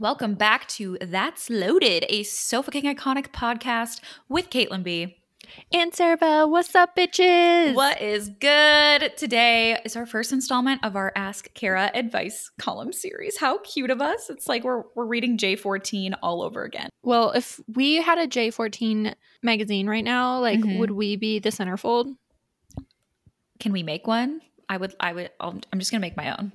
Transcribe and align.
Welcome 0.00 0.32
back 0.34 0.66
to 0.68 0.96
That's 1.02 1.50
Loaded, 1.50 2.06
a 2.08 2.22
so 2.22 2.62
fucking 2.62 2.84
iconic 2.84 3.32
podcast 3.32 4.00
with 4.30 4.48
Caitlin 4.48 4.82
B. 4.82 5.18
And 5.74 5.92
Sarah, 5.94 6.46
what's 6.46 6.74
up, 6.74 6.96
bitches? 6.96 7.74
What 7.74 8.00
is 8.00 8.30
good? 8.40 9.12
Today 9.18 9.78
is 9.84 9.96
our 9.96 10.06
first 10.06 10.32
installment 10.32 10.82
of 10.84 10.96
our 10.96 11.12
Ask 11.16 11.52
Kara 11.52 11.90
advice 11.92 12.50
column 12.58 12.94
series. 12.94 13.36
How 13.38 13.58
cute 13.58 13.90
of 13.90 14.00
us. 14.00 14.30
It's 14.30 14.48
like 14.48 14.64
we're, 14.64 14.84
we're 14.94 15.04
reading 15.04 15.36
J14 15.36 16.14
all 16.22 16.40
over 16.40 16.62
again. 16.64 16.88
Well, 17.02 17.32
if 17.32 17.60
we 17.74 17.96
had 17.96 18.16
a 18.16 18.26
J14 18.26 19.14
magazine 19.42 19.86
right 19.86 20.04
now, 20.04 20.40
like, 20.40 20.60
Mhm. 20.60 20.78
would 20.78 20.92
we 20.92 21.16
be 21.16 21.40
the 21.40 21.50
centerfold? 21.50 22.16
Can 23.58 23.72
we 23.72 23.82
make 23.82 24.06
one? 24.06 24.40
I 24.66 24.78
would, 24.78 24.94
I 24.98 25.12
would, 25.12 25.30
I'll, 25.40 25.60
I'm 25.70 25.78
just 25.78 25.90
gonna 25.90 26.00
make 26.00 26.16
my 26.16 26.34
own. 26.38 26.52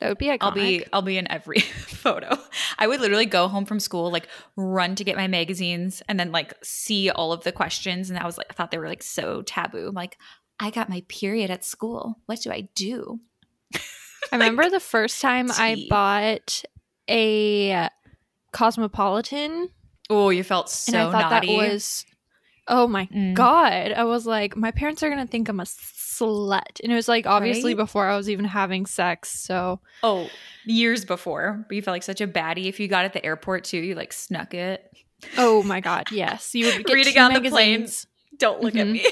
That 0.00 0.08
would 0.08 0.18
be 0.18 0.26
iconic. 0.26 0.38
I'll 0.40 0.52
be 0.52 0.84
I'll 0.94 1.02
be 1.02 1.18
in 1.18 1.30
every 1.30 1.60
photo. 1.60 2.38
I 2.78 2.86
would 2.86 3.00
literally 3.00 3.26
go 3.26 3.48
home 3.48 3.66
from 3.66 3.80
school, 3.80 4.10
like 4.10 4.28
run 4.56 4.94
to 4.94 5.04
get 5.04 5.16
my 5.16 5.26
magazines 5.28 6.02
and 6.08 6.18
then 6.18 6.32
like 6.32 6.54
see 6.62 7.10
all 7.10 7.32
of 7.32 7.44
the 7.44 7.52
questions. 7.52 8.08
And 8.08 8.18
I 8.18 8.24
was 8.24 8.38
like, 8.38 8.46
I 8.50 8.54
thought 8.54 8.70
they 8.70 8.78
were 8.78 8.88
like 8.88 9.02
so 9.02 9.42
taboo. 9.42 9.88
I'm 9.88 9.94
like, 9.94 10.16
I 10.58 10.70
got 10.70 10.88
my 10.88 11.02
period 11.08 11.50
at 11.50 11.64
school. 11.64 12.18
What 12.26 12.40
do 12.40 12.50
I 12.50 12.68
do? 12.74 13.20
I 14.32 14.36
remember 14.36 14.68
the 14.70 14.80
first 14.80 15.20
time 15.20 15.50
I 15.50 15.86
bought 15.88 16.62
a 17.08 17.88
Cosmopolitan, 18.52 19.70
Oh, 20.08 20.30
you 20.30 20.42
felt 20.42 20.68
so 20.68 20.92
and 20.92 20.96
I 21.08 21.12
thought 21.12 21.30
naughty. 21.30 21.46
that 21.56 21.72
was, 21.72 22.04
oh 22.70 22.86
my 22.86 23.06
Mm. 23.06 23.34
god! 23.34 23.92
I 23.92 24.04
was 24.04 24.24
like, 24.26 24.56
my 24.56 24.70
parents 24.70 25.02
are 25.02 25.10
gonna 25.10 25.26
think 25.26 25.48
I'm 25.50 25.60
a 25.60 25.64
slut, 25.64 26.80
and 26.82 26.90
it 26.90 26.94
was 26.94 27.08
like 27.08 27.26
obviously 27.26 27.74
Right? 27.74 27.78
before 27.84 28.06
I 28.08 28.16
was 28.16 28.30
even 28.30 28.44
having 28.46 28.86
sex. 28.86 29.28
So 29.30 29.80
oh, 30.02 30.28
years 30.64 31.04
before. 31.04 31.64
But 31.68 31.74
you 31.74 31.82
felt 31.82 31.94
like 31.94 32.02
such 32.02 32.20
a 32.22 32.26
baddie. 32.28 32.66
If 32.66 32.80
you 32.80 32.88
got 32.88 33.04
at 33.04 33.12
the 33.12 33.24
airport 33.24 33.64
too, 33.64 33.78
you 33.78 33.94
like 33.94 34.12
snuck 34.12 34.54
it. 34.54 34.90
Oh 35.36 35.62
my 35.62 35.80
god, 35.80 36.04
yes. 36.12 36.54
You 36.54 36.66
would 36.66 36.86
get 36.86 36.94
Reading 36.94 37.18
on 37.18 37.34
the 37.34 37.48
planes. 37.50 38.06
Don't 38.38 38.62
look 38.62 38.74
at 38.76 38.86
Mhm. 38.86 38.92
me. 38.92 39.06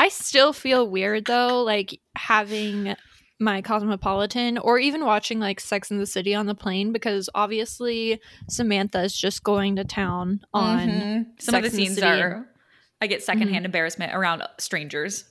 I 0.00 0.08
still 0.08 0.52
feel 0.52 0.88
weird 0.88 1.26
though, 1.26 1.62
like 1.62 2.00
having 2.16 2.94
my 3.40 3.62
Cosmopolitan 3.62 4.58
or 4.58 4.78
even 4.80 5.04
watching 5.04 5.38
like 5.38 5.60
Sex 5.60 5.90
in 5.92 5.98
the 5.98 6.06
City 6.06 6.34
on 6.34 6.46
the 6.46 6.54
plane 6.56 6.92
because 6.92 7.30
obviously 7.36 8.20
Samantha 8.48 9.00
is 9.02 9.16
just 9.16 9.44
going 9.44 9.76
to 9.76 9.84
town 9.84 10.40
on 10.52 10.88
Mhm. 10.88 11.26
some 11.40 11.52
Sex 11.52 11.52
of 11.52 11.52
the 11.52 11.56
and 11.56 11.64
the 11.66 11.70
scenes 11.94 12.02
are 12.02 12.48
I 13.00 13.06
get 13.06 13.22
secondhand 13.22 13.58
mm-hmm. 13.58 13.64
embarrassment 13.66 14.14
around 14.14 14.42
strangers. 14.58 15.24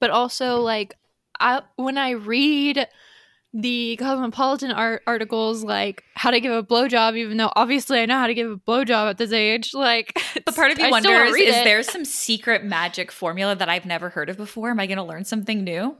but 0.00 0.10
also 0.10 0.60
like 0.60 0.94
I 1.38 1.62
when 1.76 1.98
I 1.98 2.10
read 2.12 2.88
the 3.54 3.96
Cosmopolitan 3.96 4.72
art 4.72 5.02
articles 5.06 5.62
like 5.62 6.04
how 6.14 6.30
to 6.30 6.40
give 6.40 6.52
a 6.52 6.62
blowjob, 6.62 7.16
even 7.18 7.36
though 7.36 7.52
obviously 7.54 8.00
I 8.00 8.06
know 8.06 8.18
how 8.18 8.26
to 8.26 8.34
give 8.34 8.50
a 8.50 8.56
blowjob 8.56 9.10
at 9.10 9.18
this 9.18 9.32
age, 9.32 9.74
like 9.74 10.18
But 10.46 10.56
part 10.56 10.70
of 10.70 10.78
me 10.78 10.84
I 10.84 10.90
wonders 10.90 11.34
is 11.36 11.54
it. 11.56 11.64
there 11.64 11.82
some 11.82 12.06
secret 12.06 12.64
magic 12.64 13.12
formula 13.12 13.54
that 13.54 13.68
I've 13.68 13.84
never 13.84 14.08
heard 14.08 14.30
of 14.30 14.38
before? 14.38 14.70
Am 14.70 14.80
I 14.80 14.86
going 14.86 14.96
to 14.96 15.04
learn 15.04 15.24
something 15.24 15.62
new? 15.64 15.96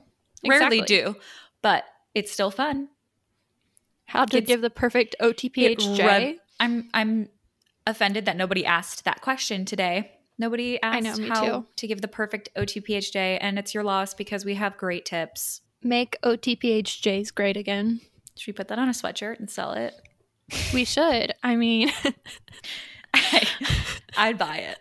Rarely 0.46 0.80
do, 0.80 1.16
but 1.60 1.84
it's 2.14 2.32
still 2.32 2.50
fun. 2.50 2.88
how 4.06 4.24
to 4.24 4.38
It's- 4.38 4.48
give 4.48 4.62
the 4.62 4.70
perfect 4.70 5.14
OTPHJ. 5.20 6.06
rub- 6.06 6.36
I'm 6.58 6.88
I'm 6.94 7.28
offended 7.86 8.24
that 8.26 8.36
nobody 8.36 8.64
asked 8.64 9.04
that 9.04 9.20
question 9.20 9.64
today. 9.64 10.12
Nobody 10.38 10.80
asked 10.82 10.96
I 10.96 11.00
know, 11.00 11.28
how 11.28 11.44
too. 11.60 11.66
to 11.76 11.86
give 11.86 12.00
the 12.00 12.08
perfect 12.08 12.48
OTPHJ, 12.56 13.38
and 13.40 13.58
it's 13.58 13.74
your 13.74 13.84
loss 13.84 14.14
because 14.14 14.44
we 14.44 14.54
have 14.54 14.76
great 14.76 15.04
tips. 15.04 15.60
Make 15.82 16.16
OTPHJs 16.22 17.34
great 17.34 17.56
again. 17.56 18.00
Should 18.36 18.48
we 18.48 18.56
put 18.56 18.68
that 18.68 18.78
on 18.78 18.88
a 18.88 18.92
sweatshirt 18.92 19.38
and 19.38 19.50
sell 19.50 19.72
it? 19.72 19.94
We 20.72 20.84
should. 20.84 21.34
I 21.42 21.56
mean, 21.56 21.90
I'd 24.16 24.38
buy 24.38 24.56
it. 24.58 24.78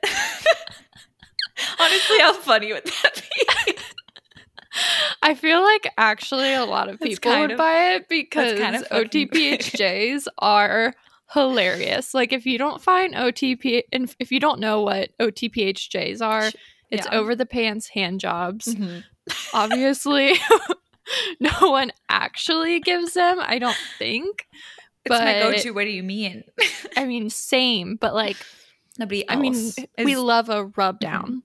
Honestly, 1.80 2.20
how 2.20 2.34
funny 2.34 2.74
would 2.74 2.86
that 2.86 3.24
be? 3.36 3.74
I 5.22 5.36
feel 5.36 5.62
like 5.62 5.92
actually 5.98 6.54
a 6.54 6.66
lot 6.66 6.90
of 6.90 7.00
people 7.00 7.40
would 7.40 7.52
of- 7.52 7.58
buy 7.58 7.96
it 7.96 8.10
because 8.10 8.58
kind 8.60 8.76
of. 8.76 8.84
OTPHJs 8.90 10.28
are 10.40 10.94
hilarious. 11.34 12.14
Like 12.14 12.34
if 12.34 12.46
you 12.46 12.58
don't 12.58 12.82
find 12.82 13.14
OTP 13.16 13.84
and 13.92 14.14
if 14.20 14.32
you 14.32 14.40
don't 14.40 14.60
know 14.60 14.82
what 14.82 15.10
OTPHJs 15.20 16.22
are, 16.22 16.52
it's 16.90 17.06
Yeah. 17.08 17.18
over 17.18 17.36
the 17.36 17.46
pants 17.46 17.88
hand 17.90 18.20
jobs. 18.20 18.66
Mhm. 18.68 19.04
Obviously, 19.54 20.34
no 21.40 21.52
one 21.72 21.92
actually 22.10 22.80
gives 22.80 23.14
them. 23.14 23.40
I 23.40 23.60
don't 23.60 23.78
think. 23.98 24.46
It's 25.06 25.12
my 25.12 25.40
go-to. 25.40 25.72
What 25.72 25.86
do 25.86 25.90
you 25.90 26.04
mean? 26.04 26.44
I 26.98 27.06
mean, 27.06 27.30
same, 27.30 27.96
but 27.96 28.14
like 28.14 28.38
Nobody 29.00 29.28
I 29.30 29.38
mean, 29.38 29.72
we 30.04 30.16
love 30.18 30.50
a 30.50 30.66
rub 30.76 31.00
down. 31.00 31.44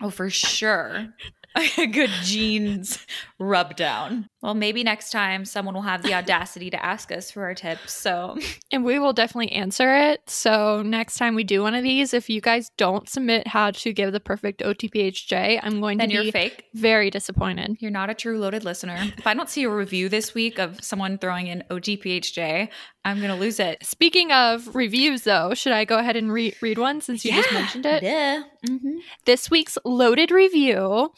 oh, 0.00 0.10
for 0.10 0.30
sure. 0.30 1.08
A 1.78 1.86
good 1.86 2.10
jeans 2.22 2.98
rub 3.38 3.76
down. 3.76 4.28
Well, 4.46 4.54
maybe 4.54 4.84
next 4.84 5.10
time 5.10 5.44
someone 5.44 5.74
will 5.74 5.82
have 5.82 6.04
the 6.04 6.14
audacity 6.14 6.70
to 6.70 6.80
ask 6.84 7.10
us 7.10 7.32
for 7.32 7.42
our 7.42 7.54
tips. 7.54 7.92
So 7.92 8.38
And 8.70 8.84
we 8.84 9.00
will 9.00 9.12
definitely 9.12 9.50
answer 9.50 9.92
it. 9.92 10.20
So 10.30 10.82
next 10.82 11.16
time 11.18 11.34
we 11.34 11.42
do 11.42 11.62
one 11.62 11.74
of 11.74 11.82
these, 11.82 12.14
if 12.14 12.30
you 12.30 12.40
guys 12.40 12.70
don't 12.78 13.08
submit 13.08 13.48
how 13.48 13.72
to 13.72 13.92
give 13.92 14.12
the 14.12 14.20
perfect 14.20 14.60
OTPHJ, 14.62 15.58
I'm 15.64 15.80
going 15.80 15.98
then 15.98 16.10
to 16.10 16.14
you're 16.14 16.22
be 16.22 16.30
fake. 16.30 16.62
very 16.74 17.10
disappointed. 17.10 17.78
You're 17.80 17.90
not 17.90 18.08
a 18.08 18.14
true 18.14 18.38
loaded 18.38 18.62
listener. 18.62 18.96
If 19.18 19.26
I 19.26 19.34
don't 19.34 19.48
see 19.48 19.64
a 19.64 19.68
review 19.68 20.08
this 20.08 20.32
week 20.32 20.60
of 20.60 20.78
someone 20.80 21.18
throwing 21.18 21.48
in 21.48 21.64
OTPHJ, 21.68 22.68
I'm 23.04 23.20
gonna 23.20 23.34
lose 23.34 23.58
it. 23.58 23.84
Speaking 23.84 24.30
of 24.30 24.76
reviews, 24.76 25.22
though, 25.22 25.54
should 25.54 25.72
I 25.72 25.84
go 25.84 25.98
ahead 25.98 26.14
and 26.14 26.32
re- 26.32 26.54
read 26.62 26.78
one 26.78 27.00
since 27.00 27.24
you 27.24 27.32
just 27.32 27.52
mentioned 27.52 27.84
it? 27.84 28.00
Duh. 28.02 28.44
Mhm. 28.70 28.98
This 29.24 29.50
week's 29.50 29.76
loaded 29.84 30.30
review 30.30 31.12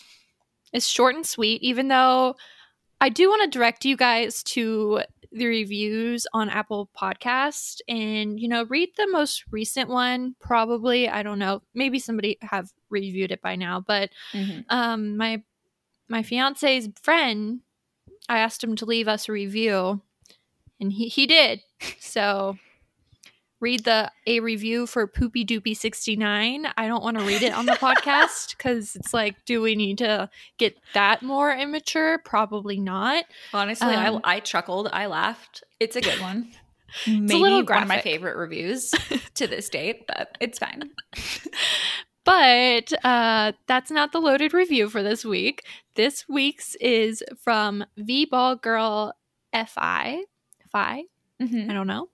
is 0.72 0.88
short 0.88 1.14
and 1.14 1.26
sweet, 1.26 1.62
even 1.62 1.88
though 1.88 2.36
I 3.00 3.09
do 3.10 3.28
want 3.28 3.42
to 3.42 3.59
direct 3.59 3.84
you 3.84 3.97
guys 3.97 4.42
to 4.44 5.03
the 5.31 5.47
reviews 5.47 6.26
on 6.32 6.48
Apple 6.48 6.88
Podcast 6.97 7.81
and 7.86 8.41
you 8.41 8.48
know 8.48 8.64
read 8.64 8.88
the 8.97 9.06
most 9.10 9.44
recent 9.50 9.88
one 9.91 10.34
probably. 10.41 11.08
I 11.08 11.22
don't 11.22 11.38
know. 11.38 11.62
Maybe 11.75 11.98
somebody 11.98 12.38
have 12.42 12.70
reviewed 12.91 13.31
it 13.32 13.42
by 13.42 13.54
now 13.56 13.81
but 13.87 14.10
Mhm. 14.32 14.64
um 14.70 15.16
my 15.19 15.42
my 16.08 16.22
fiance's 16.22 16.88
friend 17.03 17.60
i 18.31 18.38
asked 18.38 18.64
him 18.64 18.75
to 18.76 18.87
leave 18.87 19.06
us 19.08 19.28
a 19.28 19.32
review 19.32 20.00
and 20.81 20.92
he 20.92 21.08
he 21.08 21.26
did. 21.26 21.60
So 22.00 22.56
read 23.60 23.84
the 23.84 24.10
a 24.26 24.41
review 24.41 24.86
for 24.86 25.06
poopy 25.06 25.44
doopy 25.44 25.76
69 25.76 26.66
i 26.76 26.86
don't 26.86 27.02
want 27.02 27.19
to 27.19 27.24
read 27.24 27.42
it 27.42 27.52
on 27.52 27.66
the 27.66 27.72
podcast 27.72 28.50
because 28.56 28.94
it's 28.96 29.12
like 29.12 29.44
do 29.44 29.60
we 29.60 29.74
need 29.74 29.98
to 29.98 30.28
get 30.58 30.76
that 30.94 31.22
more 31.22 31.52
immature 31.52 32.19
probably 32.24 32.78
not 32.78 33.24
Honestly, 33.52 33.94
Um, 33.94 34.20
I, 34.24 34.36
I 34.36 34.41
chuckled. 34.41 34.88
I 34.92 35.06
laughed. 35.06 35.64
It's 35.80 35.96
a 35.96 36.00
good 36.00 36.20
one. 36.20 36.48
Maybe 37.06 37.34
little 37.34 37.64
one 37.64 37.82
of 37.82 37.88
my 37.88 38.00
favorite 38.00 38.36
reviews 38.36 38.91
to 39.34 39.46
this 39.46 39.69
date, 39.69 40.06
but 40.06 40.36
it's 40.40 40.58
fine. 40.58 40.90
but 42.25 42.92
uh, 43.04 43.52
that's 43.66 43.90
not 43.90 44.12
the 44.12 44.20
loaded 44.20 44.52
review 44.54 44.88
for 44.88 45.02
this 45.02 45.25
week. 45.25 45.62
This 45.94 46.28
week's 46.28 46.75
is 46.76 47.22
from 47.42 47.84
V 47.96 48.25
Ball 48.26 48.56
Girl 48.56 49.12
Fi. 49.66 50.22
Fi? 50.70 51.02
Mhm. 51.40 51.70
I 51.70 51.72
don't 51.75 51.86
know. 51.86 52.08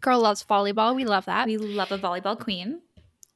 Girl 0.00 0.20
loves 0.20 0.44
volleyball. 0.44 0.94
We 0.94 1.04
love 1.04 1.26
that. 1.26 1.46
We 1.46 1.56
love 1.56 1.92
a 1.92 1.98
volleyball 1.98 2.38
queen. 2.38 2.80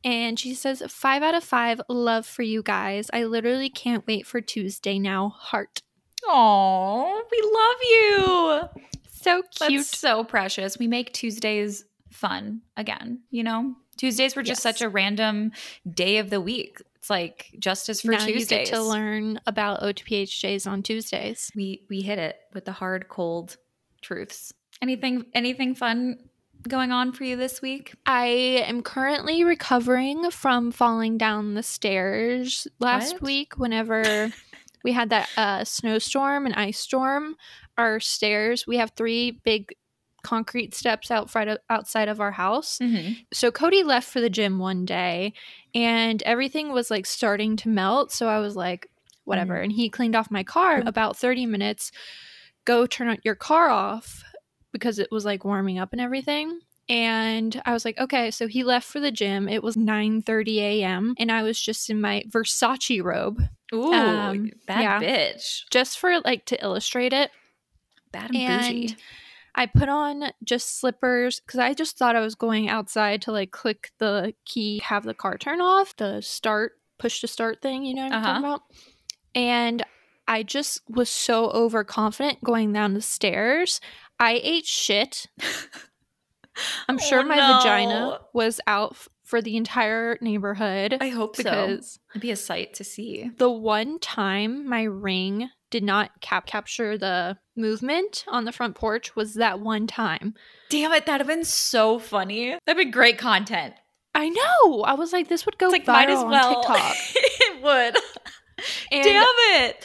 And 0.02 0.38
she 0.38 0.54
says, 0.54 0.82
five 0.88 1.22
out 1.22 1.34
of 1.34 1.42
five, 1.44 1.80
love 1.88 2.26
for 2.26 2.42
you 2.42 2.62
guys. 2.62 3.08
I 3.12 3.24
literally 3.24 3.70
can't 3.70 4.06
wait 4.06 4.26
for 4.26 4.40
Tuesday 4.40 4.98
now. 4.98 5.30
Heart. 5.30 5.82
Oh, 6.26 7.22
we 7.30 8.68
love 8.70 8.72
you. 8.74 8.82
So 9.10 9.42
cute. 9.68 9.80
That's 9.80 9.98
so 9.98 10.24
precious. 10.24 10.78
We 10.78 10.86
make 10.88 11.12
Tuesdays 11.12 11.84
fun 12.10 12.60
again, 12.76 13.20
you 13.30 13.42
know? 13.42 13.74
Tuesdays 13.96 14.34
were 14.36 14.42
just 14.42 14.64
Yes. 14.64 14.74
such 14.76 14.82
a 14.82 14.88
random 14.88 15.52
day 15.90 16.18
of 16.18 16.28
the 16.30 16.40
week. 16.40 16.78
It's 16.96 17.08
like 17.08 17.54
justice 17.58 18.00
for 18.02 18.10
now 18.12 18.18
Tuesdays. 18.18 18.50
you 18.50 18.56
get 18.58 18.66
to 18.74 18.82
learn 18.82 19.40
about 19.46 19.80
OTPHJs 19.82 20.66
on 20.70 20.82
Tuesdays. 20.82 21.50
We 21.54 21.86
we 21.88 22.00
hit 22.00 22.18
it 22.18 22.36
with 22.52 22.64
the 22.64 22.72
hard 22.72 23.08
cold 23.08 23.56
truths. 24.02 24.52
Anything 24.82 25.26
anything 25.32 25.74
fun 25.74 26.18
going 26.68 26.92
on 26.92 27.12
for 27.12 27.24
you 27.24 27.36
this 27.36 27.62
week? 27.62 27.94
I 28.06 28.26
am 28.66 28.82
currently 28.82 29.44
recovering 29.44 30.30
from 30.30 30.72
falling 30.72 31.18
down 31.18 31.54
the 31.54 31.62
stairs 31.62 32.66
last 32.80 33.14
What? 33.14 33.22
week 33.22 33.58
whenever 33.58 34.30
we 34.84 34.92
had 34.92 35.10
that 35.10 35.28
uh, 35.36 35.64
snowstorm 35.64 36.46
and 36.46 36.54
ice 36.54 36.78
storm. 36.78 37.36
Our 37.76 38.00
stairs, 38.00 38.66
we 38.66 38.76
have 38.76 38.92
three 38.96 39.30
big 39.30 39.74
concrete 40.22 40.74
steps 40.74 41.10
out 41.10 41.30
front 41.30 41.50
of, 41.50 41.58
outside 41.70 42.08
of 42.08 42.20
our 42.20 42.32
house. 42.32 42.78
Mm-hmm. 42.78 43.12
So 43.32 43.50
Cody 43.50 43.82
left 43.82 44.08
for 44.08 44.20
the 44.20 44.30
gym 44.30 44.58
one 44.58 44.84
day 44.84 45.34
and 45.74 46.22
everything 46.22 46.72
was 46.72 46.90
like 46.90 47.06
starting 47.06 47.56
to 47.58 47.68
melt. 47.68 48.10
So 48.10 48.28
I 48.28 48.38
was 48.40 48.56
like, 48.56 48.88
whatever. 49.24 49.56
And 49.56 49.72
he 49.72 49.88
cleaned 49.88 50.16
off 50.16 50.30
my 50.30 50.42
car 50.42 50.82
about 50.86 51.16
30 51.16 51.46
minutes. 51.46 51.92
Go 52.64 52.86
turn 52.86 53.18
your 53.24 53.34
car 53.34 53.68
off. 53.68 54.24
Because 54.74 54.98
it 54.98 55.08
was 55.10 55.24
like 55.24 55.44
warming 55.44 55.78
up 55.78 55.92
and 55.92 56.00
everything. 56.00 56.58
And 56.88 57.62
I 57.64 57.72
was 57.72 57.86
like, 57.86 57.96
okay, 57.96 58.30
so 58.30 58.46
he 58.46 58.62
left 58.62 58.86
for 58.86 59.00
the 59.00 59.10
gym. 59.10 59.48
It 59.48 59.62
was 59.62 59.76
9 59.76 60.20
30 60.20 60.60
a.m. 60.60 61.14
And 61.16 61.32
I 61.32 61.42
was 61.42 61.58
just 61.58 61.88
in 61.88 61.98
my 62.00 62.24
Versace 62.28 63.02
robe. 63.02 63.40
Ooh, 63.72 63.92
Um, 63.92 64.50
bad 64.66 64.80
yeah. 64.82 65.00
bitch. 65.00 65.62
Just 65.70 65.98
for 65.98 66.20
like 66.20 66.44
to 66.46 66.62
illustrate 66.62 67.14
it. 67.14 67.30
Bad 68.12 68.34
and, 68.34 68.62
bougie. 68.62 68.86
and 68.88 68.96
I 69.54 69.66
put 69.66 69.88
on 69.88 70.24
just 70.42 70.78
slippers 70.80 71.40
because 71.40 71.58
I 71.60 71.72
just 71.72 71.96
thought 71.96 72.16
I 72.16 72.20
was 72.20 72.34
going 72.34 72.68
outside 72.68 73.22
to 73.22 73.32
like 73.32 73.50
click 73.52 73.92
the 73.98 74.34
key, 74.44 74.80
have 74.80 75.04
the 75.04 75.14
car 75.14 75.38
turn 75.38 75.60
off, 75.60 75.96
the 75.96 76.20
start, 76.20 76.72
push 76.98 77.20
to 77.22 77.28
start 77.28 77.62
thing, 77.62 77.84
you 77.84 77.94
know 77.94 78.02
what 78.04 78.12
I'm 78.12 78.22
talking 78.22 78.44
about? 78.44 78.62
And 79.34 79.84
I 80.26 80.42
just 80.42 80.80
was 80.88 81.08
so 81.08 81.50
overconfident 81.50 82.42
going 82.42 82.72
down 82.72 82.94
the 82.94 83.02
stairs. 83.02 83.80
I 84.18 84.40
ate 84.42 84.66
shit. 84.66 85.26
I'm 86.88 86.98
sure 86.98 87.20
Oh, 87.20 87.24
my 87.24 87.36
no. 87.36 87.58
vagina 87.58 88.18
was 88.32 88.60
out 88.66 88.92
f- 88.92 89.08
for 89.24 89.42
the 89.42 89.56
entire 89.56 90.16
neighborhood 90.20 90.96
I 91.00 91.08
hope 91.08 91.34
so. 91.36 91.42
because 91.42 91.98
It'd 92.12 92.22
be 92.22 92.30
a 92.30 92.36
sight 92.36 92.74
to 92.74 92.84
see. 92.84 93.30
the 93.38 93.50
one 93.50 93.98
time 93.98 94.68
my 94.68 94.82
ring 94.84 95.50
did 95.70 95.82
not 95.82 96.20
cap- 96.20 96.46
capture 96.46 96.96
the 96.96 97.38
movement 97.56 98.24
on 98.28 98.44
the 98.44 98.52
front 98.52 98.76
porch 98.76 99.16
was 99.16 99.34
that 99.34 99.58
one 99.58 99.88
time. 99.88 100.34
Damn 100.70 100.92
it, 100.92 101.06
that'd 101.06 101.26
have 101.26 101.36
been 101.36 101.44
so 101.44 101.98
funny. 101.98 102.56
That'd 102.66 102.78
been 102.80 102.92
great 102.92 103.18
content. 103.18 103.74
I 104.14 104.28
know. 104.28 104.82
I 104.82 104.94
was 104.94 105.12
like, 105.12 105.26
this 105.28 105.44
would 105.46 105.58
go 105.58 105.66
It's 105.66 105.72
like 105.72 105.84
viral 105.86 105.86
might 105.94 106.10
as 106.10 106.22
well. 106.24 106.56
on 106.58 106.62
TikTok. 106.62 106.96
it 107.16 107.62
would. 107.64 107.96
And 108.92 109.02
Damn 109.02 109.26
it. 109.64 109.84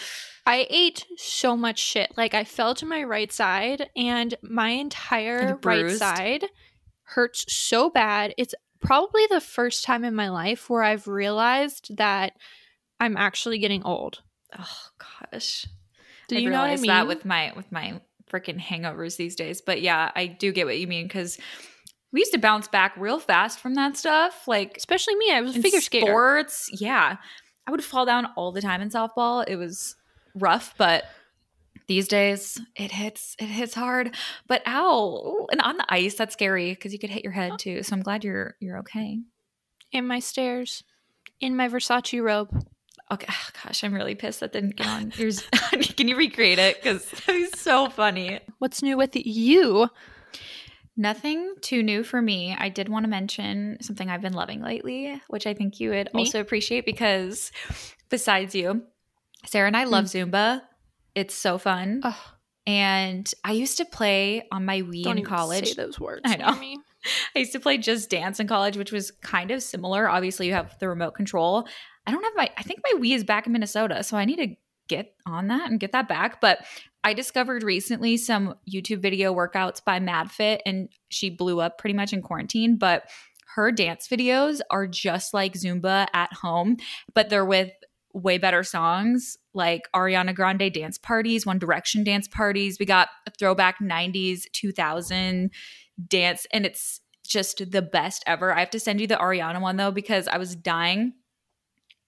I 0.49 0.65
ate 0.67 1.05
so 1.15 1.55
much 1.55 1.77
shit. 1.77 2.11
Like 2.17 2.33
I 2.33 2.43
fell 2.43 2.73
to 2.73 2.85
my 2.87 3.03
right 3.03 3.31
side, 3.31 3.91
and 3.95 4.33
my 4.41 4.69
entire 4.69 5.37
And 5.37 5.63
right 5.65 5.91
side 5.91 6.45
hurts 7.03 7.45
so 7.53 7.91
bad. 7.91 8.33
It's 8.35 8.55
probably 8.81 9.27
the 9.29 9.41
first 9.41 9.83
time 9.83 10.03
in 10.03 10.15
my 10.15 10.29
life 10.29 10.67
where 10.67 10.81
I've 10.81 11.07
realized 11.07 11.95
that 11.97 12.33
I'm 12.99 13.15
actually 13.15 13.59
getting 13.59 13.83
old. 13.83 14.23
Oh 14.57 14.77
gosh. 14.97 15.67
Do 16.29 16.35
I 16.35 16.39
you 16.39 16.49
know 16.49 16.57
what 16.57 16.63
I 16.63 16.69
realize 16.69 16.81
mean? 16.81 16.87
that 16.87 17.07
with 17.07 17.25
my 17.25 17.53
with 17.55 17.71
my 17.71 18.01
freaking 18.27 18.59
hangovers 18.59 19.17
these 19.17 19.35
days. 19.35 19.61
But 19.61 19.83
yeah, 19.83 20.09
I 20.15 20.25
do 20.25 20.51
get 20.51 20.65
what 20.65 20.79
you 20.79 20.87
mean 20.87 21.05
because 21.05 21.37
we 22.11 22.21
used 22.21 22.33
to 22.33 22.39
bounce 22.39 22.67
back 22.67 22.97
real 22.97 23.19
fast 23.19 23.59
from 23.59 23.75
that 23.75 23.97
stuff. 23.97 24.47
Like 24.47 24.77
Especially 24.77 25.15
me. 25.15 25.31
I 25.31 25.41
was 25.41 25.55
a 25.55 25.61
figure 25.61 25.79
skater. 25.79 26.07
sports, 26.07 26.71
yeah. 26.81 27.17
I 27.67 27.71
would 27.71 27.83
fall 27.83 28.07
down 28.07 28.29
all 28.35 28.51
the 28.51 28.63
time 28.63 28.81
in 28.81 28.89
softball. 28.89 29.45
It 29.47 29.55
was 29.55 29.95
rough, 30.35 30.73
but 30.77 31.05
these 31.87 32.07
days 32.07 32.61
it 32.75 32.91
hits 32.91 33.35
it 33.39 33.47
hits 33.47 33.73
hard. 33.73 34.15
But 34.47 34.61
ow, 34.67 35.47
and 35.51 35.61
on 35.61 35.77
the 35.77 35.85
ice, 35.89 36.15
that's 36.15 36.33
scary 36.33 36.71
because 36.71 36.93
you 36.93 36.99
could 36.99 37.09
hit 37.09 37.23
your 37.23 37.33
head 37.33 37.53
too. 37.57 37.83
So 37.83 37.95
I'm 37.95 38.03
glad 38.03 38.23
you're 38.23 38.55
you're 38.59 38.77
okay. 38.79 39.19
in 39.91 40.05
my 40.05 40.19
stairs, 40.19 40.83
in 41.41 41.55
my 41.55 41.67
Versace 41.67 42.21
robe. 42.23 42.49
Okay, 43.11 43.25
oh, 43.27 43.49
gosh, 43.63 43.83
I'm 43.83 43.93
really 43.93 44.13
pissed 44.13 44.41
that 44.41 44.53
didn't 44.53 44.75
get 44.75 44.85
on 44.87 45.11
yours. 45.17 45.43
Can 45.97 46.07
you 46.07 46.15
recreate 46.15 46.59
it? 46.59 46.81
Because 46.81 47.09
that'd 47.25 47.35
be 47.35 47.47
so 47.57 47.89
funny. 47.89 48.39
What's 48.59 48.83
new 48.83 48.97
with 48.97 49.15
you? 49.15 49.89
Nothing 50.95 51.55
too 51.61 51.81
new 51.81 52.03
for 52.03 52.21
me. 52.21 52.55
I 52.55 52.69
did 52.69 52.87
want 52.89 53.05
to 53.05 53.09
mention 53.09 53.77
something 53.81 54.09
I've 54.09 54.21
been 54.21 54.33
loving 54.33 54.61
lately, 54.61 55.19
which 55.29 55.47
I 55.47 55.53
think 55.53 55.79
you 55.79 55.89
would 55.91 56.13
Me? 56.13 56.21
also 56.21 56.39
appreciate 56.41 56.85
because 56.85 57.51
besides 58.09 58.53
you, 58.53 58.83
Sarah 59.45 59.67
and 59.67 59.77
I 59.77 59.85
love 59.85 60.05
mm. 60.05 60.29
Zumba. 60.31 60.61
It's 61.15 61.33
so 61.33 61.57
fun. 61.57 62.01
Ugh, 62.03 62.15
And 62.67 63.31
I 63.43 63.53
used 63.53 63.77
to 63.77 63.85
play 63.85 64.47
on 64.51 64.65
my 64.65 64.81
Wii 64.81 65.03
don't 65.03 65.17
in 65.17 65.25
college. 65.25 65.69
say 65.69 65.73
those 65.73 65.99
words. 65.99 66.21
I 66.25 66.35
know. 66.37 66.47
I 67.35 67.39
used 67.39 67.53
to 67.53 67.59
play 67.59 67.77
Just 67.77 68.09
Dance 68.09 68.39
in 68.39 68.47
college, 68.47 68.77
which 68.77 68.91
was 68.91 69.11
kind 69.11 69.51
of 69.51 69.63
similar. 69.63 70.09
Obviously, 70.09 70.47
you 70.47 70.53
have 70.53 70.77
the 70.79 70.89
remote 70.89 71.15
control. 71.15 71.67
I 72.05 72.11
don't 72.11 72.23
have 72.23 72.33
my, 72.35 72.49
I 72.57 72.63
think 72.63 72.81
my 72.83 72.99
Wii 72.99 73.15
is 73.15 73.23
back 73.23 73.47
in 73.47 73.53
Minnesota. 73.53 74.03
So 74.03 74.17
I 74.17 74.25
need 74.25 74.37
to 74.37 74.55
get 74.87 75.13
on 75.25 75.47
that 75.47 75.69
and 75.69 75.79
get 75.79 75.93
that 75.93 76.09
back. 76.09 76.41
But 76.41 76.65
I 77.03 77.13
discovered 77.13 77.63
recently 77.63 78.17
some 78.17 78.55
YouTube 78.69 79.01
video 79.01 79.33
workouts 79.33 79.83
by 79.83 79.99
MadFit, 79.99 80.59
and 80.65 80.89
she 81.09 81.29
blew 81.29 81.61
up 81.61 81.77
pretty 81.77 81.93
much 81.93 82.11
in 82.11 82.21
quarantine. 82.21 82.77
But 82.77 83.09
her 83.55 83.71
dance 83.71 84.07
videos 84.07 84.59
are 84.69 84.87
just 84.87 85.33
like 85.33 85.53
Zumba 85.53 86.07
at 86.13 86.33
home, 86.33 86.77
but 87.13 87.29
they're 87.29 87.45
with 87.45 87.71
way 88.13 88.37
better 88.37 88.63
songs 88.63 89.37
like 89.53 89.83
Ariana 89.95 90.33
Grande 90.33 90.71
dance 90.73 90.97
parties, 90.97 91.45
One 91.45 91.59
Direction 91.59 92.03
dance 92.03 92.27
parties. 92.27 92.77
We 92.79 92.85
got 92.85 93.09
a 93.27 93.31
throwback 93.31 93.79
90s, 93.79 94.43
2000 94.53 95.51
dance, 96.07 96.47
and 96.51 96.65
it's 96.65 97.01
just 97.27 97.71
the 97.71 97.81
best 97.81 98.23
ever. 98.25 98.53
I 98.55 98.59
have 98.61 98.69
to 98.71 98.79
send 98.79 98.99
you 99.01 99.07
the 99.07 99.15
Ariana 99.15 99.61
one 99.61 99.77
though, 99.77 99.91
because 99.91 100.27
I 100.27 100.37
was 100.37 100.55
dying. 100.55 101.13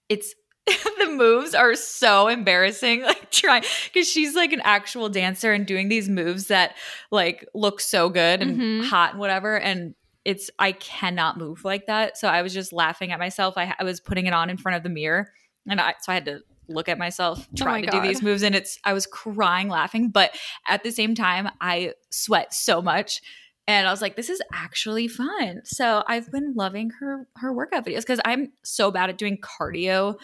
It's 0.08 0.34
the 0.66 1.08
moves 1.16 1.54
are 1.54 1.74
so 1.74 2.28
embarrassing. 2.28 3.02
Like 3.12 3.30
trying 3.30 3.64
because 3.92 4.08
she's 4.08 4.34
like 4.36 4.52
an 4.52 4.60
actual 4.62 5.08
dancer 5.08 5.52
and 5.52 5.66
doing 5.66 5.88
these 5.88 6.08
moves 6.08 6.48
that 6.48 6.76
like 7.10 7.46
look 7.54 7.80
so 7.80 8.08
good 8.10 8.42
and 8.42 8.60
Mhm. 8.60 8.84
hot 8.88 9.12
and 9.12 9.18
whatever. 9.20 9.58
And 9.58 9.94
it's 10.24 10.50
I 10.58 10.72
cannot 10.72 11.38
move 11.38 11.64
like 11.64 11.86
that. 11.86 12.16
So 12.18 12.28
I 12.28 12.42
was 12.42 12.52
just 12.54 12.72
laughing 12.72 13.10
at 13.10 13.18
myself. 13.18 13.54
I, 13.56 13.74
I 13.78 13.84
was 13.84 14.00
putting 14.00 14.26
it 14.26 14.32
on 14.34 14.50
in 14.50 14.56
front 14.56 14.76
of 14.76 14.82
the 14.84 14.88
mirror, 14.90 15.32
and 15.68 15.80
I 15.80 15.94
so 16.00 16.12
I 16.12 16.14
had 16.14 16.24
to 16.26 16.40
look 16.68 16.88
at 16.88 16.98
myself 16.98 17.38
Oh 17.40 17.56
try 17.56 17.72
my 17.80 17.80
to 17.82 17.90
do 17.90 18.00
these 18.00 18.22
moves 18.22 18.42
and 18.42 18.54
it's 18.54 18.78
I 18.84 18.92
was 18.92 19.06
crying 19.06 19.68
laughing 19.68 20.08
but 20.10 20.34
at 20.66 20.82
the 20.84 20.90
same 20.92 21.14
time 21.14 21.48
I 21.60 21.92
sweat 22.10 22.54
so 22.54 22.80
much 22.80 23.20
and 23.66 23.86
I 23.86 23.90
was 23.90 24.00
like 24.02 24.16
this 24.16 24.30
is 24.30 24.40
actually 24.52 25.08
fun. 25.08 25.62
So 25.64 26.02
I've 26.06 26.30
been 26.30 26.54
loving 26.54 26.90
her 27.00 27.26
her 27.36 27.52
workout 27.52 27.84
videos 27.86 28.06
cuz 28.06 28.20
I'm 28.24 28.52
so 28.64 28.90
bad 28.90 29.10
at 29.10 29.18
doing 29.18 29.38
cardio 29.38 30.18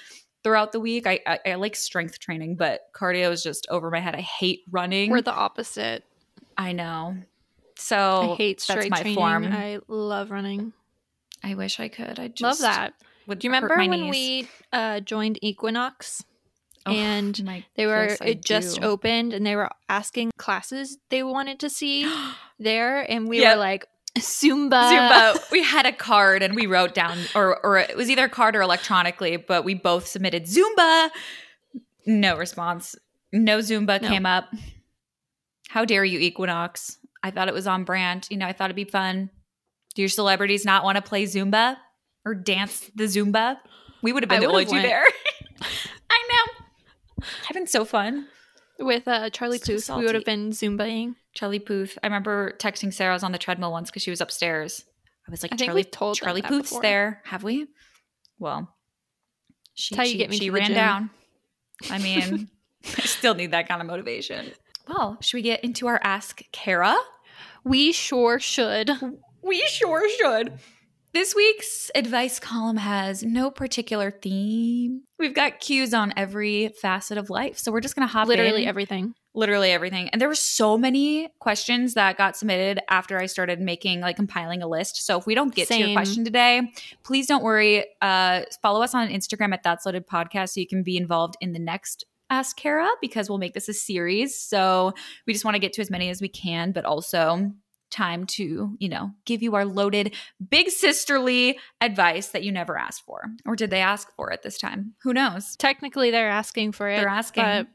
throughout 0.44 0.72
the 0.72 0.80
week. 0.80 1.06
I, 1.06 1.20
I 1.26 1.38
I 1.46 1.54
like 1.54 1.76
strength 1.76 2.18
training 2.20 2.56
but 2.56 2.82
cardio 2.94 3.30
is 3.30 3.42
just 3.42 3.66
over 3.68 3.90
my 3.90 4.00
head. 4.00 4.14
I 4.14 4.20
hate 4.20 4.60
running. 4.70 5.10
We're 5.10 5.22
the 5.22 5.32
opposite. 5.32 6.04
I 6.56 6.72
know. 6.72 7.16
So 7.76 8.32
I 8.32 8.36
hate 8.36 8.64
Oh, 8.68 8.74
that's 8.74 8.90
my 8.90 9.02
training. 9.02 9.14
form. 9.14 9.44
I 9.52 9.78
love 9.86 10.30
running. 10.30 10.72
I 11.44 11.54
wish 11.54 11.78
I 11.78 11.88
could. 11.88 12.18
I 12.18 12.28
just 12.28 12.42
love 12.42 12.58
that. 12.74 12.94
Would 13.28 13.38
Do 13.40 13.46
you 13.46 13.52
remember 13.52 13.76
when 13.76 14.08
we 14.08 14.48
uh, 14.72 15.00
joined 15.00 15.38
Equinox? 15.42 16.24
Oh, 16.86 16.92
and 16.92 17.44
my 17.44 17.64
They 17.76 17.86
were 17.86 18.08
yes, 18.08 18.18
it 18.22 18.42
just 18.44 18.82
opened 18.82 19.32
and 19.34 19.44
they 19.46 19.54
were 19.56 19.68
asking 19.88 20.30
classes 20.38 20.96
they 21.10 21.22
wanted 21.22 21.58
to 21.60 21.70
see 21.70 22.10
there, 22.58 23.00
and 23.10 23.28
we 23.28 23.40
Yep. 23.40 23.54
were 23.54 23.60
like 23.60 23.86
Zumba. 24.18 24.70
Zumba. 24.72 25.50
we 25.52 25.62
had 25.62 25.84
a 25.86 25.92
card 25.92 26.42
and 26.42 26.54
we 26.56 26.66
wrote 26.66 26.94
down, 26.94 27.18
or 27.34 27.58
or 27.64 27.78
it 27.78 27.96
was 27.96 28.08
either 28.10 28.24
a 28.24 28.28
card 28.28 28.56
or 28.56 28.62
electronically, 28.62 29.36
but 29.36 29.64
we 29.64 29.74
both 29.74 30.06
submitted 30.06 30.44
Zumba. 30.46 31.10
No 32.06 32.36
response. 32.36 32.96
No 33.32 33.58
Zumba 33.58 34.00
No. 34.00 34.08
came 34.08 34.24
up. 34.24 34.46
How 35.68 35.84
dare 35.84 36.04
you, 36.04 36.18
Equinox? 36.18 36.96
I 37.22 37.30
thought 37.30 37.48
it 37.48 37.54
was 37.54 37.66
on 37.66 37.84
brand. 37.84 38.26
You 38.30 38.38
know, 38.38 38.46
I 38.46 38.52
thought 38.54 38.66
it'd 38.70 38.76
be 38.76 38.84
fun. 38.84 39.28
Do 39.94 40.00
your 40.02 40.08
celebrities 40.08 40.64
not 40.64 40.84
want 40.84 40.96
to 40.96 41.02
play 41.02 41.24
Zumba 41.24 41.76
or 42.24 42.34
dance 42.34 42.90
the 42.94 43.04
Zumba? 43.04 43.58
We 44.02 44.12
would 44.12 44.22
have 44.22 44.28
been 44.28 44.38
I 44.38 44.40
the 44.40 44.46
only 44.46 44.64
two 44.64 44.72
went. 44.72 44.84
there. 44.84 45.02
I 46.10 46.28
know. 46.30 47.24
Having 47.46 47.66
so 47.66 47.84
fun. 47.84 48.28
with 48.78 49.08
uh, 49.08 49.30
Charlie 49.30 49.58
So 49.58 49.74
Puth. 49.74 49.88
We 49.96 50.04
would 50.04 50.14
have 50.14 50.24
been 50.24 50.50
Zumbaing. 50.50 51.14
Charlie 51.34 51.58
Puth. 51.58 51.98
I 52.02 52.06
remember 52.06 52.52
texting 52.58 52.92
Sarah 52.92 53.12
I 53.12 53.14
was 53.14 53.24
on 53.24 53.32
the 53.32 53.38
treadmill 53.38 53.72
once 53.72 53.90
because 53.90 54.02
she 54.02 54.10
was 54.10 54.20
upstairs. 54.20 54.84
I 55.26 55.30
was 55.30 55.42
like, 55.42 55.52
I 55.52 55.56
Charlie, 55.56 55.84
told 55.84 56.16
Charlie 56.16 56.42
Puth's 56.42 56.70
before. 56.70 56.82
there. 56.82 57.22
Have 57.24 57.42
we? 57.44 57.66
Well, 58.38 58.74
she, 59.74 59.94
That's 59.94 59.98
how 59.98 60.04
you 60.04 60.12
she, 60.12 60.18
get 60.18 60.30
me 60.30 60.38
she 60.38 60.50
ran 60.50 60.72
down. 60.72 61.10
I 61.90 61.98
mean, 62.02 62.48
I 62.84 63.02
still 63.02 63.34
need 63.34 63.50
that 63.50 63.68
kind 63.68 63.80
of 63.80 63.86
motivation. 63.86 64.52
Well, 64.88 65.18
should 65.20 65.36
we 65.36 65.42
get 65.42 65.62
into 65.64 65.86
our 65.86 66.00
Ask 66.02 66.42
Kara? 66.52 66.96
We 67.64 67.92
sure 67.92 68.38
should. 68.40 68.90
We 69.42 69.58
sure 69.68 70.08
should. 70.18 70.58
This 71.12 71.34
week's 71.34 71.90
advice 71.94 72.38
column 72.38 72.76
has 72.76 73.22
no 73.22 73.50
particular 73.50 74.10
theme. 74.10 75.02
We've 75.18 75.34
got 75.34 75.58
cues 75.58 75.94
on 75.94 76.12
every 76.16 76.68
facet 76.68 77.16
of 77.18 77.30
life. 77.30 77.58
So 77.58 77.72
we're 77.72 77.80
just 77.80 77.96
going 77.96 78.06
to 78.06 78.12
hop 78.12 78.28
Literally 78.28 78.64
in. 78.64 78.68
everything. 78.68 79.14
literally 79.34 79.70
everything. 79.72 80.10
And 80.10 80.20
there 80.20 80.28
were 80.28 80.34
so 80.34 80.76
many 80.76 81.28
questions 81.40 81.94
that 81.94 82.18
got 82.18 82.36
submitted 82.36 82.80
after 82.90 83.18
I 83.18 83.26
started 83.26 83.58
making 83.60 84.00
like 84.00 84.16
compiling 84.16 84.62
a 84.62 84.68
list. 84.68 85.06
So 85.06 85.18
if 85.18 85.26
we 85.26 85.34
don't 85.34 85.54
get 85.54 85.68
to 85.68 85.78
your 85.78 85.92
question 85.92 86.24
today, 86.24 86.72
please 87.04 87.26
don't 87.26 87.42
worry. 87.42 87.86
Uh, 88.02 88.42
follow 88.62 88.82
us 88.82 88.94
on 88.94 89.08
Instagram 89.08 89.52
at 89.54 89.62
That's 89.62 89.86
Loaded 89.86 90.06
Podcast 90.06 90.50
so 90.50 90.60
you 90.60 90.66
can 90.68 90.82
be 90.82 90.96
involved 90.96 91.36
in 91.40 91.52
the 91.52 91.58
next 91.58 92.04
Ask 92.30 92.56
Kara 92.58 92.88
because 93.00 93.30
we'll 93.30 93.38
make 93.38 93.54
this 93.54 93.68
a 93.70 93.72
series. 93.74 94.38
So 94.38 94.92
we 95.26 95.32
just 95.32 95.44
want 95.44 95.54
to 95.54 95.58
get 95.60 95.72
to 95.74 95.80
as 95.80 95.90
many 95.90 96.10
as 96.10 96.20
we 96.20 96.28
can, 96.28 96.72
but 96.72 96.84
also 96.84 97.50
time 97.90 98.26
to, 98.26 98.76
you 98.78 98.88
know, 98.88 99.12
give 99.24 99.42
you 99.42 99.54
our 99.54 99.64
loaded 99.64 100.14
big 100.50 100.70
sisterly 100.70 101.58
advice 101.80 102.28
that 102.28 102.42
you 102.42 102.52
never 102.52 102.76
asked 102.78 103.04
for. 103.04 103.22
Or 103.46 103.56
did 103.56 103.70
they 103.70 103.80
ask 103.80 104.14
for 104.14 104.30
it 104.30 104.42
this 104.42 104.58
time? 104.58 104.94
Who 105.02 105.12
knows? 105.12 105.56
Technically, 105.56 106.10
they're 106.10 106.28
asking 106.30 106.72
for 106.72 106.88
it. 106.88 106.96
They're 106.98 107.08
asking, 107.08 107.44
but 107.44 107.66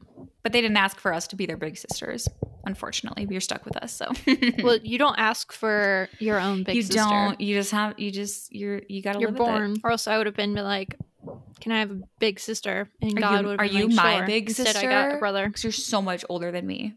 but 0.42 0.52
they 0.52 0.60
didn't 0.60 0.76
ask 0.76 0.98
for 0.98 1.12
us 1.12 1.26
to 1.28 1.36
be 1.36 1.46
their 1.46 1.56
big 1.56 1.76
sisters. 1.76 2.28
unfortunately, 2.66 3.26
you're 3.30 3.40
stuck 3.40 3.64
with 3.64 3.76
us. 3.76 3.92
So 3.92 4.10
well, 4.62 4.78
you 4.82 4.98
don't 4.98 5.18
ask 5.18 5.52
for 5.52 6.08
your 6.18 6.38
own 6.38 6.62
big 6.62 6.76
you 6.76 6.82
sister. 6.82 7.00
You 7.00 7.08
don't. 7.08 7.40
You 7.40 7.54
just 7.56 7.70
have. 7.72 7.98
You 7.98 8.10
just. 8.10 8.54
You're. 8.54 8.82
You 8.88 9.02
gotta. 9.02 9.20
You're 9.20 9.30
live 9.30 9.38
with 9.38 9.48
it. 9.48 9.52
born, 9.52 9.76
or 9.84 9.90
else 9.90 10.06
I 10.06 10.18
would 10.18 10.26
have 10.26 10.36
been 10.36 10.54
like, 10.54 10.96
"Can 11.60 11.72
I 11.72 11.80
have 11.80 11.90
a 11.90 12.00
big 12.18 12.38
sister?" 12.40 12.90
And 13.00 13.18
Are 13.18 13.20
God 13.20 13.44
would. 13.46 13.60
are 13.60 13.64
you 13.64 13.88
like, 13.88 13.96
my 13.96 14.16
"Sure." 14.18 14.26
big 14.26 14.48
Instead, 14.48 14.76
I 14.76 14.82
got 14.82 15.16
a 15.16 15.18
brother. 15.18 15.46
because 15.46 15.64
you're 15.64 15.72
so 15.72 16.00
much 16.02 16.24
older 16.28 16.52
than 16.52 16.66
me. 16.66 16.94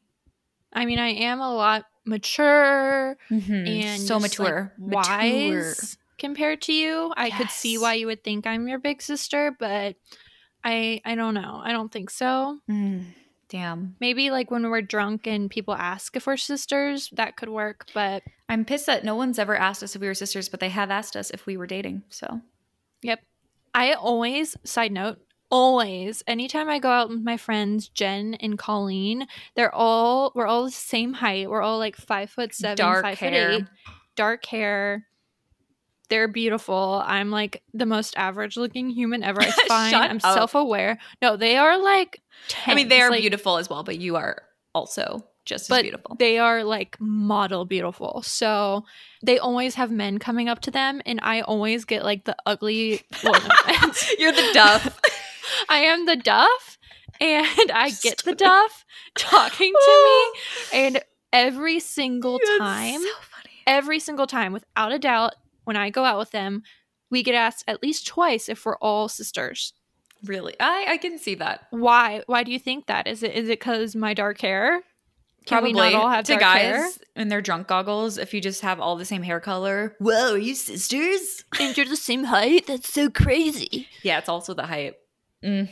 I 0.74 0.86
mean, 0.86 1.00
I 1.00 1.10
am 1.10 1.40
a 1.40 1.54
lot 1.54 1.86
mature 2.08 3.18
And 3.30 3.68
and 3.68 4.02
so 4.02 4.20
just, 4.20 4.40
like, 4.40 4.50
mature, 4.50 4.74
wise 4.78 5.98
compared 6.18 6.62
to 6.64 6.74
you. 6.74 7.14
I 7.16 7.30
could 7.30 7.50
see 7.52 7.78
why 7.78 7.94
you 7.96 8.08
would 8.08 8.24
think 8.24 8.48
I'm 8.48 8.68
your 8.68 8.80
big 8.80 9.02
sister, 9.02 9.56
but 9.60 9.96
I 10.64 11.02
I 11.06 11.16
don't 11.16 11.34
know. 11.34 11.62
I 11.64 11.72
don't 11.72 11.92
think 11.92 12.10
so. 12.10 12.60
Mm, 12.70 13.06
damn, 13.50 13.96
Maybe 14.00 14.32
like 14.32 14.50
when 14.52 14.70
we're 14.70 14.82
drunk 14.82 15.28
and 15.28 15.50
people 15.50 15.74
ask 15.74 16.16
if 16.16 16.28
we're 16.28 16.38
sisters, 16.38 17.10
that 17.14 17.38
could 17.38 17.50
work. 17.50 17.88
But 17.94 18.24
I'm 18.50 18.66
pissed 18.66 18.88
that 18.88 19.04
no 19.04 19.16
one's 19.16 19.40
ever 19.40 19.56
asked 19.56 19.84
us 19.84 19.96
if 19.96 20.02
we 20.02 20.08
were 20.08 20.14
sisters, 20.14 20.50
but 20.50 20.60
they 20.60 20.70
have 20.70 20.90
asked 20.90 21.16
us 21.16 21.30
if 21.30 21.46
we 21.46 21.58
were 21.58 21.68
dating. 21.68 22.04
So 22.10 22.42
yep, 23.02 23.20
I 23.74 23.94
always. 23.94 24.56
Side 24.64 24.92
note. 24.92 25.20
Always, 25.50 26.24
anytime 26.28 26.68
I 26.70 26.80
go 26.80 26.90
out 26.90 27.10
with 27.10 27.22
my 27.22 27.38
friends 27.38 27.88
Jen 27.88 28.34
and 28.42 28.58
Colleen, 28.58 29.28
they're 29.56 29.74
all 29.74 30.32
we're 30.36 30.48
all 30.48 30.66
the 30.66 30.72
same 30.72 31.14
height. 31.14 31.50
We're 31.50 31.62
all 31.62 31.78
like 31.78 31.96
five 31.96 32.30
foot 32.30 32.54
seven, 32.54 32.76
Dark 32.76 33.04
five 33.04 33.18
hair. 33.18 33.52
foot 33.52 33.62
eight, 33.62 33.68
dark 34.16 34.46
hair. 34.46 35.08
They're 36.10 36.28
beautiful. 36.28 37.02
I'm 37.06 37.32
like 37.32 37.64
the 37.74 37.86
most 37.86 38.18
average 38.18 38.58
looking 38.58 38.90
human 38.90 39.24
ever. 39.24 39.42
It's 39.42 39.62
fine. 39.68 39.94
I'm 39.94 40.18
up. 40.18 40.22
self 40.22 40.56
aware. 40.56 40.98
No, 41.22 41.38
they 41.38 41.56
are 41.58 41.82
like. 41.82 42.22
I 42.66 42.76
mean, 42.76 42.90
they 42.90 43.02
are 43.02 43.10
like, 43.10 43.22
beautiful 43.22 43.58
as 43.58 43.70
well, 43.70 43.84
but 43.84 43.98
you 44.00 44.16
are 44.18 44.42
also 44.74 45.24
just 45.46 45.64
as 45.64 45.68
but 45.70 45.82
beautiful. 45.84 46.16
they 46.20 46.38
are 46.38 46.64
like 46.64 46.98
model 47.00 47.66
beautiful. 47.66 48.22
So 48.22 48.84
they 49.24 49.40
always 49.40 49.76
have 49.76 49.92
men 49.92 50.20
coming 50.20 50.50
up 50.50 50.60
to 50.62 50.72
them, 50.72 51.02
and 51.06 51.20
I 51.24 51.42
always 51.42 51.86
get 51.86 52.04
like 52.04 52.26
the 52.26 52.36
ugly. 52.46 53.02
Well, 53.24 53.34
no 53.68 53.92
you're 54.20 54.34
the 54.34 54.50
duff. 54.54 55.00
I 55.70 55.80
am 55.80 56.06
the 56.06 56.16
duff, 56.16 56.78
and 57.20 57.72
I 57.72 57.92
get 58.02 58.20
the 58.24 58.36
duff 58.36 58.86
talking 59.18 59.74
to 59.74 60.04
me, 60.06 60.40
and 60.86 61.02
every 61.34 61.80
single 61.80 62.38
That's 62.40 62.58
time, 62.60 63.02
so 63.02 63.08
funny. 63.22 63.54
every 63.66 64.00
single 64.00 64.28
time, 64.28 64.54
without 64.54 64.92
a 64.92 65.00
doubt, 65.00 65.36
when 65.66 65.76
I 65.76 65.90
go 65.90 66.04
out 66.06 66.20
with 66.20 66.32
them, 66.32 66.64
we 67.10 67.24
get 67.24 67.36
asked 67.36 67.64
at 67.68 67.82
least 67.84 68.08
twice 68.08 68.50
if 68.50 68.66
we're 68.66 68.78
all 68.78 69.08
sisters. 69.10 69.74
Really, 70.24 70.56
I 70.60 70.86
I 70.90 70.98
can 70.98 71.18
see 71.20 71.36
that. 71.36 71.68
Why? 71.70 72.24
Why 72.26 72.44
do 72.44 72.52
you 72.52 72.60
think 72.60 72.88
that? 72.88 73.08
Is 73.08 73.22
it 73.24 73.34
is 73.36 73.50
it 73.50 73.60
because 73.60 73.96
my 73.96 74.14
dark 74.14 74.42
hair? 74.42 74.82
Can 75.46 75.60
Probably 75.60 75.74
we 75.74 75.94
not 75.94 75.94
all 75.94 76.10
have 76.10 76.26
to 76.26 76.36
guys 76.36 76.62
hair? 76.62 76.90
in 77.16 77.30
their 77.30 77.40
drunk 77.42 77.68
goggles. 77.68 78.18
If 78.18 78.34
you 78.34 78.42
just 78.42 78.62
have 78.62 78.82
all 78.82 78.98
the 78.98 79.06
same 79.06 79.24
hair 79.24 79.40
color, 79.40 79.96
whoa, 80.00 80.34
are 80.34 80.38
you 80.38 80.56
sisters? 80.56 81.46
And 81.58 81.78
you're 81.78 81.86
the 81.86 81.96
same 81.96 82.26
height? 82.26 82.68
That's 82.68 82.92
so 82.92 83.10
crazy. 83.10 83.88
Yeah, 84.04 84.18
it's 84.18 84.28
also 84.28 84.54
the 84.54 84.66
height. 84.66 84.96
Mm. 85.44 85.70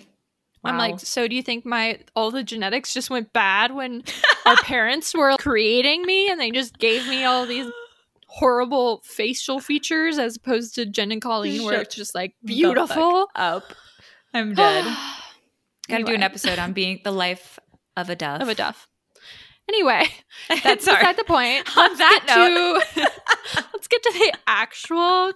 I'm 0.64 0.78
like, 0.80 1.00
so 1.00 1.28
do 1.28 1.36
you 1.36 1.44
think 1.44 1.64
my 1.66 2.00
all 2.16 2.32
the 2.32 2.44
genetics 2.44 2.92
just 2.94 3.12
went 3.12 3.32
bad 3.34 3.74
when 3.76 4.04
our 4.48 4.56
parents 4.58 5.14
were 5.14 5.36
creating 5.38 6.04
me 6.06 6.30
and 6.30 6.40
they 6.40 6.50
just 6.50 6.80
gave 6.80 7.08
me 7.08 7.24
all 7.24 7.46
these 7.46 7.68
horrible 8.28 9.02
facial 9.06 9.60
features 9.60 10.18
as 10.18 10.36
opposed 10.38 10.74
to 10.76 10.86
Jen 10.88 11.12
and 11.12 11.22
Colleen 11.22 11.64
where 11.64 11.76
Shut 11.76 11.82
it's 11.86 11.96
just 11.96 12.16
like 12.16 12.34
beautiful. 12.44 13.30
up. 13.36 13.74
I'm 14.34 14.54
dead. 14.56 14.86
Gotta 15.88 16.04
do 16.04 16.14
an 16.16 16.24
episode 16.24 16.58
on 16.58 16.74
being 16.74 17.00
the 17.04 17.12
life 17.12 17.60
of 17.96 18.10
a 18.10 18.16
duff. 18.16 18.42
of 18.42 18.50
a 18.50 18.56
duff. 18.56 18.88
Anyway, 19.70 20.04
That's 20.64 20.86
beside 20.86 21.16
the 21.18 21.24
point. 21.24 21.78
On 21.78 21.98
that 21.98 22.24
Get 22.96 23.04
to- 23.04 23.12
let's 23.74 23.88
get 23.88 24.04
to 24.04 24.12
the 24.14 24.34
actual, 24.48 25.32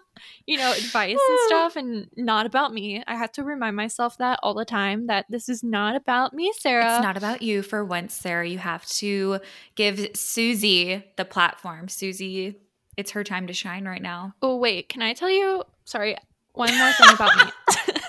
you 0.45 0.57
know, 0.57 0.71
advice 0.71 1.17
and 1.29 1.39
stuff 1.47 1.75
and 1.75 2.07
not 2.15 2.45
about 2.45 2.73
me. 2.73 3.03
I 3.07 3.15
have 3.15 3.31
to 3.33 3.43
remind 3.43 3.75
myself 3.75 4.17
that 4.17 4.39
all 4.43 4.53
the 4.53 4.65
time 4.65 5.07
that 5.07 5.25
this 5.29 5.49
is 5.49 5.63
not 5.63 5.95
about 5.95 6.33
me, 6.33 6.51
Sarah. 6.57 6.95
It's 6.95 7.03
not 7.03 7.17
about 7.17 7.41
you 7.41 7.61
for 7.61 7.83
once, 7.83 8.13
Sarah. 8.13 8.47
You 8.47 8.57
have 8.57 8.85
to 8.87 9.39
give 9.75 10.11
Susie 10.15 11.03
the 11.17 11.25
platform. 11.25 11.87
Susie, 11.87 12.55
it's 12.97 13.11
her 13.11 13.23
time 13.23 13.47
to 13.47 13.53
shine 13.53 13.85
right 13.85 14.01
now. 14.01 14.33
Oh 14.41 14.57
wait, 14.57 14.89
can 14.89 15.01
I 15.01 15.13
tell 15.13 15.29
you? 15.29 15.63
Sorry, 15.85 16.17
one 16.53 16.75
more 16.77 16.91
thing 16.93 17.13
about 17.13 17.35
me. 17.37 17.51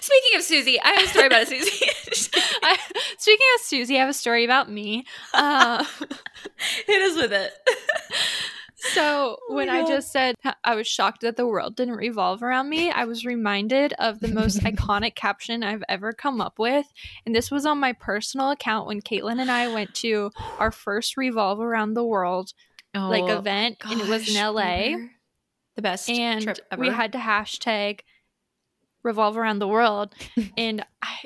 Speaking 0.00 0.36
of 0.36 0.42
Susie, 0.42 0.80
I 0.80 0.88
have 0.88 1.04
a 1.04 1.08
story 1.08 1.26
about 1.26 1.46
Susie. 1.46 1.86
I, 2.62 2.78
speaking 3.18 3.46
of 3.54 3.60
Susie, 3.62 3.96
I 3.96 4.00
have 4.00 4.08
a 4.08 4.14
story 4.14 4.44
about 4.44 4.70
me. 4.70 5.06
Uh, 5.32 5.84
Hit 6.86 7.02
us 7.02 7.16
with 7.16 7.32
it. 7.32 7.52
So 8.92 9.38
Oh 9.50 9.54
when 9.54 9.68
I 9.68 9.80
God. 9.80 9.88
just 9.88 10.12
said 10.12 10.34
I 10.64 10.74
was 10.74 10.86
shocked 10.86 11.22
that 11.22 11.36
the 11.36 11.46
world 11.46 11.76
didn't 11.76 11.94
revolve 11.96 12.42
around 12.42 12.68
me, 12.68 12.90
I 12.90 13.04
was 13.04 13.24
reminded 13.24 13.92
of 13.98 14.20
the 14.20 14.28
most 14.28 14.58
iconic 14.60 15.14
caption 15.14 15.62
I've 15.62 15.84
ever 15.88 16.12
come 16.12 16.40
up 16.40 16.58
with, 16.58 16.86
and 17.26 17.34
this 17.34 17.50
was 17.50 17.64
on 17.66 17.78
my 17.78 17.92
personal 17.92 18.50
account 18.50 18.86
when 18.86 19.00
Caitlin 19.00 19.40
and 19.40 19.50
I 19.50 19.72
went 19.72 19.94
to 19.96 20.30
our 20.58 20.70
first 20.70 21.16
revolve 21.16 21.60
around 21.60 21.94
the 21.94 22.04
world 22.04 22.52
like 22.94 23.24
oh, 23.24 23.38
event, 23.38 23.78
and 23.84 24.00
it 24.00 24.08
was 24.08 24.28
in 24.28 24.40
Oh, 24.42 24.52
LA. 24.52 24.96
The 25.76 25.82
best 25.82 26.08
and 26.08 26.42
trip 26.42 26.58
ever. 26.70 26.80
we 26.80 26.88
had 26.90 27.12
to 27.12 27.18
hashtag 27.18 28.00
revolve 29.02 29.36
around 29.36 29.58
the 29.58 29.68
world 29.68 30.14
and 30.56 30.84
i 31.02 31.16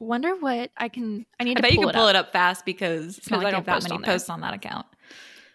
wonder 0.00 0.34
what 0.36 0.70
i 0.76 0.88
can 0.88 1.24
i 1.38 1.44
need 1.44 1.52
I 1.52 1.54
to 1.56 1.62
bet 1.62 1.72
you 1.72 1.80
can 1.80 1.88
it 1.90 1.94
pull 1.94 2.04
up. 2.06 2.10
it 2.10 2.16
up 2.16 2.32
fast 2.32 2.64
because 2.64 3.18
it's 3.18 3.30
not 3.30 3.38
like 3.38 3.48
I 3.48 3.50
don't 3.52 3.66
have 3.66 3.82
that 3.82 3.90
many 3.90 4.02
posts 4.02 4.28
on 4.30 4.40
that 4.40 4.54
account. 4.54 4.86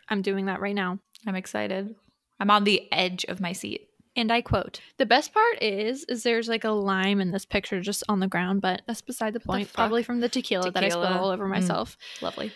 i'm 0.07 0.21
doing 0.21 0.45
that 0.45 0.61
right 0.61 0.75
now 0.75 0.99
I'm 1.25 1.35
excited. 1.35 1.95
I'm 2.39 2.49
on 2.51 2.63
the 2.63 2.91
edge 2.91 3.23
of 3.25 3.39
my 3.39 3.53
seat. 3.53 3.87
and 4.15 4.31
i 4.31 4.41
quote 4.41 4.79
the 4.97 5.05
best 5.05 5.33
part 5.33 5.61
is 5.61 6.03
is 6.09 6.21
there's 6.23 6.47
like 6.47 6.63
a 6.65 6.69
lime 6.69 7.19
in 7.21 7.31
this 7.31 7.45
picture 7.45 7.79
just 7.81 8.03
on 8.09 8.19
the 8.19 8.27
ground 8.27 8.61
but 8.61 8.81
that's 8.85 9.01
beside 9.01 9.33
the 9.33 9.39
point 9.39 9.67
fuck? 9.67 9.75
probably 9.75 10.03
from 10.03 10.19
the 10.19 10.29
tequila, 10.29 10.69
that 10.71 10.83
i 10.83 10.89
spilled 10.89 11.05
all 11.05 11.29
over 11.29 11.45
Mm. 11.45 11.49
myself 11.49 11.97
Lovely. 12.21 12.51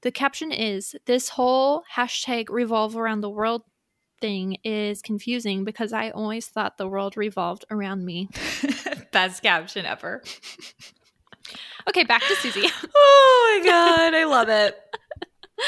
the 0.00 0.10
caption 0.10 0.50
is 0.50 0.96
this 1.06 1.28
whole 1.30 1.84
hashtag 1.94 2.46
revolve 2.48 2.96
around 2.96 3.20
the 3.20 3.30
world 3.30 3.62
thing 4.20 4.56
is 4.64 5.02
confusing 5.02 5.64
because 5.64 5.92
i 5.92 6.10
always 6.10 6.46
thought 6.48 6.76
the 6.78 6.88
world 6.88 7.16
revolved 7.16 7.64
around 7.70 8.04
me 8.04 8.28
Best 9.12 9.42
caption 9.42 9.84
ever. 9.84 10.22
okay 11.88 12.04
back 12.04 12.22
to 12.22 12.34
susie 12.36 12.66
Oh 12.94 13.60
my 13.62 13.66
god, 13.68 14.14
I 14.14 14.24
love 14.24 14.48
it. 14.48 14.78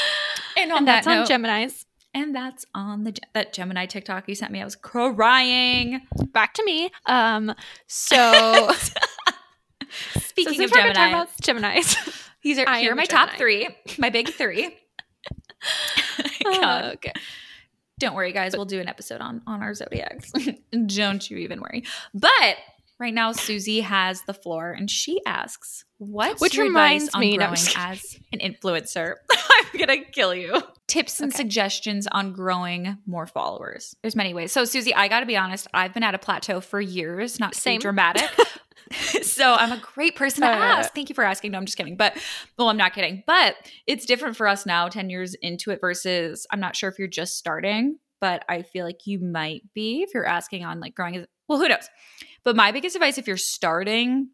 And 0.57 0.71
on 0.71 0.77
and 0.79 0.87
that 0.87 1.03
that's 1.03 1.07
on 1.07 1.27
gemini's 1.27 1.85
and 2.15 2.33
that's 2.33 2.65
on 2.73 3.03
the 3.03 3.13
that 3.33 3.51
Gemini 3.53 3.85
TikTok 3.85 4.27
you 4.29 4.35
sent 4.35 4.51
me. 4.51 4.61
I 4.61 4.63
was 4.63 4.77
crying. 4.77 6.01
back 6.31 6.53
to 6.53 6.63
me. 6.63 6.89
Um, 7.05 7.53
so 7.87 8.71
Speaking 10.19 10.45
so 10.45 10.49
of 10.51 10.55
since 10.55 10.71
we're 10.71 10.93
gonna 10.93 10.93
talk 10.93 11.29
Gemini, 11.41 11.81
Gemini's. 11.81 12.23
these 12.43 12.57
are 12.57 12.67
I 12.67 12.79
here 12.79 12.93
are 12.93 12.95
my 12.95 13.05
top 13.05 13.31
three, 13.31 13.67
my 13.99 14.09
big 14.09 14.29
three. 14.29 14.77
God. 16.43 16.93
okay. 16.95 17.11
Don't 17.99 18.15
worry, 18.15 18.31
guys. 18.31 18.55
We'll 18.55 18.65
do 18.65 18.79
an 18.79 18.87
episode 18.87 19.19
on 19.19 19.41
on 19.45 19.61
our 19.61 19.73
zodiacs. 19.73 20.31
Don't 20.87 21.29
you 21.29 21.37
even 21.37 21.61
worry. 21.61 21.83
But 22.13 22.55
right 22.99 23.13
now, 23.13 23.31
Susie 23.31 23.81
has 23.81 24.21
the 24.23 24.33
floor, 24.33 24.71
and 24.71 24.89
she 24.89 25.19
asks, 25.25 25.83
"What's 25.97 26.41
Which 26.41 26.55
your 26.55 26.65
reminds 26.67 27.05
advice 27.05 27.15
on 27.15 27.21
me- 27.21 27.37
growing 27.37 27.55
just 27.55 27.77
as 27.77 28.19
an 28.33 28.39
influencer?" 28.39 29.15
I'm 29.31 29.79
gonna 29.79 30.03
kill 30.05 30.33
you. 30.35 30.61
Tips 30.87 31.19
and 31.19 31.31
Okay. 31.31 31.37
suggestions 31.37 32.07
on 32.11 32.31
growing 32.33 32.97
more 33.05 33.25
followers. 33.27 33.95
There's 34.01 34.15
many 34.15 34.33
ways. 34.33 34.51
So, 34.51 34.65
Susie, 34.65 34.93
I 34.93 35.07
got 35.07 35.21
to 35.21 35.25
be 35.25 35.35
honest. 35.35 35.67
I've 35.73 35.93
been 35.93 36.03
at 36.03 36.13
a 36.15 36.19
plateau 36.19 36.61
for 36.61 36.79
years. 36.79 37.39
Not 37.39 37.53
to 37.53 37.59
Same. 37.59 37.79
dramatic. 37.81 38.29
so 39.23 39.53
I'm 39.55 39.71
a 39.71 39.77
great 39.81 40.15
person 40.15 40.41
to 40.41 40.47
Uh, 40.47 40.55
ask. 40.55 40.93
Thank 40.93 41.09
you 41.09 41.15
for 41.15 41.23
asking. 41.23 41.51
No, 41.51 41.57
I'm 41.57 41.65
just 41.65 41.75
kidding. 41.75 41.97
But 41.97 42.15
well, 42.57 42.69
I'm 42.69 42.77
not 42.77 42.93
kidding. 42.93 43.23
But 43.25 43.55
it's 43.87 44.05
different 44.05 44.37
for 44.37 44.47
us 44.47 44.65
now, 44.67 44.87
10 44.89 45.09
years 45.09 45.33
into 45.41 45.71
it 45.71 45.81
versus 45.81 46.45
I'm 46.51 46.59
not 46.59 46.75
sure 46.75 46.87
if 46.89 46.99
you're 46.99 47.07
just 47.07 47.35
starting, 47.37 47.97
but 48.21 48.45
I 48.47 48.61
feel 48.61 48.85
like 48.85 49.07
you 49.07 49.17
might 49.19 49.63
be 49.73 50.03
if 50.03 50.13
you're 50.13 50.27
asking 50.27 50.65
on 50.65 50.79
like 50.79 50.93
growing 50.93 51.15
as 51.15 51.25
well, 51.49 51.59
who 51.59 51.67
knows? 51.67 51.89
But 52.45 52.55
my 52.55 52.71
biggest 52.71 52.95
advice 52.95 53.17
if 53.17 53.27
you're 53.27 53.37
starting 53.37 54.29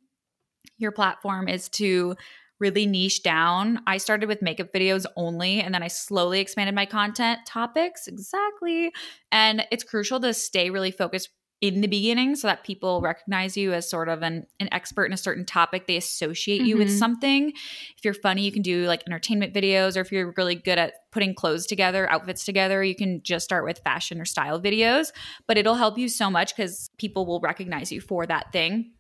your 0.78 0.92
platform 0.92 1.48
is 1.48 1.70
to 1.70 2.16
really 2.60 2.86
niche 2.86 3.24
down. 3.24 3.82
I 3.88 3.98
started 3.98 4.28
with 4.30 4.42
makeup 4.42 4.74
videos 4.74 5.06
only 5.18 5.62
and 5.62 5.74
then 5.74 5.84
I 5.84 5.88
slowly 5.88 6.40
expanded 6.40 6.76
my 6.76 6.86
content 6.86 7.40
topics. 7.48 8.08
Exactly. 8.08 8.92
And 9.32 9.66
it's 9.72 9.84
crucial 9.84 10.20
to 10.22 10.34
stay 10.34 10.70
really 10.70 10.92
focused 10.92 11.30
in 11.62 11.82
the 11.82 11.88
beginning 11.88 12.36
so 12.36 12.48
that 12.48 12.64
people 12.64 13.02
recognize 13.02 13.56
you 13.56 13.72
as 13.72 13.88
sort 13.88 14.10
of 14.10 14.24
an, 14.24 14.48
an 14.60 14.68
expert 14.72 15.06
in 15.06 15.14
a 15.14 15.18
certain 15.18 15.46
topic. 15.46 15.86
They 15.86 15.96
associate 15.96 16.64
you 16.64 16.76
with 16.76 16.88
Mhm. 16.88 16.98
something. 16.98 17.50
If 17.98 18.04
you're 18.04 18.16
funny, 18.16 18.44
you 18.44 18.52
can 18.52 18.64
do 18.64 18.88
like 18.88 19.04
entertainment 19.06 19.54
videos, 19.54 19.96
or 19.96 20.02
if 20.02 20.12
you're 20.12 20.34
really 20.38 20.56
good 20.56 20.80
at 20.80 20.94
putting 21.12 21.36
clothes 21.36 21.68
together, 21.68 22.10
outfits 22.12 22.46
together, 22.46 22.84
you 22.84 22.96
can 22.96 23.22
just 23.22 23.46
start 23.46 23.64
with 23.64 23.80
fashion 23.84 24.20
or 24.20 24.26
style 24.26 24.60
videos. 24.60 25.12
But 25.48 25.58
it'll 25.58 25.76
help 25.76 26.00
you 26.00 26.10
so 26.10 26.32
much 26.32 26.56
because 26.56 26.90
people 26.98 27.28
will 27.28 27.40
recognize 27.42 27.92
you 27.92 28.02
for 28.02 28.26
that 28.26 28.52
thing. 28.52 28.94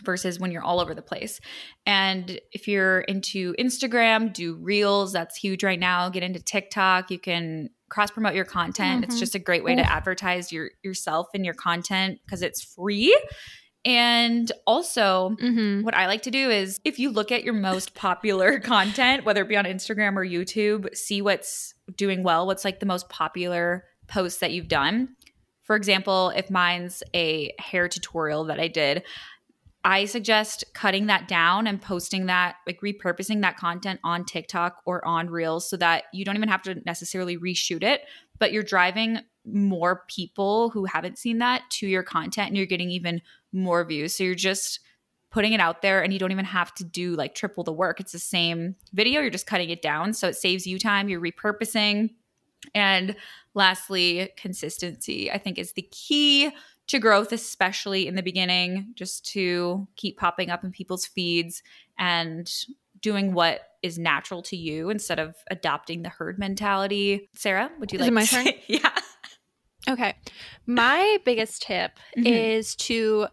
Versus 0.00 0.38
when 0.38 0.50
you're 0.52 0.62
all 0.62 0.80
over 0.80 0.94
the 0.94 1.02
place. 1.02 1.40
And 1.86 2.40
if 2.52 2.68
you're 2.68 3.00
into 3.00 3.54
Instagram, 3.58 4.32
do 4.32 4.54
reels. 4.54 5.12
That's 5.12 5.36
huge 5.36 5.62
right 5.64 5.78
now. 5.80 6.08
Get 6.08 6.22
into 6.22 6.40
TikTok. 6.40 7.10
You 7.10 7.18
can 7.18 7.70
cross 7.88 8.10
promote 8.10 8.34
your 8.34 8.44
content. 8.44 9.04
It's 9.04 9.16
Mhm. 9.16 9.20
just 9.20 9.34
a 9.34 9.38
great 9.38 9.64
way 9.64 9.74
to 9.74 9.82
advertise 9.92 10.52
your 10.52 10.70
yourself 10.82 11.28
and 11.34 11.44
your 11.44 11.54
content 11.54 12.18
because 12.24 12.42
it's 12.42 12.62
free. 12.62 13.16
And 13.84 14.50
also, 14.66 15.36
Mm-hmm. 15.40 15.82
what 15.84 15.94
I 15.94 16.06
like 16.06 16.22
to 16.22 16.30
do 16.30 16.50
is 16.50 16.80
if 16.84 16.98
you 16.98 17.10
look 17.10 17.30
at 17.32 17.44
your 17.44 17.54
most 17.54 17.94
popular 17.94 18.58
content, 18.60 19.24
whether 19.24 19.42
it 19.42 19.48
be 19.48 19.56
on 19.56 19.64
Instagram 19.64 20.16
or 20.16 20.24
YouTube, 20.26 20.94
see 20.96 21.22
what's 21.22 21.74
doing 21.96 22.22
well, 22.22 22.46
what's 22.46 22.64
like 22.64 22.80
the 22.80 22.86
most 22.86 23.08
popular 23.08 23.84
posts 24.08 24.40
that 24.40 24.52
you've 24.52 24.68
done. 24.68 25.10
For 25.62 25.76
example, 25.76 26.30
if 26.34 26.50
mine's 26.50 27.02
a 27.14 27.52
hair 27.58 27.88
tutorial 27.88 28.44
that 28.44 28.58
I 28.58 28.68
did, 28.68 29.04
I 29.84 30.06
suggest 30.06 30.64
cutting 30.74 31.06
that 31.06 31.28
down 31.28 31.66
and 31.66 31.80
posting 31.80 32.26
that, 32.26 32.56
like 32.66 32.80
repurposing 32.80 33.42
that 33.42 33.56
content 33.56 34.00
on 34.02 34.24
TikTok 34.24 34.82
or 34.86 35.04
on 35.06 35.30
Reels 35.30 35.68
so 35.70 35.76
that 35.76 36.04
you 36.12 36.24
don't 36.24 36.36
even 36.36 36.48
have 36.48 36.62
to 36.62 36.82
necessarily 36.84 37.38
reshoot 37.38 37.82
it, 37.82 38.02
but 38.38 38.52
you're 38.52 38.62
driving 38.62 39.20
more 39.44 40.04
people 40.08 40.70
who 40.70 40.84
haven't 40.84 41.18
seen 41.18 41.38
that 41.38 41.62
to 41.70 41.86
your 41.86 42.02
content 42.02 42.48
and 42.48 42.56
you're 42.56 42.66
getting 42.66 42.90
even 42.90 43.22
more 43.52 43.84
views. 43.84 44.14
So 44.14 44.24
you're 44.24 44.34
just 44.34 44.80
putting 45.30 45.52
it 45.52 45.60
out 45.60 45.82
there 45.82 46.02
and 46.02 46.12
you 46.12 46.18
don't 46.18 46.32
even 46.32 46.44
have 46.44 46.74
to 46.74 46.84
do 46.84 47.14
like 47.14 47.34
triple 47.34 47.64
the 47.64 47.72
work. 47.72 48.00
It's 48.00 48.12
the 48.12 48.18
same 48.18 48.74
video, 48.92 49.20
you're 49.20 49.30
just 49.30 49.46
cutting 49.46 49.70
it 49.70 49.82
down. 49.82 50.12
So 50.12 50.28
it 50.28 50.36
saves 50.36 50.66
you 50.66 50.78
time, 50.78 51.08
you're 51.08 51.20
repurposing. 51.20 52.10
And 52.74 53.14
lastly, 53.54 54.30
consistency, 54.36 55.30
I 55.30 55.38
think, 55.38 55.58
is 55.58 55.72
the 55.72 55.88
key 55.90 56.50
to 56.88 56.98
growth, 56.98 57.32
especially 57.32 58.06
in 58.06 58.14
the 58.14 58.22
beginning, 58.22 58.92
just 58.94 59.24
to 59.32 59.86
keep 59.96 60.18
popping 60.18 60.50
up 60.50 60.64
in 60.64 60.70
people's 60.72 61.06
feeds 61.06 61.62
and 61.98 62.50
doing 63.00 63.32
what 63.32 63.60
is 63.82 63.98
natural 63.98 64.42
to 64.42 64.56
you 64.56 64.90
instead 64.90 65.18
of 65.18 65.36
adopting 65.50 66.02
the 66.02 66.08
herd 66.08 66.38
mentality. 66.38 67.28
Sarah, 67.34 67.70
would 67.78 67.92
you 67.92 67.98
Is 67.98 68.06
like 68.06 68.12
my 68.12 68.24
to 68.24 68.30
turn? 68.30 68.46
Yeah. 68.68 68.90
Okay. 69.88 70.16
My 70.66 71.18
biggest 71.24 71.62
tip 71.62 71.92
Mhm. 72.16 72.26
is 72.26 72.74
to, 72.76 73.28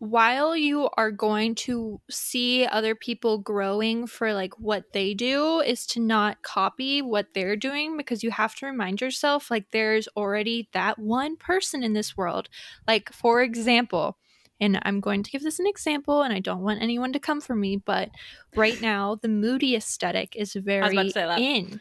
while 0.00 0.56
you 0.56 0.88
are 0.96 1.10
going 1.10 1.54
to 1.54 2.00
see 2.10 2.64
other 2.64 2.94
people 2.94 3.36
growing 3.36 4.06
for 4.06 4.32
like 4.32 4.58
what 4.58 4.92
they 4.94 5.12
do, 5.12 5.60
is 5.60 5.86
to 5.88 6.00
not 6.00 6.42
copy 6.42 7.02
what 7.02 7.26
they're 7.34 7.54
doing 7.54 7.98
because 7.98 8.22
you 8.22 8.30
have 8.30 8.54
to 8.56 8.66
remind 8.66 9.02
yourself 9.02 9.50
like 9.50 9.70
there's 9.70 10.08
already 10.16 10.70
that 10.72 10.98
one 10.98 11.36
person 11.36 11.82
in 11.82 11.92
this 11.92 12.16
world. 12.16 12.48
Like, 12.88 13.12
for 13.12 13.42
example, 13.42 14.16
and 14.58 14.78
I'm 14.82 15.00
going 15.00 15.22
to 15.22 15.30
give 15.30 15.42
this 15.42 15.58
an 15.58 15.66
example, 15.66 16.22
and 16.22 16.32
I 16.32 16.40
don't 16.40 16.62
want 16.62 16.80
anyone 16.80 17.12
to 17.12 17.20
come 17.20 17.42
for 17.42 17.54
me, 17.54 17.76
but 17.76 18.08
right 18.56 18.80
now 18.82 19.16
the 19.20 19.28
moody 19.28 19.76
aesthetic 19.76 20.34
is 20.34 20.54
very 20.54 20.92
about 20.92 21.02
to 21.02 21.10
say 21.10 21.26
that. 21.26 21.38
in. 21.38 21.78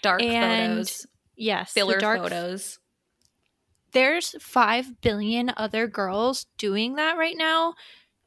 Dark 0.00 0.22
And 0.22 0.78
photos, 0.78 1.06
Yes, 1.36 1.74
the 1.74 1.80
filler 1.80 1.98
dark 1.98 2.20
photos. 2.20 2.78
There's 3.94 4.34
5 4.40 5.00
billion 5.00 5.52
other 5.56 5.86
girls 5.88 6.46
doing 6.58 6.96
that 6.96 7.16
right 7.16 7.36
now. 7.36 7.74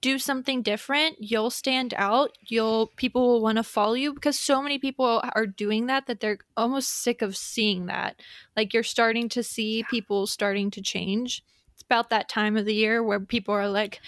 Do 0.01 0.17
something 0.19 0.61
different. 0.61 1.17
You'll 1.19 1.49
stand 1.49 1.93
out. 1.97 2.31
You'll 2.41 2.87
people 2.97 3.27
will 3.27 3.41
want 3.41 3.57
to 3.57 3.63
follow 3.63 3.93
you 3.93 4.13
because 4.13 4.39
so 4.39 4.61
many 4.61 4.77
people 4.79 5.21
are 5.35 5.45
doing 5.47 5.87
that 5.87 6.05
that 6.07 6.19
they're 6.19 6.37
almost 6.55 6.89
sick 6.89 7.21
of 7.21 7.35
seeing 7.35 7.87
that. 7.87 8.19
Like 8.55 8.73
you're 8.73 8.83
starting 8.83 9.27
to 9.29 9.43
see 9.43 9.83
people 9.89 10.27
starting 10.27 10.69
to 10.71 10.81
change. 10.81 11.43
It's 11.73 11.83
about 11.83 12.09
that 12.11 12.29
time 12.29 12.57
of 12.57 12.65
the 12.65 12.75
year 12.75 13.03
where 13.03 13.19
people 13.19 13.53
are 13.55 13.67
like 13.69 13.99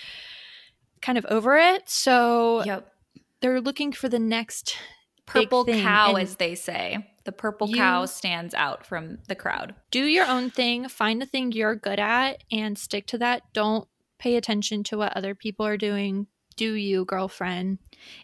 kind 1.01 1.17
of 1.17 1.25
over 1.29 1.57
it. 1.57 1.89
So 1.89 2.63
Yep. 2.65 2.93
they're 3.41 3.61
looking 3.61 3.91
for 3.91 4.09
the 4.09 4.19
next 4.19 4.77
Purple 5.25 5.65
cow, 5.65 6.15
and- 6.15 6.23
as 6.23 6.35
they 6.37 6.55
say. 6.55 7.08
The 7.25 7.31
purple 7.31 7.69
You- 7.69 7.75
cow 7.77 8.05
stands 8.05 8.53
out 8.53 8.85
from 8.85 9.19
the 9.27 9.35
crowd. 9.35 9.75
do 9.91 10.05
your 10.05 10.25
own 10.25 10.49
thing, 10.49 10.87
find 10.87 11.21
the 11.21 11.25
thing 11.25 11.51
you're 11.51 11.75
good 11.75 11.99
at 11.99 12.43
and 12.51 12.77
stick 12.77 13.05
to 13.07 13.17
that. 13.19 13.43
Don't 13.53 13.87
pay 14.17 14.35
attention 14.35 14.83
to 14.85 14.97
what 14.97 15.15
other 15.15 15.35
people 15.35 15.65
are 15.65 15.77
doing. 15.77 16.27
Do 16.55 16.73
you, 16.73 17.05
girlfriend? 17.05 17.77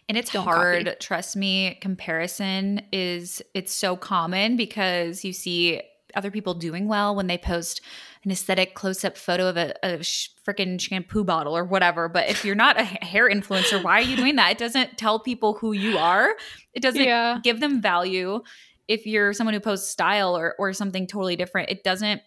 And 0.08 0.18
it's 0.18 0.30
Don't 0.32 0.44
hard, 0.44 0.84
copy. 0.86 0.96
trust 1.00 1.36
me. 1.36 1.78
Comparison 1.80 2.82
is 2.92 3.40
it's 3.54 3.72
so 3.72 3.96
common 3.96 4.56
because 4.56 5.24
you 5.24 5.32
see 5.32 5.80
other 6.14 6.30
people 6.30 6.54
doing 6.54 6.86
well 6.88 7.14
when 7.14 7.26
they 7.28 7.38
post 7.38 7.80
an 8.24 8.30
aesthetic 8.30 8.74
close-up 8.74 9.16
photo 9.16 9.48
of 9.48 9.56
a, 9.56 9.74
a 9.82 10.02
sh- 10.02 10.28
freaking 10.46 10.80
shampoo 10.80 11.24
bottle 11.24 11.56
or 11.56 11.64
whatever. 11.64 12.08
But 12.08 12.28
if 12.28 12.44
you're 12.44 12.54
not 12.54 12.78
a 12.80 12.84
hair 12.84 13.30
influencer, 13.30 13.82
why 13.82 13.98
are 13.98 14.02
you 14.02 14.16
doing 14.16 14.36
that? 14.36 14.50
It 14.52 14.58
doesn't 14.58 14.96
tell 14.98 15.18
people 15.20 15.54
who 15.54 15.72
you 15.72 15.96
are. 15.98 16.34
It 16.74 16.80
doesn't 16.80 17.02
Yeah. 17.02 17.38
give 17.42 17.60
them 17.60 17.80
value. 17.82 18.42
If 18.88 19.06
you're 19.06 19.32
someone 19.32 19.54
who 19.54 19.60
posts 19.60 19.90
style 19.90 20.36
or 20.36 20.54
or 20.58 20.72
something 20.72 21.06
totally 21.06 21.36
different, 21.36 21.70
it 21.70 21.82
doesn't. 21.84 22.22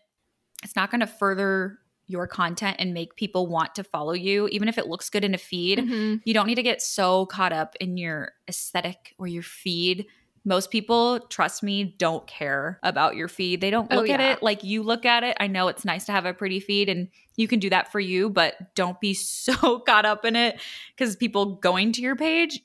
It's 0.64 0.76
not 0.76 0.92
going 0.92 1.00
to 1.02 1.08
further 1.08 1.80
your 2.08 2.26
content 2.28 2.78
and 2.80 2.94
make 2.94 3.16
people 3.16 3.46
want 3.48 3.76
to 3.76 3.84
follow 3.84 4.14
you, 4.14 4.48
even 4.48 4.68
if 4.68 4.78
it 4.80 4.88
looks 4.88 5.10
good 5.12 5.24
in 5.24 5.36
a 5.36 5.38
feed 5.38 5.78
Mhm. 5.80 6.22
you 6.26 6.34
don't 6.34 6.48
need 6.48 6.56
to 6.56 6.64
get 6.64 6.82
so 6.82 7.28
caught 7.28 7.54
up 7.54 7.76
in 7.80 7.98
your 7.98 8.34
aesthetic 8.48 9.14
or 9.20 9.28
your 9.28 9.44
feed. 9.44 10.08
Most 10.44 10.72
people, 10.72 11.20
trust 11.20 11.62
me, 11.62 11.84
don't 12.00 12.26
care 12.26 12.80
about 12.82 13.16
your 13.16 13.28
feed. 13.28 13.62
They 13.62 13.70
don't 13.70 13.92
Oh, 13.92 13.98
look 13.98 14.10
at 14.10 14.20
it 14.22 14.42
like 14.42 14.64
you 14.64 14.82
look 14.82 15.06
at 15.06 15.24
it. 15.24 15.38
I 15.40 15.46
know 15.48 15.68
it's 15.68 15.86
nice 15.86 16.06
to 16.08 16.12
have 16.12 16.26
a 16.26 16.34
pretty 16.34 16.60
feed 16.60 16.90
and 16.90 17.10
you 17.36 17.48
can 17.48 17.60
do 17.60 17.70
that 17.70 17.92
for 17.92 18.00
you, 18.00 18.30
but 18.30 18.74
don't 18.74 19.00
be 19.00 19.14
so 19.14 19.80
caught 19.80 20.06
up 20.06 20.26
in 20.26 20.36
it 20.36 20.60
because 20.98 21.16
people 21.16 21.56
going 21.58 21.92
to 21.92 22.02
your 22.02 22.16
page 22.16 22.60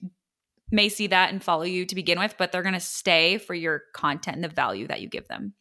may 0.74 0.88
see 0.88 1.06
that 1.06 1.30
and 1.32 1.42
follow 1.42 1.62
you 1.62 1.86
to 1.86 1.94
begin 1.94 2.18
with, 2.18 2.34
but 2.36 2.52
they're 2.52 2.62
going 2.62 2.74
to 2.74 2.80
stay 2.80 3.38
for 3.38 3.54
your 3.54 3.82
content 3.94 4.36
and 4.36 4.44
the 4.44 4.48
value 4.48 4.86
that 4.88 5.00
you 5.00 5.08
give 5.08 5.28
them. 5.28 5.54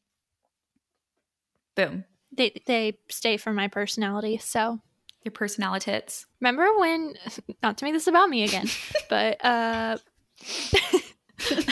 Boom. 1.76 2.04
They 2.36 2.62
they 2.66 2.98
stay 3.10 3.38
for 3.38 3.54
my 3.54 3.68
personality. 3.68 4.38
So 4.40 4.80
Your 5.24 5.32
personality 5.32 5.92
hits. 5.92 6.26
remember 6.42 6.68
when? 6.78 7.14
Not 7.64 7.78
to 7.78 7.86
make 7.86 7.94
this 7.94 8.08
about 8.08 8.30
me 8.30 8.44
again, 8.44 8.68
but 9.10 9.44
uh, 9.46 9.98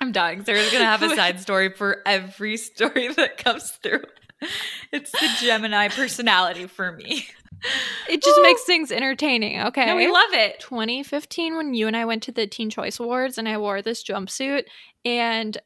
I'm 0.00 0.12
dying. 0.12 0.44
Sarah's 0.44 0.70
gonna 0.72 0.84
have 0.84 1.02
a 1.02 1.14
side 1.14 1.40
story 1.40 1.70
for 1.70 2.02
every 2.06 2.56
story 2.56 3.08
that 3.14 3.38
comes 3.38 3.70
through. 3.82 4.02
It's 4.92 5.10
the 5.10 5.28
Gemini 5.40 5.88
personality 5.88 6.66
for 6.66 6.92
me. 6.92 7.26
It 8.08 8.22
just 8.22 8.40
makes 8.42 8.64
things 8.64 8.92
entertaining. 8.92 9.60
Okay, 9.62 9.86
No, 9.86 9.96
we 9.96 10.10
love 10.10 10.32
it. 10.32 10.60
2015 10.60 11.56
when 11.56 11.74
you 11.74 11.86
and 11.86 11.96
I 11.96 12.04
went 12.04 12.22
to 12.24 12.32
the 12.32 12.46
Teen 12.46 12.70
Choice 12.70 12.98
Awards 13.00 13.38
and 13.38 13.48
I 13.48 13.58
wore 13.58 13.82
this 13.82 14.02
jumpsuit 14.04 14.64
and 15.04 15.58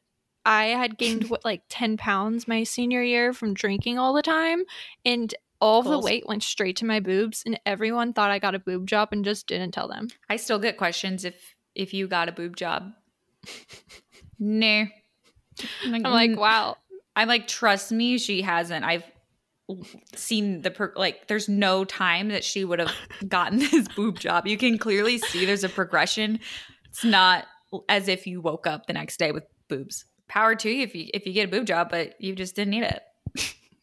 I 0.45 0.65
had 0.65 0.97
gained 0.97 1.23
what, 1.29 1.45
like 1.45 1.63
10 1.69 1.97
pounds 1.97 2.47
my 2.47 2.63
senior 2.63 3.01
year 3.01 3.33
from 3.33 3.53
drinking 3.53 3.97
all 3.99 4.13
the 4.13 4.21
time 4.21 4.63
and 5.05 5.33
all 5.59 5.81
the 5.81 5.97
weight 5.97 6.27
went 6.27 6.43
straight 6.43 6.75
to 6.77 6.85
my 6.85 6.99
boobs 6.99 7.43
and 7.45 7.57
everyone 7.65 8.11
thought 8.11 8.31
I 8.31 8.39
got 8.39 8.53
a 8.53 8.59
boob 8.59 8.85
job 8.85 9.09
and 9.13 9.23
just 9.23 9.47
didn't 9.47 9.71
tell 9.71 9.87
them. 9.87 10.09
I 10.29 10.35
still 10.35 10.59
get 10.59 10.77
questions 10.77 11.23
if 11.23 11.55
if 11.73 11.93
you 11.93 12.07
got 12.07 12.27
a 12.27 12.33
boob 12.33 12.57
job. 12.57 12.91
no. 14.39 14.85
I'm 15.85 16.01
like, 16.01 16.37
wow. 16.37 16.77
I'm 17.15 17.27
like, 17.27 17.47
trust 17.47 17.91
me, 17.91 18.17
she 18.17 18.41
hasn't. 18.41 18.83
I've 18.83 19.05
seen 20.15 20.61
the 20.61 20.71
per- 20.71 20.93
like. 20.95 21.27
There's 21.27 21.49
no 21.49 21.85
time 21.85 22.29
that 22.29 22.43
she 22.43 22.65
would 22.65 22.79
have 22.79 22.91
gotten 23.27 23.59
this 23.71 23.87
boob 23.89 24.19
job. 24.19 24.47
You 24.47 24.57
can 24.57 24.77
clearly 24.77 25.17
see 25.17 25.45
there's 25.45 25.63
a 25.63 25.69
progression. 25.69 26.39
It's 26.89 27.03
not 27.03 27.45
as 27.89 28.07
if 28.07 28.27
you 28.27 28.41
woke 28.41 28.67
up 28.67 28.85
the 28.87 28.93
next 28.93 29.17
day 29.17 29.31
with 29.31 29.43
boobs. 29.67 30.05
Power 30.27 30.55
to 30.55 30.69
you 30.69 30.83
if 30.83 30.95
you 30.95 31.09
if 31.13 31.25
you 31.25 31.33
get 31.33 31.47
a 31.47 31.51
boob 31.51 31.65
job, 31.65 31.89
but 31.89 32.19
you 32.19 32.35
just 32.35 32.55
didn't 32.55 32.71
need 32.71 32.83
it. 32.83 33.01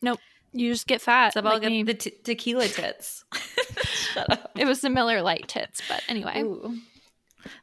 Nope 0.02 0.18
you 0.52 0.72
just 0.72 0.86
get 0.86 1.00
fat. 1.00 1.28
It's 1.28 1.36
about 1.36 1.62
like 1.62 1.70
me. 1.70 1.82
the 1.82 1.94
t- 1.94 2.12
tequila 2.24 2.68
tits. 2.68 3.24
Shut 3.84 4.30
up. 4.30 4.50
it 4.56 4.66
was 4.66 4.80
the 4.80 4.90
Miller 4.90 5.22
Lite 5.22 5.48
tits, 5.48 5.80
but 5.88 6.02
anyway. 6.08 6.42
Ooh. 6.42 6.78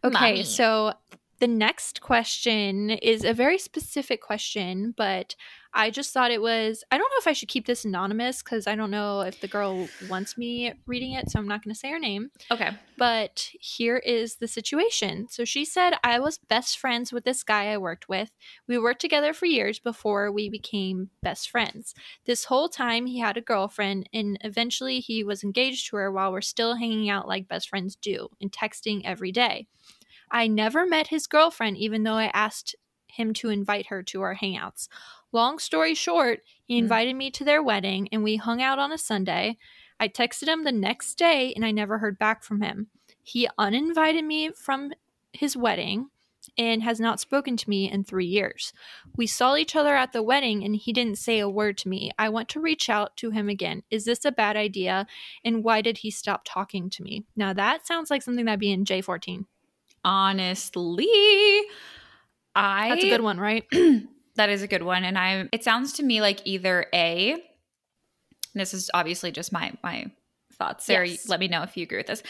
Okay, 0.03 0.13
Mommy. 0.13 0.43
so 0.43 0.93
the 1.39 1.47
next 1.47 2.01
question 2.01 2.89
is 2.89 3.23
a 3.23 3.33
very 3.33 3.57
specific 3.57 4.21
question, 4.21 4.93
but 4.95 5.35
I 5.77 5.91
just 5.91 6.11
thought 6.11 6.31
it 6.31 6.41
was 6.41 6.83
I 6.91 6.97
don't 6.97 7.09
know 7.11 7.19
if 7.19 7.27
I 7.27 7.33
should 7.33 7.49
keep 7.49 7.67
this 7.67 7.85
anonymous 7.85 8.41
because 8.41 8.65
I 8.65 8.75
don't 8.75 8.89
know 8.89 9.21
if 9.21 9.39
the 9.39 9.47
girl 9.47 9.87
wants 10.09 10.35
me 10.35 10.73
reading 10.87 11.13
it, 11.13 11.29
so 11.29 11.37
I'm 11.37 11.47
not 11.47 11.63
going 11.63 11.73
to 11.73 11.79
say 11.79 11.91
her 11.91 11.99
name. 11.99 12.31
Okay. 12.51 12.71
But 12.97 13.51
here 13.59 13.97
is 13.97 14.37
the 14.37 14.47
situation. 14.47 15.27
So 15.29 15.45
she 15.45 15.63
said, 15.65 15.93
I 16.03 16.17
was 16.17 16.39
best 16.39 16.79
friends 16.79 17.13
with 17.13 17.25
this 17.25 17.43
guy 17.43 17.67
I 17.67 17.77
worked 17.77 18.09
with. 18.09 18.31
We 18.67 18.79
worked 18.79 19.01
together 19.01 19.33
for 19.33 19.45
years 19.45 19.77
before 19.77 20.31
we 20.31 20.49
became 20.49 21.11
best 21.21 21.51
friends. 21.51 21.93
This 22.25 22.45
whole 22.45 22.69
time, 22.69 23.05
he 23.05 23.19
had 23.19 23.37
a 23.37 23.41
girlfriend, 23.41 24.09
and 24.11 24.39
eventually 24.41 24.99
he 24.99 25.23
was 25.23 25.43
engaged 25.43 25.89
to 25.89 25.97
her 25.97 26.11
while 26.11 26.31
we're 26.31 26.41
still 26.41 26.75
hanging 26.75 27.07
out 27.07 27.27
like 27.27 27.47
best 27.47 27.69
friends 27.69 27.95
do 27.95 28.29
and 28.41 28.51
texting 28.51 29.01
every 29.05 29.31
day. 29.31 29.67
I 30.31 30.47
never 30.47 30.87
met 30.87 31.07
his 31.07 31.27
girlfriend, 31.27 31.77
even 31.77 32.01
though 32.01 32.15
I 32.15 32.31
asked 32.33 32.75
him 33.17 33.33
to 33.33 33.49
invite 33.49 33.87
her 33.87 34.03
to 34.03 34.21
our 34.21 34.35
hangouts. 34.35 34.87
Long 35.31 35.59
story 35.59 35.93
short, 35.93 36.41
he 36.65 36.75
Hmm. 36.77 36.83
invited 36.83 37.15
me 37.15 37.31
to 37.31 37.43
their 37.43 37.61
wedding 37.61 38.07
and 38.11 38.23
we 38.23 38.37
hung 38.37 38.61
out 38.61 38.79
on 38.79 38.91
a 38.91 38.97
Sunday. 38.97 39.57
I 39.99 40.07
texted 40.07 40.47
him 40.47 40.63
the 40.63 40.71
next 40.71 41.15
day 41.15 41.53
and 41.55 41.65
I 41.65 41.71
never 41.71 41.97
heard 41.97 42.17
back 42.19 42.43
from 42.43 42.61
him. 42.61 42.87
He 43.23 43.47
uninvited 43.57 44.23
me 44.23 44.51
from 44.51 44.93
his 45.33 45.57
wedding 45.57 46.09
and 46.57 46.81
has 46.81 46.99
not 46.99 47.19
spoken 47.19 47.57
to 47.57 47.69
me 47.69 47.91
in 47.91 48.03
three 48.03 48.25
years. 48.25 48.71
We 49.17 49.27
saw 49.27 49.55
each 49.57 49.75
other 49.75 49.95
at 49.95 50.13
the 50.13 50.23
wedding 50.23 50.63
and 50.63 50.75
he 50.75 50.93
didn't 50.93 51.17
say 51.17 51.39
a 51.39 51.49
word 51.49 51.77
to 51.79 51.89
me. 51.89 52.11
I 52.17 52.29
want 52.29 52.47
to 52.49 52.61
reach 52.61 52.89
out 52.89 53.17
to 53.17 53.31
him 53.31 53.49
again. 53.49 53.83
Is 53.91 54.05
this 54.05 54.23
a 54.23 54.31
bad 54.31 54.55
idea? 54.55 55.07
And 55.43 55.63
why 55.63 55.81
did 55.81 55.99
he 55.99 56.11
stop 56.11 56.43
talking 56.45 56.89
to 56.91 57.03
me? 57.03 57.25
Now 57.35 57.51
that 57.53 57.85
sounds 57.85 58.09
like 58.09 58.21
something 58.21 58.45
that'd 58.45 58.59
be 58.61 58.71
in 58.71 58.85
J14. 58.85 59.45
Honestly, 60.05 61.07
I 62.55 62.89
That's 62.89 63.03
a 63.03 63.09
good 63.09 63.21
one, 63.21 63.39
right? 63.39 63.65
that 64.37 64.49
is 64.49 64.61
a 64.61 64.67
good 64.67 64.83
one. 64.83 65.03
And 65.03 65.17
I'm. 65.17 65.49
it 65.51 65.63
sounds 65.63 65.93
to 65.93 66.03
me 66.03 66.21
like 66.21 66.41
either 66.45 66.85
A, 66.93 67.35
this 68.53 68.73
is 68.73 68.89
obviously 68.93 69.31
just 69.31 69.51
my 69.51 69.73
my 69.83 70.05
thoughts. 70.53 70.85
Sarah, 70.85 71.07
Yes. 71.07 71.27
let 71.29 71.39
me 71.39 71.47
know 71.47 71.63
if 71.63 71.77
you 71.77 71.83
agree 71.83 71.97
with 71.99 72.07
this. 72.07 72.21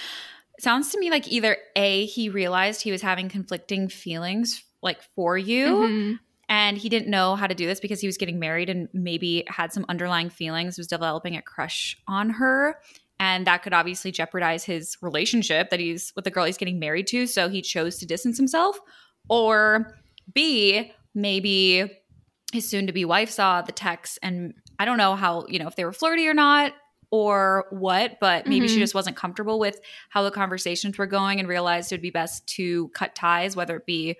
It 0.57 0.63
sounds 0.63 0.89
to 0.91 0.99
me 0.99 1.09
like 1.09 1.27
either 1.31 1.55
A, 1.75 2.05
he 2.07 2.29
realized 2.29 2.81
he 2.81 2.91
was 2.91 3.01
having 3.01 3.29
conflicting 3.29 3.87
feelings 3.89 4.63
like 4.81 5.01
for 5.15 5.37
you. 5.37 5.67
Mhm. 5.67 6.19
and 6.49 6.77
he 6.77 6.87
didn't 6.87 7.09
know 7.09 7.35
how 7.35 7.45
to 7.45 7.53
do 7.53 7.65
this 7.67 7.79
because 7.81 7.99
he 7.99 8.07
was 8.07 8.15
getting 8.17 8.39
married 8.39 8.69
and 8.69 8.87
maybe 8.93 9.43
had 9.47 9.73
some 9.73 9.85
underlying 9.89 10.29
feelings 10.29 10.77
was 10.77 10.87
developing 10.87 11.35
a 11.35 11.41
crush 11.41 11.97
on 12.07 12.29
her 12.29 12.79
and 13.19 13.45
that 13.47 13.63
could 13.63 13.73
obviously 13.73 14.11
jeopardize 14.13 14.63
his 14.63 14.95
relationship 15.01 15.69
that 15.71 15.79
he's 15.81 16.13
with 16.15 16.23
the 16.23 16.31
girl 16.31 16.45
he's 16.45 16.57
getting 16.57 16.79
married 16.79 17.05
to 17.07 17.27
so 17.27 17.49
he 17.49 17.61
chose 17.61 17.97
to 17.97 18.05
distance 18.05 18.37
himself 18.37 18.79
or 19.27 19.93
b 20.33 20.93
maybe 21.17 21.91
his 22.53 22.69
soon 22.69 22.87
to 22.87 22.93
be 22.93 23.03
wife 23.03 23.29
saw 23.29 23.61
the 23.61 23.71
text 23.73 24.19
and 24.21 24.53
i 24.79 24.85
don't 24.85 24.97
know 24.97 25.15
how 25.15 25.45
you 25.49 25.59
know 25.59 25.67
if 25.67 25.75
they 25.75 25.83
were 25.83 25.91
flirty 25.91 26.27
or 26.27 26.33
not 26.33 26.71
or 27.09 27.65
what 27.71 28.17
but 28.21 28.45
maybe 28.47 28.67
she 28.67 28.75
Mhm. 28.77 28.79
just 28.81 28.93
wasn't 28.95 29.15
comfortable 29.17 29.59
with 29.59 29.79
how 30.09 30.23
the 30.23 30.31
conversations 30.31 30.97
were 30.97 31.07
going 31.07 31.39
and 31.39 31.49
realized 31.49 31.91
it 31.91 31.95
would 31.95 32.01
be 32.01 32.09
best 32.11 32.45
to 32.55 32.89
cut 32.89 33.15
ties 33.15 33.55
whether 33.55 33.75
it 33.77 33.85
be 33.85 34.15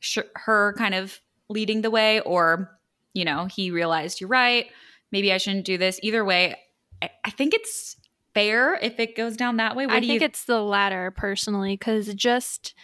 sh- 0.00 0.18
her 0.34 0.74
kind 0.78 0.94
of 0.94 1.20
leading 1.50 1.82
the 1.82 1.90
way 1.90 2.20
or 2.20 2.78
you 3.14 3.24
know 3.24 3.46
he 3.46 3.70
realized 3.70 4.20
you're 4.20 4.28
right. 4.28 4.66
Maybe 5.12 5.32
i 5.32 5.38
shouldn't 5.38 5.64
do 5.64 5.78
this. 5.78 5.98
Either 6.02 6.24
way 6.24 6.56
i, 7.02 7.10
I 7.24 7.30
think 7.30 7.54
it's 7.54 7.96
fair 8.34 8.74
if 8.74 9.00
it 9.00 9.16
goes 9.16 9.36
down 9.36 9.56
that 9.56 9.74
way. 9.76 9.86
What 9.86 9.96
I 9.96 10.00
think 10.00 10.20
you 10.20 10.26
it's 10.26 10.44
the 10.44 10.62
latter 10.62 11.10
personally 11.10 11.74
because 11.74 12.12
just 12.14 12.74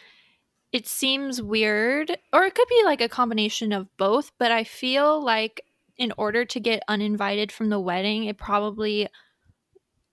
it 0.74 0.86
seems 0.86 1.40
weird, 1.40 2.10
or 2.32 2.42
it 2.44 2.54
could 2.54 2.68
be 2.68 2.82
like 2.84 3.00
a 3.00 3.08
combination 3.08 3.72
of 3.72 3.86
both. 3.96 4.32
But 4.38 4.50
I 4.52 4.64
feel 4.64 5.22
like 5.24 5.62
in 5.96 6.12
order 6.18 6.44
to 6.44 6.58
get 6.60 6.82
uninvited 6.88 7.52
from 7.52 7.68
the 7.70 7.78
wedding, 7.78 8.24
it 8.24 8.36
probably 8.36 9.06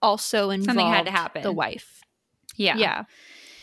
also 0.02 0.52
involved 0.52 0.66
Something 0.78 0.88
had 0.88 1.06
to 1.08 1.12
happen. 1.12 1.42
the 1.44 1.52
wife. 1.52 2.02
yeah 2.56 2.78
Yeah. 2.78 3.04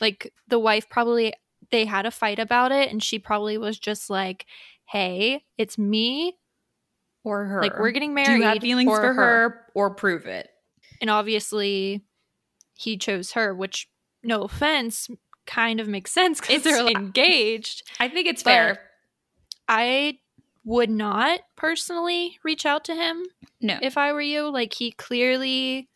like 0.01 0.33
the 0.49 0.59
wife 0.59 0.89
probably 0.89 1.33
they 1.71 1.85
had 1.85 2.05
a 2.07 2.11
fight 2.11 2.39
about 2.39 2.73
it, 2.73 2.91
and 2.91 3.03
she 3.03 3.19
probably 3.19 3.59
was 3.59 3.79
just 3.79 4.09
like, 4.11 4.47
"Hey, 4.87 5.45
it's 5.59 5.77
me. 5.79 6.39
or 7.25 7.45
her 7.45 7.61
Like 7.63 7.79
we're 7.79 7.91
getting 7.91 8.15
married. 8.15 8.29
do 8.29 8.35
you 8.39 8.43
have 8.43 8.59
feelings 8.59 8.91
or 8.91 9.01
for 9.01 9.13
her 9.15 9.67
or 9.75 9.95
prove 9.95 10.27
it 10.27 10.49
and 11.01 11.11
obviously 11.11 12.03
he 12.75 12.97
chose 12.97 13.33
her 13.33 13.55
which 13.55 13.89
no 14.23 14.43
offense 14.43 15.09
kind 15.49 15.81
of 15.81 15.89
makes 15.89 16.13
sense 16.13 16.41
because 16.41 16.63
they're 16.63 16.87
engaged 16.87 17.83
i 17.99 18.09
think 18.09 18.29
it's 18.29 18.43
fair. 18.43 18.79
I 19.69 20.19
would 20.65 20.91
not 20.91 21.41
personally 21.57 22.39
reach 22.43 22.67
out 22.67 22.85
to 22.85 22.95
him 22.95 23.25
no. 23.61 23.79
if 23.83 23.97
i 23.97 24.13
were 24.13 24.21
you. 24.21 24.51
Like 24.51 24.75
he 24.75 24.93
clearly 24.93 25.89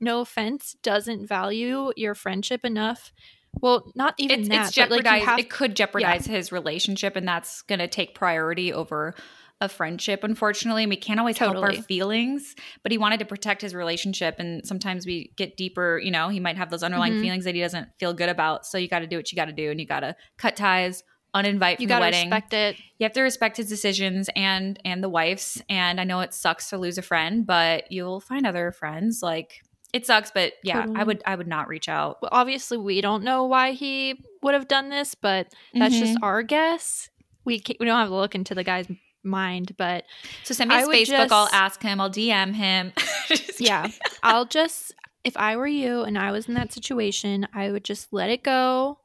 no 0.00 0.20
offense 0.20 0.76
doesn't 0.82 1.26
value 1.26 1.92
your 1.96 2.14
friendship 2.14 2.64
enough. 2.64 3.12
Well 3.60 3.92
not 3.94 4.14
even 4.18 4.40
it's, 4.40 4.48
that 4.48 4.76
it's 4.76 5.04
like, 5.04 5.22
have- 5.22 5.38
it 5.38 5.50
could 5.50 5.76
jeopardize 5.76 6.26
his 6.26 6.52
relationship 6.52 7.16
and 7.16 7.26
that's 7.26 7.62
going 7.62 7.80
to 7.80 7.88
take 7.88 8.14
priority 8.14 8.72
over 8.72 9.14
a 9.62 9.68
friendship 9.68 10.24
unfortunately 10.24 10.82
and 10.84 10.90
we 10.90 10.96
can't 10.96 11.20
always 11.20 11.36
help 11.36 11.56
our 11.56 11.72
feelings 11.72 12.54
but 12.82 12.90
he 12.92 12.96
wanted 12.98 13.18
to 13.20 13.26
protect 13.26 13.60
his 13.60 13.74
relationship 13.74 14.36
and 14.38 14.66
sometimes 14.66 15.04
we 15.04 15.32
get 15.36 15.56
deeper 15.56 15.98
you 16.02 16.10
know 16.10 16.28
he 16.28 16.40
might 16.40 16.56
have 16.56 16.70
those 16.70 16.82
underlying 16.82 17.12
Mhm. 17.14 17.20
feelings 17.20 17.44
that 17.44 17.54
he 17.54 17.60
doesn't 17.60 17.88
feel 17.98 18.14
good 18.14 18.30
about 18.30 18.64
so 18.64 18.78
you 18.78 18.88
got 18.88 19.00
to 19.00 19.06
do 19.06 19.16
what 19.16 19.30
you 19.30 19.36
got 19.36 19.46
to 19.46 19.52
do 19.52 19.70
and 19.70 19.78
you 19.78 19.86
got 19.86 20.00
to 20.00 20.16
cut 20.38 20.56
ties 20.56 21.02
uninvite 21.34 21.76
from 21.76 21.82
you 21.82 21.88
gotta 21.88 22.00
wedding. 22.06 22.28
respect 22.30 22.52
it. 22.54 22.76
You 22.98 23.04
have 23.04 23.12
to 23.12 23.22
respect 23.22 23.56
his 23.58 23.68
decisions 23.68 24.28
and 24.34 24.78
and 24.84 25.02
the 25.04 25.08
wife's 25.08 25.62
and 25.68 26.00
i 26.00 26.04
know 26.04 26.20
it 26.20 26.34
sucks 26.34 26.68
to 26.70 26.78
lose 26.78 26.98
a 26.98 27.02
friend 27.02 27.46
but 27.46 27.84
you'll 27.92 28.20
find 28.20 28.46
other 28.46 28.72
friends 28.72 29.20
like 29.22 29.60
it 29.92 30.06
sucks 30.06 30.30
but 30.32 30.54
yeah 30.64 30.86
i 30.96 31.04
would 31.04 31.22
i 31.26 31.34
would 31.36 31.46
not 31.46 31.68
reach 31.68 31.88
out. 31.88 32.16
Well, 32.22 32.30
obviously 32.32 32.78
we 32.78 33.00
don't 33.00 33.22
know 33.24 33.44
why 33.44 33.72
he 33.72 34.24
would 34.42 34.54
have 34.54 34.68
done 34.68 34.88
this 34.88 35.14
but 35.14 35.48
that's 35.74 35.98
just 35.98 36.14
Mm-hmm. 36.14 36.24
our 36.24 36.42
guess. 36.42 37.10
We 37.44 37.62
we 37.78 37.86
don't 37.86 37.98
have 37.98 38.08
to 38.08 38.14
look 38.14 38.34
into 38.34 38.54
the 38.54 38.64
guy's 38.64 38.86
mind 39.22 39.74
but 39.76 40.04
so 40.44 40.54
send 40.54 40.70
me 40.70 40.76
his 40.76 40.88
facebook 40.88 41.30
i'll 41.30 41.48
ask 41.52 41.82
him 41.82 42.00
i'll 42.00 42.10
dm 42.10 42.54
him 42.54 42.92
yeah 43.58 43.82
kidding. 43.82 43.98
i'll 44.22 44.46
just 44.46 44.94
if 45.24 45.36
i 45.36 45.56
were 45.56 45.66
you 45.66 46.02
and 46.02 46.16
i 46.18 46.32
was 46.32 46.48
in 46.48 46.54
that 46.54 46.72
situation 46.72 47.46
i 47.52 47.70
would 47.70 47.84
just 47.84 48.12
let 48.12 48.30
it 48.30 48.42
go 48.42 48.98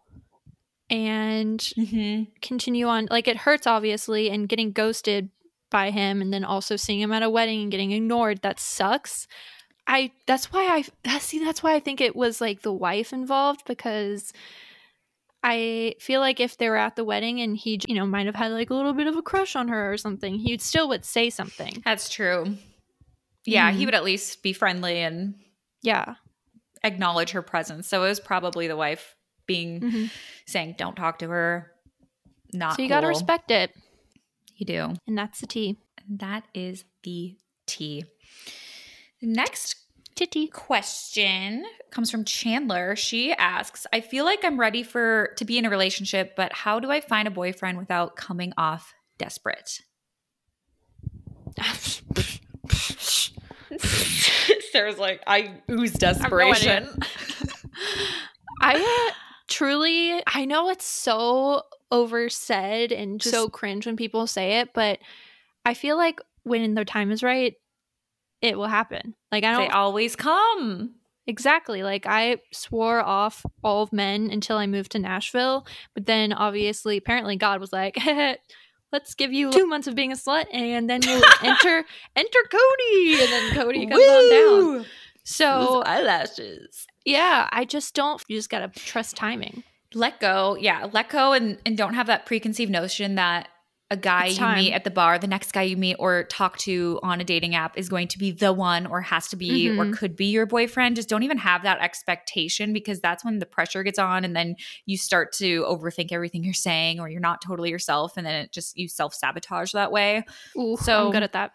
and 0.90 1.60
Mhm. 1.78 2.28
continue 2.42 2.88
on 2.88 3.08
like 3.10 3.28
it 3.28 3.38
hurts 3.38 3.66
obviously 3.68 4.30
and 4.30 4.48
getting 4.48 4.72
ghosted 4.72 5.30
by 5.72 5.90
him 5.92 6.22
and 6.22 6.32
then 6.32 6.46
also 6.46 6.76
seeing 6.76 7.02
him 7.02 7.12
at 7.12 7.24
a 7.24 7.30
wedding 7.30 7.64
and 7.64 7.72
getting 7.72 7.92
ignored 7.92 8.42
that 8.44 8.60
sucks 8.60 9.28
i 9.88 10.12
that's 10.28 10.54
why 10.54 10.64
i 10.68 10.84
that, 11.04 11.22
see 11.22 11.44
that's 11.44 11.64
why 11.64 11.74
i 11.74 11.80
think 11.80 12.00
it 12.00 12.16
was 12.16 12.40
like 12.40 12.62
the 12.62 12.72
wife 12.72 13.12
involved 13.12 13.64
because 13.66 14.32
i 15.48 15.94
feel 16.00 16.20
like 16.20 16.40
if 16.40 16.58
they 16.58 16.68
were 16.70 16.76
at 16.76 16.96
the 16.96 17.04
wedding 17.04 17.40
and 17.40 17.56
he 17.56 17.80
you 17.88 17.94
know 17.96 18.06
might 18.06 18.26
have 18.26 18.36
had 18.36 18.52
like 18.52 18.70
a 18.72 18.74
little 18.74 18.94
bit 18.94 19.06
of 19.08 19.16
a 19.16 19.22
crush 19.22 19.56
on 19.56 19.68
her 19.68 19.94
or 19.94 19.98
something 19.98 20.36
he 20.40 20.58
still 20.58 20.88
would 20.90 21.06
say 21.06 21.30
something. 21.30 21.82
That's 21.86 22.10
true. 22.10 22.58
Yeah 23.46 23.72
he 23.72 23.84
Mhm. 23.84 23.86
would 23.86 23.96
at 23.96 24.04
least 24.04 24.42
be 24.44 24.54
friendly 24.54 24.98
and 25.02 25.36
yeah. 25.84 26.16
acknowledge 26.84 27.32
her 27.32 27.42
presence. 27.44 27.88
So 27.88 28.04
it 28.04 28.08
was 28.10 28.20
probably 28.20 28.68
the 28.68 28.76
wife 28.78 29.16
being 29.46 29.82
Mhm. 29.82 30.12
saying 30.48 30.76
don't 30.78 30.96
talk 30.96 31.20
to 31.20 31.28
her. 31.30 31.72
Not 32.54 32.76
so 32.78 32.82
you 32.82 32.90
got 32.90 33.02
to 33.02 33.08
respect 33.08 33.52
it. 33.52 33.72
You 34.56 34.66
do. 34.66 34.94
And 35.08 35.18
that's 35.18 35.42
the 35.42 35.48
tea. 35.48 35.78
And 36.08 36.20
that 36.20 36.44
is 36.54 36.86
the 37.04 37.38
T. 37.68 38.06
The 39.22 39.28
next 39.28 39.76
titty 40.16 40.48
question 40.48 41.66
comes 41.92 42.10
from 42.10 42.24
Chandler. 42.26 42.96
She 42.96 43.34
asks, 43.34 43.86
I 43.92 44.02
feel 44.02 44.26
like 44.26 44.44
I'm 44.44 44.60
ready 44.60 44.84
for 44.84 45.34
to 45.38 45.46
be 45.46 45.58
in 45.58 45.66
a 45.66 45.70
relationship, 45.70 46.36
but 46.36 46.54
how 46.54 46.80
do 46.80 46.90
I 46.92 47.02
find 47.02 47.28
a 47.28 47.32
boyfriend 47.32 47.78
without 47.78 48.16
coming 48.16 48.54
off 48.58 48.94
desperate? 49.18 49.82
Sarah's 54.72 54.98
like, 54.98 55.22
I 55.28 55.62
ooze 55.70 55.94
desperation. 55.94 56.88
I 58.62 59.10
uh, 59.10 59.14
truly, 59.48 60.22
I 60.28 60.46
know 60.46 60.70
it's 60.70 60.86
so 60.86 61.64
oversaid 61.92 62.92
and 62.92 63.20
Just- 63.20 63.34
so 63.34 63.50
cringe 63.50 63.86
when 63.86 63.96
people 63.96 64.28
say 64.28 64.60
it, 64.60 64.74
but 64.74 65.00
I 65.66 65.74
feel 65.74 65.98
like 65.98 66.20
when 66.44 66.74
the 66.76 66.86
time 66.86 67.12
is 67.12 67.24
right, 67.24 67.56
it 68.46 68.58
will 68.58 68.68
happen. 68.68 69.16
Like 69.32 69.44
I 69.44 69.52
don't 69.52 69.72
always 69.74 70.16
come. 70.16 70.96
exactly 71.28 71.84
like 71.84 72.06
I 72.06 72.38
swore 72.54 73.02
off 73.02 73.46
all 73.64 73.84
of 73.84 73.92
men 73.92 74.30
until 74.32 74.58
I 74.58 74.68
moved 74.68 74.92
to 74.92 75.00
Nashville, 75.00 75.66
but 75.94 76.06
then 76.06 76.32
obviously, 76.34 76.98
apparently, 76.98 77.36
God 77.36 77.60
was 77.60 77.74
like. 77.74 77.98
Let's 78.92 79.14
give 79.16 79.34
you 79.34 79.52
two 79.52 79.66
months 79.68 79.88
of 79.88 79.96
being 79.96 80.14
a 80.14 80.16
slut, 80.16 80.46
and 80.54 80.90
then 80.90 81.02
you'll 81.02 81.22
enter 81.44 81.84
enter 82.16 82.40
Cody, 82.50 83.20
and 83.20 83.30
then 83.30 83.54
Cody 83.54 83.86
comes 83.88 84.02
on 84.06 84.30
down. 84.30 84.86
So 85.26 85.60
Those 85.60 85.84
eyelashes. 85.86 86.88
yeah, 87.04 87.50
I 87.52 87.66
just 87.66 87.94
don't. 87.94 88.24
You 88.30 88.38
just 88.38 88.50
gotta 88.50 88.70
trust 88.70 89.18
timing. 89.18 89.64
let 89.94 90.20
go 90.22 90.56
yeah 90.60 90.88
let 90.94 91.10
go 91.10 91.34
and, 91.34 91.58
and 91.66 91.76
don't 91.78 91.94
have 91.96 92.08
that 92.08 92.26
preconceived 92.26 92.72
notion 92.72 93.16
that 93.16 93.48
a 93.92 93.98
guy 93.98 94.26
you 94.26 94.48
meet 94.56 94.74
at 94.74 94.84
the 94.84 94.90
bar 94.90 95.20
the 95.20 95.28
next 95.28 95.52
guy 95.52 95.62
you 95.62 95.78
meet 95.78 95.96
or 96.00 96.24
talk 96.24 96.58
to 96.58 97.00
on 97.04 97.22
a 97.22 97.24
dating 97.24 97.54
app 97.54 97.78
is 97.78 97.88
going 97.88 98.08
to 98.08 98.18
be 98.18 98.32
the 98.32 98.52
one 98.52 98.88
or 98.88 99.00
has 99.02 99.28
to 99.28 99.36
be 99.36 99.70
or 99.70 99.86
Mhm. 99.86 99.96
could 99.96 100.16
be 100.16 100.26
your 100.26 100.48
boyfriend 100.48 100.96
just 100.96 101.08
don't 101.08 101.22
even 101.22 101.38
have 101.38 101.62
that 101.62 101.80
expectation 101.82 102.74
because 102.74 103.00
that's 103.00 103.24
when 103.24 103.38
the 103.38 103.46
pressure 103.46 103.84
gets 103.84 104.00
on 104.00 104.26
and 104.26 104.36
then 104.36 104.56
you 104.88 104.98
start 104.98 105.32
to 105.34 105.64
overthink 105.66 106.12
everything 106.12 106.44
you're 106.44 106.54
saying 106.54 107.00
or 107.00 107.10
you're 107.10 107.20
not 107.22 107.42
totally 107.44 107.70
yourself 107.70 108.18
and 108.18 108.26
then 108.26 108.34
it 108.34 108.52
just 108.52 108.76
you 108.76 108.88
self-sabotage 108.88 109.72
that 109.74 109.92
way 109.92 110.24
Ooh, 110.58 110.78
So- 110.82 111.06
I'm 111.06 111.12
good 111.12 111.22
at 111.24 111.34
that. 111.34 111.52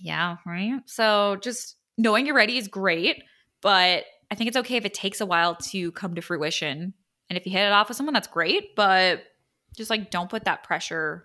yeah, 0.00 0.38
right. 0.44 0.80
So 0.86 1.36
just 1.42 1.76
knowing 1.96 2.26
you're 2.26 2.34
ready 2.34 2.58
is 2.58 2.66
great, 2.66 3.22
but 3.60 4.04
I 4.30 4.34
think 4.34 4.48
it's 4.48 4.56
okay 4.56 4.76
if 4.76 4.84
it 4.84 4.94
takes 4.94 5.20
a 5.20 5.26
while 5.26 5.54
to 5.54 5.92
come 5.92 6.14
to 6.16 6.22
fruition. 6.22 6.92
And 7.30 7.36
if 7.38 7.46
you 7.46 7.52
hit 7.52 7.66
it 7.66 7.72
off 7.72 7.88
with 7.88 7.96
someone, 7.96 8.14
that's 8.14 8.26
great, 8.28 8.74
but 8.74 9.22
just 9.76 9.90
like 9.90 10.10
don't 10.10 10.28
put 10.28 10.44
that 10.44 10.64
pressure 10.64 11.24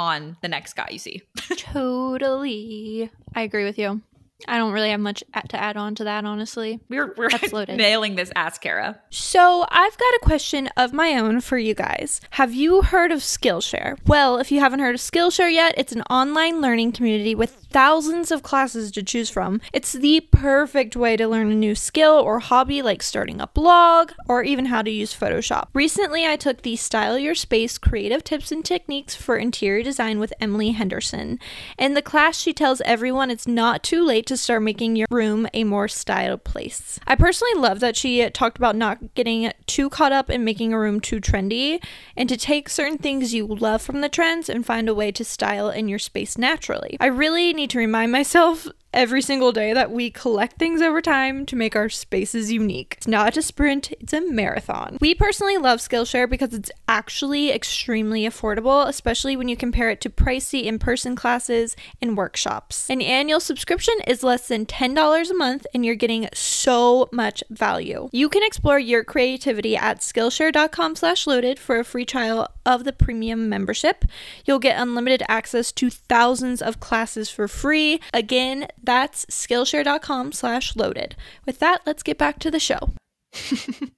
on 0.00 0.36
the 0.40 0.48
next 0.48 0.72
guy 0.74 0.88
you 0.90 0.98
see. 0.98 1.22
Totally. 1.56 3.10
I 3.34 3.42
agree 3.42 3.64
with 3.64 3.78
you. 3.78 4.00
I 4.48 4.58
don't 4.58 4.72
really 4.72 4.90
have 4.90 5.00
much 5.00 5.22
to 5.48 5.56
add 5.56 5.76
on 5.76 5.94
to 5.96 6.04
that, 6.04 6.24
honestly. 6.24 6.80
We're 6.88 7.14
we're 7.16 7.30
nailing 7.68 8.16
this 8.16 8.30
ask 8.36 8.60
Kara. 8.60 9.00
So, 9.10 9.66
I've 9.68 9.98
got 9.98 10.14
a 10.14 10.20
question 10.22 10.68
of 10.76 10.92
my 10.92 11.16
own 11.16 11.40
for 11.40 11.58
you 11.58 11.74
guys. 11.74 12.20
Have 12.30 12.52
you 12.54 12.82
heard 12.82 13.12
of 13.12 13.20
Skillshare? 13.20 13.98
Well, 14.06 14.38
if 14.38 14.50
you 14.50 14.60
haven't 14.60 14.80
heard 14.80 14.94
of 14.94 15.00
Skillshare 15.00 15.52
yet, 15.52 15.74
it's 15.76 15.92
an 15.92 16.02
online 16.02 16.60
learning 16.60 16.92
community 16.92 17.34
with 17.34 17.50
thousands 17.70 18.30
of 18.30 18.42
classes 18.42 18.90
to 18.92 19.02
choose 19.02 19.30
from. 19.30 19.60
It's 19.72 19.92
the 19.92 20.20
perfect 20.32 20.96
way 20.96 21.16
to 21.16 21.28
learn 21.28 21.50
a 21.50 21.54
new 21.54 21.74
skill 21.74 22.12
or 22.12 22.40
hobby 22.40 22.82
like 22.82 23.02
starting 23.02 23.40
a 23.40 23.46
blog 23.48 24.12
or 24.28 24.42
even 24.42 24.66
how 24.66 24.82
to 24.82 24.90
use 24.90 25.14
Photoshop. 25.16 25.68
Recently, 25.72 26.26
I 26.26 26.36
took 26.36 26.62
the 26.62 26.76
Style 26.76 27.18
Your 27.18 27.34
Space 27.34 27.78
Creative 27.78 28.24
Tips 28.24 28.50
and 28.52 28.64
Techniques 28.64 29.14
for 29.14 29.36
Interior 29.36 29.82
Design 29.82 30.18
with 30.18 30.32
Emily 30.40 30.72
Henderson. 30.72 31.38
In 31.78 31.94
the 31.94 32.02
class, 32.02 32.38
she 32.38 32.52
tells 32.52 32.80
everyone 32.82 33.30
it's 33.30 33.46
not 33.46 33.82
too 33.82 34.04
late 34.04 34.26
to 34.30 34.36
start 34.36 34.62
making 34.62 34.94
your 34.94 35.08
room 35.10 35.48
a 35.52 35.64
more 35.64 35.88
styled 35.88 36.44
place. 36.44 36.98
I 37.04 37.16
personally 37.16 37.60
love 37.60 37.80
that 37.80 37.96
she 37.96 38.30
talked 38.30 38.58
about 38.58 38.76
not 38.76 39.14
getting 39.14 39.52
too 39.66 39.90
caught 39.90 40.12
up 40.12 40.30
in 40.30 40.44
making 40.44 40.72
a 40.72 40.78
room 40.78 41.00
too 41.00 41.20
trendy 41.20 41.82
and 42.16 42.28
to 42.28 42.36
take 42.36 42.68
certain 42.68 42.96
things 42.96 43.34
you 43.34 43.44
love 43.44 43.82
from 43.82 44.00
the 44.00 44.08
trends 44.08 44.48
and 44.48 44.64
find 44.64 44.88
a 44.88 44.94
way 44.94 45.10
to 45.10 45.24
style 45.24 45.68
in 45.68 45.88
your 45.88 45.98
space 45.98 46.38
naturally. 46.38 46.96
I 47.00 47.06
really 47.06 47.52
need 47.52 47.70
to 47.70 47.78
remind 47.78 48.12
myself 48.12 48.68
every 48.92 49.22
single 49.22 49.52
day 49.52 49.72
that 49.72 49.90
we 49.90 50.10
collect 50.10 50.58
things 50.58 50.82
over 50.82 51.00
time 51.00 51.46
to 51.46 51.56
make 51.56 51.76
our 51.76 51.88
spaces 51.88 52.50
unique. 52.50 52.94
It's 52.98 53.06
not 53.06 53.36
a 53.36 53.42
sprint, 53.42 53.92
it's 53.92 54.12
a 54.12 54.20
marathon. 54.20 54.98
We 55.00 55.14
personally 55.14 55.56
love 55.56 55.78
Skillshare 55.80 56.28
because 56.28 56.52
it's 56.52 56.70
actually 56.88 57.52
extremely 57.52 58.22
affordable, 58.22 58.86
especially 58.86 59.36
when 59.36 59.48
you 59.48 59.56
compare 59.56 59.90
it 59.90 60.00
to 60.02 60.10
pricey 60.10 60.64
in 60.64 60.78
person 60.78 61.14
classes 61.16 61.76
and 62.00 62.16
workshops. 62.16 62.90
An 62.90 63.00
annual 63.00 63.40
subscription 63.40 63.94
is 64.06 64.22
less 64.22 64.48
than 64.48 64.66
$10 64.66 65.30
a 65.30 65.34
month, 65.34 65.66
and 65.72 65.84
you're 65.84 65.94
getting 65.94 66.28
so 66.32 67.08
much 67.12 67.44
value. 67.50 68.08
You 68.12 68.28
can 68.28 68.42
explore 68.42 68.78
your 68.78 69.04
creativity 69.04 69.76
at 69.76 70.00
Skillshare.com 70.00 70.96
slash 70.96 71.26
loaded 71.26 71.58
for 71.58 71.78
a 71.78 71.84
free 71.84 72.04
trial 72.04 72.48
of 72.66 72.84
the 72.84 72.92
premium 72.92 73.48
membership. 73.48 74.04
You'll 74.44 74.58
get 74.58 74.80
unlimited 74.80 75.22
access 75.28 75.72
to 75.72 75.90
thousands 75.90 76.62
of 76.62 76.80
classes 76.80 77.30
for 77.30 77.48
free. 77.48 78.00
Again, 78.12 78.68
that's 78.82 79.26
Skillshare.com 79.26 80.32
slash 80.32 80.74
loaded. 80.76 81.16
With 81.46 81.58
that, 81.60 81.82
let's 81.86 82.02
get 82.02 82.18
back 82.18 82.38
to 82.40 82.50
the 82.50 82.60
show. 82.60 82.90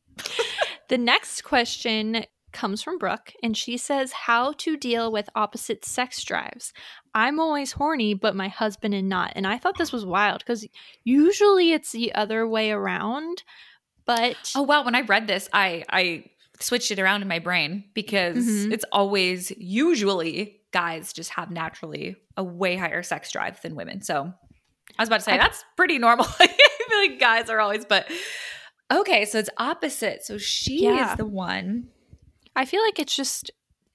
The 0.88 0.98
next 0.98 1.42
question 1.42 2.24
comes 2.52 2.82
from 2.82 2.98
Brooke, 2.98 3.32
and 3.42 3.56
she 3.56 3.78
says, 3.78 4.12
How 4.12 4.52
to 4.58 4.76
deal 4.76 5.10
with 5.10 5.30
opposite 5.34 5.86
sex 5.86 6.22
drives. 6.22 6.74
I'm 7.14 7.40
always 7.40 7.72
horny, 7.72 8.12
but 8.12 8.36
my 8.36 8.48
husband 8.48 8.92
is 8.94 9.02
not. 9.02 9.32
And 9.34 9.46
I 9.46 9.56
thought 9.56 9.78
this 9.78 9.92
was 9.92 10.04
wild 10.04 10.40
because 10.40 10.66
usually 11.02 11.72
it's 11.72 11.92
the 11.92 12.14
other 12.14 12.46
way 12.46 12.70
around. 12.72 13.42
But 14.04 14.52
Oh 14.54 14.62
wow, 14.62 14.84
when 14.84 14.94
I 14.94 15.00
read 15.00 15.26
this, 15.26 15.48
I 15.54 15.84
I 15.88 16.26
switched 16.60 16.90
it 16.90 16.98
around 16.98 17.22
in 17.22 17.28
my 17.28 17.38
brain 17.38 17.84
because 17.94 18.46
Mhm. 18.46 18.72
it's 18.72 18.84
always 18.92 19.50
usually 19.56 20.60
guys 20.72 21.12
just 21.14 21.30
have 21.30 21.50
naturally 21.50 22.16
a 22.36 22.44
way 22.44 22.76
higher 22.76 23.02
sex 23.02 23.32
drive 23.32 23.62
than 23.62 23.76
women. 23.76 24.02
So 24.02 24.32
I 24.98 25.02
was 25.02 25.08
about 25.08 25.18
to 25.18 25.24
say 25.24 25.32
I- 25.32 25.38
that's 25.38 25.64
pretty 25.76 25.98
normal. 25.98 26.26
I 26.40 26.46
feel 26.46 26.98
like 26.98 27.18
guys 27.20 27.48
are 27.50 27.60
always, 27.60 27.84
but 27.84 28.10
okay, 28.92 29.24
so 29.24 29.38
it's 29.38 29.50
opposite. 29.58 30.24
So 30.24 30.38
she 30.38 30.84
Yeah. 30.84 31.12
is 31.12 31.16
the 31.16 31.24
one. 31.26 31.88
I 32.54 32.64
feel 32.64 32.82
like 32.82 32.98
it's 32.98 33.16
just 33.16 33.50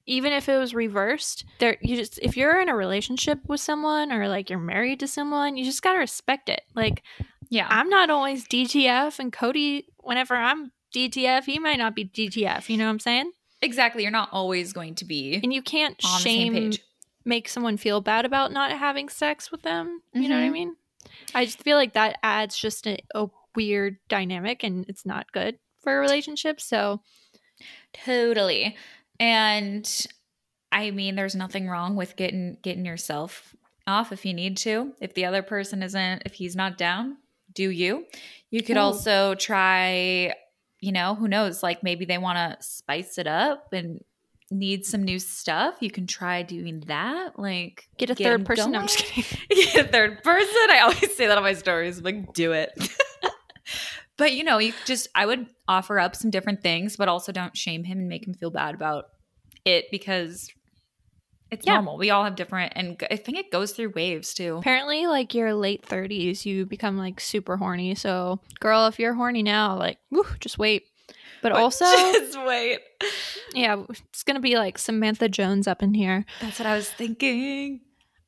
even 0.10 0.32
if 0.32 0.48
it 0.48 0.58
was 0.58 0.74
reversed, 0.74 1.44
there 1.60 1.78
you 1.82 1.96
just 1.98 2.18
if 2.22 2.38
you're 2.38 2.60
in 2.62 2.70
a 2.70 2.76
relationship 2.76 3.40
with 3.48 3.60
someone 3.60 4.12
or 4.12 4.28
like 4.30 4.50
you're 4.50 4.58
married 4.60 5.00
to 5.02 5.08
someone, 5.08 5.58
you 5.58 5.66
just 5.66 5.82
gotta 5.82 6.00
respect 6.00 6.50
it. 6.50 6.62
Like 6.76 7.04
Yeah. 7.50 7.68
I'm 7.70 7.90
not 7.90 8.10
always 8.10 8.48
DTF, 8.48 9.20
and 9.20 9.32
Cody, 9.32 9.88
whenever 9.98 10.36
I'm 10.36 10.72
DTF, 10.96 11.44
he 11.46 11.60
might 11.60 11.78
not 11.78 11.94
be 11.96 12.06
DTF. 12.06 12.70
You 12.70 12.78
know 12.78 12.86
what 12.86 12.92
I'm 12.92 13.00
saying? 13.00 13.32
exactly. 13.62 14.04
You're 14.04 14.12
not 14.12 14.30
always 14.32 14.72
going 14.72 14.94
to 14.96 15.06
be 15.06 15.40
And 15.44 15.52
you 15.52 15.62
can't 15.64 15.96
on 16.06 16.20
the 16.20 16.24
same 16.24 16.54
shame 16.54 16.72
make 17.26 17.50
someone 17.50 17.76
feel 17.76 18.00
bad 18.02 18.24
about 18.24 18.52
not 18.54 18.72
having 18.72 19.10
sex 19.10 19.52
with 19.52 19.64
them. 19.64 20.02
You 20.14 20.30
know 20.30 20.36
what 20.36 20.44
I 20.46 20.50
Mhm. 20.50 20.52
mean? 20.54 20.76
I 21.34 21.46
just 21.46 21.64
feel 21.64 21.78
like 21.78 21.94
that 21.94 22.18
adds 22.24 22.58
just 22.58 22.88
a, 22.88 22.98
a 23.14 23.28
weird 23.56 23.98
dynamic, 24.10 24.64
and 24.64 24.86
it's 24.88 25.06
not 25.06 25.32
good 25.32 25.58
for 25.82 25.98
a 25.98 26.00
relationship. 26.00 26.60
So 26.62 27.02
Totally. 28.06 28.76
And 29.20 30.08
I 30.72 30.92
mean 30.92 31.16
there's 31.16 31.36
nothing 31.36 31.68
wrong 31.68 31.96
with 31.96 32.16
getting 32.16 32.58
getting 32.62 32.86
yourself 32.86 33.56
off 33.86 34.12
if 34.12 34.26
you 34.26 34.34
need 34.34 34.58
to. 34.58 34.94
If 35.02 35.14
the 35.14 35.26
other 35.26 35.42
person 35.42 35.82
isn't 35.82 36.24
if 36.26 36.34
he's 36.34 36.56
not 36.56 36.78
down, 36.78 37.18
do 37.54 37.70
you. 37.70 38.06
You 38.50 38.64
could 38.64 38.78
also 38.78 39.36
try, 39.36 40.34
you 40.80 40.92
know, 40.92 41.16
who 41.16 41.28
knows, 41.28 41.64
like 41.64 41.84
maybe 41.84 42.06
they 42.06 42.18
want 42.18 42.38
to 42.38 42.66
spice 42.66 43.18
it 43.18 43.28
up 43.28 43.74
and 43.74 44.04
need 44.50 44.86
some 44.86 45.04
new 45.04 45.20
stuff. 45.20 45.76
You 45.82 45.92
can 45.92 46.08
try 46.08 46.44
doing 46.44 46.82
that. 46.88 47.38
Like 47.38 47.88
get 47.98 48.10
a 48.10 48.16
get 48.16 48.24
third 48.24 48.46
person. 48.46 48.72
No, 48.72 48.80
I'm 48.80 48.88
just 48.88 49.00
kidding. 49.00 49.40
Get 49.50 49.86
a 49.86 49.88
third 49.90 50.24
person. 50.24 50.68
I 50.70 50.80
always 50.84 51.16
say 51.16 51.28
that 51.28 51.38
on 51.38 51.44
my 51.44 51.54
stories. 51.54 51.98
I'm 52.00 52.04
like, 52.06 52.34
do 52.34 52.52
it. 52.54 52.72
but 54.18 54.34
you 54.34 54.44
know, 54.44 54.58
you 54.58 54.74
just 54.86 55.08
I 55.16 55.26
would 55.26 55.48
offer 55.68 56.00
up 56.00 56.16
some 56.16 56.32
different 56.32 56.62
things, 56.62 56.96
but 56.98 57.08
also 57.08 57.32
don't 57.32 57.56
shame 57.58 57.84
him 57.84 58.00
and 58.00 58.08
make 58.08 58.26
him 58.28 58.34
feel 58.34 58.52
bad 58.52 58.76
about 58.76 59.06
it 59.66 59.86
because 59.92 60.50
it's 61.50 61.66
Yeah. 61.66 61.76
normal. 61.76 61.98
We 61.98 62.10
all 62.10 62.24
have 62.26 62.36
different, 62.36 62.74
and 62.76 63.02
I 63.10 63.16
think 63.16 63.38
it 63.38 63.52
goes 63.52 63.72
through 63.72 63.94
waves 63.96 64.34
too. 64.34 64.58
Apparently, 64.58 65.08
like 65.08 65.34
your 65.34 65.54
late 65.54 65.86
30s, 65.86 66.46
you 66.46 66.66
become 66.66 66.98
like 66.98 67.20
super 67.22 67.56
horny. 67.58 67.96
So, 67.96 68.42
girl, 68.60 68.88
if 68.88 69.00
you're 69.00 69.14
horny 69.14 69.44
now, 69.44 69.78
like, 69.78 69.98
just 70.40 70.58
wait. 70.58 70.84
But 71.42 71.52
also, 71.52 71.86
just 72.14 72.40
wait. 72.46 72.80
yeah, 73.54 73.84
it's 73.90 74.24
gonna 74.24 74.40
be 74.40 74.58
like 74.58 74.78
Samantha 74.78 75.30
Jones 75.30 75.68
up 75.68 75.84
in 75.84 75.94
here. 75.94 76.26
That's 76.42 76.60
what 76.60 76.68
I 76.68 76.76
was 76.76 76.90
thinking. 76.90 77.82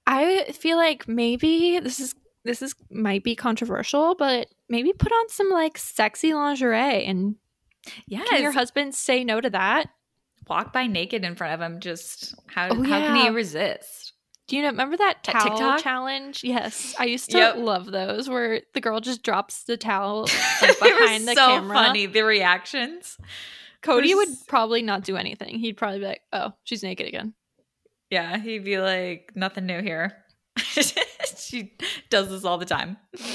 I 0.07 0.45
feel 0.53 0.77
like 0.77 1.07
maybe 1.07 1.79
this 1.79 1.99
is 1.99 2.15
this 2.43 2.61
is 2.61 2.75
might 2.89 3.23
be 3.23 3.35
controversial, 3.35 4.15
but 4.15 4.47
maybe 4.69 4.93
put 4.93 5.11
on 5.11 5.29
some 5.29 5.49
like 5.49 5.77
sexy 5.77 6.33
lingerie 6.33 7.05
and 7.05 7.35
yeah, 8.07 8.23
can 8.25 8.41
your 8.41 8.51
husband 8.51 8.95
say 8.95 9.23
no 9.23 9.41
to 9.41 9.49
that? 9.49 9.89
walk 10.49 10.73
by 10.73 10.87
naked 10.87 11.23
in 11.23 11.35
front 11.35 11.53
of 11.53 11.61
him. 11.61 11.79
Just 11.79 12.35
how 12.47 12.69
Oh, 12.69 12.83
how 12.83 12.99
can 12.99 13.15
he 13.15 13.29
resist? 13.29 14.08
Do 14.49 14.55
you 14.57 14.61
know 14.63 14.69
remember 14.69 14.97
that 14.97 15.23
towel 15.23 15.49
TikTok? 15.57 15.81
challenge? 15.81 16.43
Yes. 16.43 16.93
I 16.99 17.05
used 17.05 17.29
to 17.31 17.37
Yep. 17.37 17.55
love 17.57 17.85
those 17.91 18.27
where 18.29 18.61
the 18.73 18.81
girl 18.81 18.99
just 18.99 19.23
drops 19.23 19.63
the 19.63 19.77
towel 19.77 20.21
like 20.61 20.69
was 20.69 20.77
behind 20.79 21.27
the 21.27 21.35
so 21.35 21.47
camera. 21.47 21.75
funny. 21.77 22.05
The 22.07 22.23
reactions. 22.23 23.17
Cody 23.81 24.13
would 24.13 24.27
probably 24.47 24.81
not 24.81 25.03
do 25.03 25.15
anything. 25.15 25.59
He'd 25.59 25.77
probably 25.77 25.99
be 25.99 26.05
like, 26.05 26.21
"Oh, 26.33 26.51
she's 26.65 26.83
naked 26.83 27.07
again." 27.07 27.33
Yeah, 28.09 28.37
he'd 28.37 28.65
be 28.65 28.77
like, 28.79 29.31
nothing 29.35 29.67
new 29.67 29.81
here. 29.81 30.17
she 30.57 31.73
does 32.09 32.29
this 32.29 32.43
all 32.43 32.57
the 32.57 32.65
time. 32.65 32.97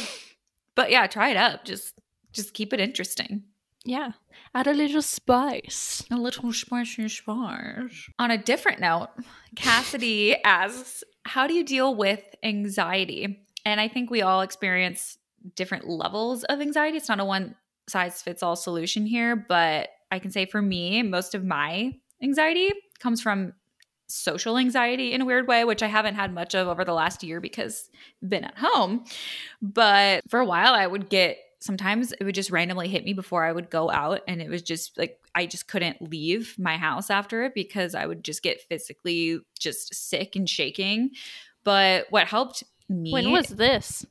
But 0.77 0.91
yeah, 0.91 1.07
try 1.07 1.29
it 1.29 1.37
up. 1.37 1.65
Just 1.65 1.95
just 2.33 2.53
keep 2.53 2.73
it 2.73 2.81
interesting. 2.81 3.45
Yeah. 3.85 4.13
Add 4.55 4.67
a 4.67 4.73
little 4.73 5.03
spice. 5.03 6.05
A 6.11 6.17
little 6.17 6.53
spice 6.53 6.99
and 6.99 7.11
spice. 7.11 8.09
On 8.19 8.31
a 8.31 8.39
different 8.39 8.81
note, 8.81 9.09
Cassidy 9.57 10.37
asks, 10.45 11.05
How 11.25 11.47
do 11.47 11.55
you 11.55 11.65
deal 11.65 11.95
with 11.95 12.23
anxiety? 12.43 13.45
And 13.67 13.81
I 13.81 13.89
think 13.89 14.11
we 14.11 14.23
all 14.23 14.41
experience 14.41 15.19
different 15.55 15.87
levels 15.87 16.45
of 16.45 16.61
anxiety. 16.61 16.97
It's 16.97 17.09
not 17.09 17.21
a 17.21 17.25
one 17.25 17.57
size 17.89 18.23
fits 18.23 18.43
all 18.43 18.57
solution 18.57 19.05
here, 19.05 19.37
but 19.37 19.91
I 20.11 20.19
can 20.19 20.31
say 20.31 20.47
for 20.47 20.63
me, 20.63 21.03
most 21.03 21.35
of 21.35 21.45
my 21.45 21.93
anxiety 22.23 22.71
comes 23.01 23.21
from 23.21 23.53
social 24.07 24.59
anxiety 24.59 25.13
in 25.13 25.21
a 25.21 25.25
weird 25.25 25.49
way, 25.49 25.65
which 25.65 25.83
I 25.83 25.87
haven't 25.89 26.15
had 26.15 26.33
much 26.33 26.55
of 26.55 26.69
over 26.69 26.85
the 26.85 26.93
last 26.93 27.23
year 27.23 27.41
because 27.41 27.91
I've 28.23 28.31
been 28.31 28.45
at 28.45 28.57
home. 28.57 29.05
But 29.61 30.23
for 30.29 30.41
a 30.41 30.47
while, 30.47 30.73
I 30.75 30.87
would 30.87 31.09
get 31.09 31.39
sometimes 31.65 32.13
it 32.13 32.23
would 32.23 32.35
just 32.35 32.51
randomly 32.51 32.89
hit 32.89 33.05
me 33.05 33.13
before 33.13 33.45
I 33.45 33.53
would 33.53 33.71
go 33.71 33.91
out. 33.91 34.21
And 34.29 34.43
it 34.43 34.49
was 34.49 34.63
just 34.63 34.97
like, 34.99 35.19
I 35.35 35.47
just 35.47 35.67
couldn't 35.67 36.11
leave 36.11 36.55
my 36.59 36.77
house 36.77 37.11
after 37.11 37.43
it 37.45 37.55
because 37.55 37.95
I 37.95 38.07
would 38.07 38.23
just 38.23 38.43
get 38.43 38.61
physically 38.61 39.41
just 39.59 39.95
sick 39.95 40.37
and 40.37 40.49
shaking. 40.49 41.11
But 41.65 42.07
what 42.11 42.27
helped 42.27 42.63
me 42.89 43.13
When 43.13 43.33
was 43.33 43.49
this? 43.49 44.05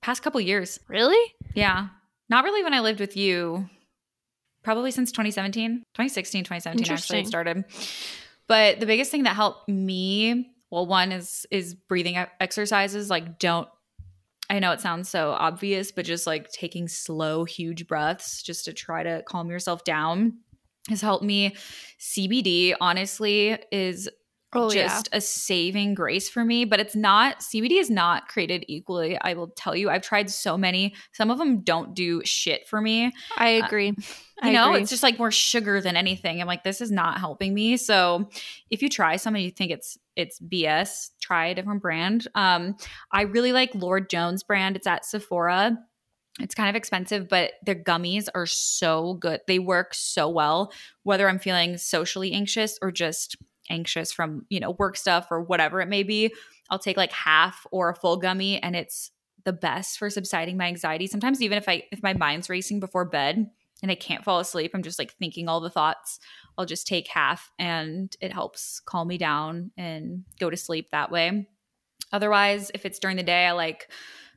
past 0.00 0.22
couple 0.22 0.40
years. 0.40 0.78
Really? 0.86 1.34
Yeah. 1.54 1.88
Not 2.28 2.44
really 2.44 2.62
when 2.62 2.72
I 2.72 2.80
lived 2.80 3.00
with 3.00 3.16
you. 3.16 3.68
Probably 4.62 4.92
since 4.92 5.10
2017, 5.12 5.78
2016, 5.94 6.44
2017 6.44 6.92
actually 6.92 7.18
it 7.20 7.26
started. 7.26 7.64
But 8.46 8.80
the 8.80 8.86
biggest 8.86 9.10
thing 9.10 9.24
that 9.24 9.34
helped 9.34 9.68
me, 9.68 10.52
well, 10.70 10.86
one 10.86 11.12
is 11.12 11.46
is 11.50 11.74
breathing 11.74 12.16
exercises. 12.40 13.10
Like 13.10 13.38
don't 13.38 13.68
I 14.48 14.58
know 14.58 14.72
it 14.72 14.80
sounds 14.80 15.08
so 15.08 15.30
obvious, 15.30 15.90
but 15.90 16.04
just 16.04 16.26
like 16.26 16.50
taking 16.50 16.88
slow, 16.88 17.44
huge 17.44 17.86
breaths 17.86 18.42
just 18.42 18.64
to 18.66 18.72
try 18.72 19.02
to 19.02 19.22
calm 19.26 19.50
yourself 19.50 19.84
down 19.84 20.38
has 20.88 21.00
helped 21.00 21.24
me. 21.24 21.56
CBD, 21.98 22.74
honestly, 22.80 23.58
is 23.72 24.08
Oh, 24.56 24.72
yeah. 24.72 24.86
just 24.88 25.08
a 25.12 25.20
saving 25.20 25.94
grace 25.94 26.28
for 26.28 26.44
me. 26.44 26.64
But 26.64 26.80
it's 26.80 26.96
not, 26.96 27.40
CBD 27.40 27.78
is 27.80 27.90
not 27.90 28.28
created 28.28 28.64
equally. 28.68 29.18
I 29.20 29.34
will 29.34 29.48
tell 29.48 29.74
you, 29.76 29.90
I've 29.90 30.02
tried 30.02 30.30
so 30.30 30.56
many. 30.58 30.94
Some 31.12 31.30
of 31.30 31.38
them 31.38 31.60
don't 31.60 31.94
do 31.94 32.22
shit 32.24 32.66
for 32.68 32.80
me. 32.80 33.12
I 33.36 33.60
Uh, 33.60 33.66
agree. 33.66 33.86
You 33.88 33.94
I 34.42 34.52
know, 34.52 34.70
agree. 34.70 34.82
it's 34.82 34.90
just 34.90 35.02
like 35.02 35.18
more 35.18 35.30
sugar 35.30 35.80
than 35.80 35.96
anything. 35.96 36.40
I'm 36.40 36.46
like, 36.46 36.62
this 36.64 36.80
is 36.80 36.90
not 36.90 37.18
helping 37.18 37.54
me. 37.54 37.76
So 37.76 38.28
if 38.70 38.82
you 38.82 38.88
try 38.88 39.16
some 39.16 39.34
and 39.34 39.44
you 39.44 39.50
think 39.50 39.70
it's 39.70 39.96
it's 40.14 40.40
BS, 40.40 41.10
try 41.20 41.46
a 41.48 41.54
different 41.54 41.82
brand. 41.82 42.26
Um, 42.34 42.76
I 43.12 43.22
really 43.22 43.52
like 43.52 43.74
Lord 43.74 44.08
Jones 44.08 44.42
brand. 44.42 44.76
It's 44.76 44.86
at 44.86 45.04
Sephora. 45.04 45.76
It's 46.40 46.54
kind 46.54 46.68
of 46.68 46.76
expensive, 46.76 47.28
but 47.30 47.52
their 47.64 47.74
gummies 47.74 48.28
are 48.34 48.44
so 48.46 49.14
good. 49.14 49.40
They 49.46 49.58
work 49.58 49.94
so 49.94 50.28
well, 50.28 50.70
whether 51.02 51.28
I'm 51.30 51.38
feeling 51.38 51.78
socially 51.78 52.32
anxious 52.32 52.78
or 52.82 52.92
just 52.92 53.36
anxious 53.70 54.12
from, 54.12 54.46
you 54.48 54.60
know, 54.60 54.72
work 54.72 54.96
stuff 54.96 55.28
or 55.30 55.42
whatever 55.42 55.80
it 55.80 55.88
may 55.88 56.02
be. 56.02 56.32
I'll 56.70 56.78
take 56.78 56.96
like 56.96 57.12
half 57.12 57.66
or 57.70 57.90
a 57.90 57.94
full 57.94 58.16
gummy 58.16 58.62
and 58.62 58.74
it's 58.74 59.10
the 59.44 59.52
best 59.52 59.98
for 59.98 60.10
subsiding 60.10 60.56
my 60.56 60.66
anxiety. 60.66 61.06
Sometimes 61.06 61.40
even 61.40 61.58
if 61.58 61.68
I 61.68 61.84
if 61.92 62.02
my 62.02 62.14
mind's 62.14 62.50
racing 62.50 62.80
before 62.80 63.04
bed 63.04 63.48
and 63.82 63.90
I 63.90 63.94
can't 63.94 64.24
fall 64.24 64.40
asleep, 64.40 64.72
I'm 64.74 64.82
just 64.82 64.98
like 64.98 65.14
thinking 65.14 65.48
all 65.48 65.60
the 65.60 65.70
thoughts. 65.70 66.18
I'll 66.58 66.66
just 66.66 66.86
take 66.86 67.08
half 67.08 67.50
and 67.58 68.14
it 68.20 68.32
helps 68.32 68.80
calm 68.80 69.08
me 69.08 69.18
down 69.18 69.70
and 69.76 70.24
go 70.40 70.50
to 70.50 70.56
sleep 70.56 70.90
that 70.90 71.10
way. 71.10 71.46
Otherwise, 72.12 72.70
if 72.74 72.84
it's 72.84 72.98
during 72.98 73.16
the 73.16 73.22
day, 73.22 73.46
I 73.46 73.52
like 73.52 73.90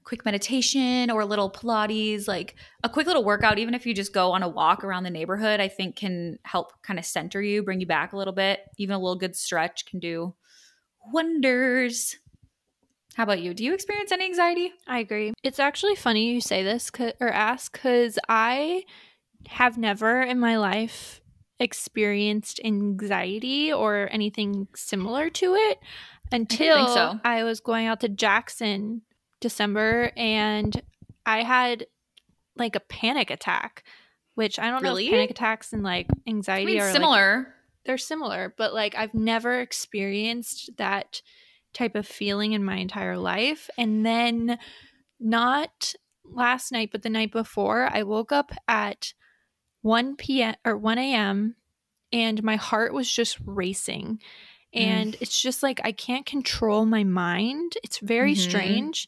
quick 0.03 0.25
meditation 0.25 1.11
or 1.11 1.21
a 1.21 1.25
little 1.25 1.51
Pilates, 1.51 2.27
like 2.27 2.55
a 2.83 2.89
quick 2.89 3.07
little 3.07 3.23
workout, 3.23 3.59
even 3.59 3.73
if 3.73 3.85
you 3.85 3.93
just 3.93 4.13
go 4.13 4.31
on 4.31 4.43
a 4.43 4.47
walk 4.49 4.83
around 4.83 5.03
the 5.03 5.09
neighborhood, 5.09 5.59
I 5.59 5.67
think 5.67 5.95
can 5.95 6.39
help 6.43 6.73
kind 6.81 6.99
of 6.99 7.05
center 7.05 7.41
you, 7.41 7.63
bring 7.63 7.79
you 7.79 7.85
back 7.85 8.13
a 8.13 8.17
little 8.17 8.33
bit. 8.33 8.61
Even 8.77 8.95
a 8.95 8.99
little 8.99 9.17
good 9.17 9.35
stretch 9.35 9.85
can 9.85 9.99
do 9.99 10.33
wonders. 11.11 12.17
How 13.15 13.23
about 13.23 13.41
you? 13.41 13.53
Do 13.53 13.63
you 13.63 13.73
experience 13.73 14.11
any 14.11 14.25
anxiety? 14.25 14.71
I 14.87 14.99
agree. 14.99 15.33
It's 15.43 15.59
actually 15.59 15.95
funny 15.95 16.31
you 16.31 16.41
say 16.41 16.63
this 16.63 16.91
or 17.19 17.29
ask 17.29 17.71
because 17.71 18.17
I 18.27 18.83
have 19.47 19.77
never 19.77 20.21
in 20.21 20.39
my 20.39 20.57
life 20.57 21.21
experienced 21.59 22.61
anxiety 22.63 23.73
or 23.73 24.07
anything 24.11 24.67
similar 24.75 25.29
to 25.29 25.55
it 25.55 25.79
until 26.31 26.87
so. 26.87 27.19
I 27.23 27.43
was 27.43 27.59
going 27.59 27.87
out 27.87 27.99
to 28.01 28.09
Jackson 28.09 29.01
December 29.39 30.11
and 30.17 30.81
I 31.25 31.43
had 31.43 31.87
like 32.55 32.75
a 32.75 32.79
panic 32.81 33.29
attack, 33.31 33.83
which 34.35 34.59
I 34.59 34.69
don't 34.69 34.83
know 34.83 34.89
Really? 34.89 35.07
if 35.07 35.11
panic 35.11 35.31
attacks 35.31 35.73
and 35.73 35.83
like 35.83 36.07
I 36.09 36.29
anxiety 36.29 36.65
mean, 36.65 36.81
are 36.81 36.85
like, 36.85 36.93
similar. 36.93 37.53
they're 37.85 37.97
similar, 37.97 38.53
but 38.57 38.73
like 38.73 38.95
I've 38.95 39.13
never 39.13 39.59
experienced 39.59 40.71
that 40.77 41.21
type 41.73 41.95
of 41.95 42.07
feeling 42.07 42.53
in 42.53 42.63
my 42.63 42.77
entire 42.77 43.17
life. 43.17 43.69
And 43.77 44.05
then 44.05 44.57
not 45.19 45.93
last 46.25 46.71
night, 46.71 46.89
but 46.91 47.03
the 47.03 47.09
night 47.09 47.31
before, 47.31 47.89
I 47.91 48.03
woke 48.03 48.31
up 48.31 48.51
at 48.67 49.13
1 49.81 50.15
p.m. 50.17 50.55
or 50.65 50.75
1 50.77 50.97
a.m. 50.97 51.55
and 52.11 52.43
my 52.43 52.55
heart 52.55 52.93
was 52.93 53.11
just 53.11 53.37
racing. 53.45 54.19
And 54.73 55.15
it's 55.19 55.41
just 55.41 55.63
like 55.63 55.81
I 55.83 55.91
can't 55.91 56.25
control 56.25 56.85
my 56.85 57.03
mind. 57.03 57.73
It's 57.83 57.97
very 57.99 58.33
Mhm. 58.35 58.37
strange. 58.49 59.07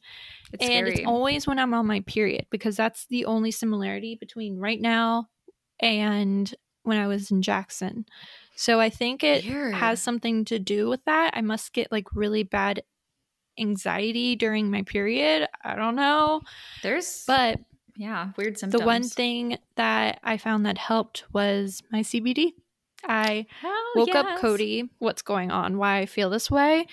It's 0.53 0.63
and 0.63 0.71
scary. 0.87 0.91
it's 0.93 1.07
always 1.07 1.45
when 1.47 1.59
I'm 1.59 1.73
on 1.73 1.85
my 1.87 1.99
period 2.01 2.47
because 2.49 2.75
that's 2.75 3.05
the 3.07 3.25
only 3.25 3.51
similarity 3.51 4.15
between 4.19 4.57
right 4.57 4.81
now 4.81 5.27
and 5.79 6.53
when 6.83 6.97
I 6.97 7.07
was 7.07 7.29
in 7.31 7.41
Jackson. 7.43 8.05
So 8.55 8.79
I 8.79 8.89
think 8.89 9.23
it 9.23 9.45
Weird. 9.45 9.75
has 9.75 10.01
something 10.01 10.45
to 10.45 10.57
do 10.59 10.89
with 10.89 11.03
that. 11.05 11.31
I 11.35 11.41
must 11.41 11.73
get 11.73 11.91
like 11.91 12.07
really 12.15 12.43
bad 12.43 12.83
anxiety 13.59 14.35
during 14.35 14.71
my 14.71 14.81
period. 14.83 15.47
I 15.63 15.75
don't 15.75 15.95
know. 15.95 16.41
There's, 16.81 17.23
But 17.27 17.59
yeah, 17.95 18.31
weird 18.37 18.57
symptoms. 18.57 18.81
the 18.81 18.85
one 18.85 19.03
thing 19.03 19.57
that 19.75 20.19
I 20.23 20.37
found 20.37 20.65
that 20.65 20.77
helped 20.77 21.25
was 21.33 21.81
my 21.91 22.01
CBD. 22.01 22.53
I 23.07 23.45
woke 23.95 24.15
up. 24.15 24.39
Cody, 24.39 24.89
what's 24.99 25.21
going 25.21 25.51
on? 25.51 25.77
Why 25.77 25.99
I 25.99 26.05
feel 26.05 26.29
this 26.29 26.49
way? 26.51 26.87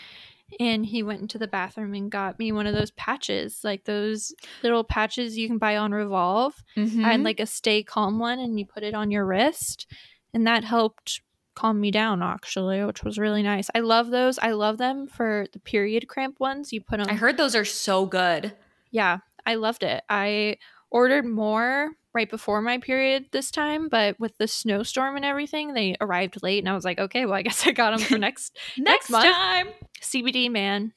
And 0.59 0.87
he 0.87 1.03
went 1.03 1.21
into 1.21 1.37
the 1.39 1.47
bathroom 1.49 1.93
and 1.95 2.11
got 2.11 2.39
me 2.39 2.53
one 2.53 2.67
of 2.67 2.75
those 2.75 2.91
patches, 2.93 3.61
like 3.63 3.85
those 3.85 4.33
little 4.63 4.83
patches 4.83 5.37
you 5.37 5.47
can 5.47 5.59
buy 5.59 5.77
on 5.77 5.93
Revolve. 5.93 6.55
Mhm. 6.77 7.05
I 7.05 7.13
had 7.13 7.23
like 7.23 7.39
a 7.41 7.45
stay 7.47 7.83
calm 7.83 8.19
one 8.19 8.39
and 8.39 8.59
you 8.59 8.65
put 8.65 8.83
it 8.83 8.95
on 8.95 9.11
your 9.11 9.27
wrist. 9.27 9.87
And 10.33 10.47
that 10.47 10.65
helped 10.65 11.21
calm 11.55 11.81
me 11.81 11.91
down 11.91 12.23
actually, 12.23 12.83
which 12.85 13.03
was 13.05 13.19
really 13.19 13.43
nice. 13.43 13.69
I 13.75 13.81
love 13.81 14.09
those. 14.11 14.39
I 14.39 14.53
love 14.53 14.79
them 14.79 15.07
for 15.07 15.47
the 15.53 15.59
period 15.59 16.09
cramp 16.09 16.41
ones. 16.41 16.73
You 16.73 16.81
put 16.81 16.99
them 16.99 17.09
I 17.11 17.15
heard 17.15 17.37
those 17.37 17.55
are 17.55 17.65
so 17.67 18.07
good. 18.07 18.55
yeah, 18.91 19.19
I 19.45 19.57
loved 19.57 19.83
it. 19.83 20.03
I 20.09 20.57
ordered 20.91 21.27
more 21.27 21.91
right 22.15 22.31
before 22.31 22.61
my 22.63 22.79
period 22.79 23.27
this 23.33 23.51
time, 23.51 23.89
but 23.89 24.19
with 24.19 24.37
the 24.39 24.49
snowstorm 24.49 25.17
and 25.17 25.25
everything, 25.25 25.75
they 25.75 25.95
arrived 26.01 26.43
late, 26.43 26.59
and 26.61 26.69
I 26.69 26.75
was 26.75 26.85
like, 26.85 26.99
okay, 26.99 27.25
well, 27.27 27.35
I 27.35 27.43
guess 27.43 27.67
I 27.67 27.73
got 27.73 27.91
them 27.97 28.01
for 28.07 28.19
next 28.27 28.57
Next 28.77 29.11
month. 29.11 29.27
time. 29.27 29.69
CBD. 30.03 30.51
Man, 30.51 30.93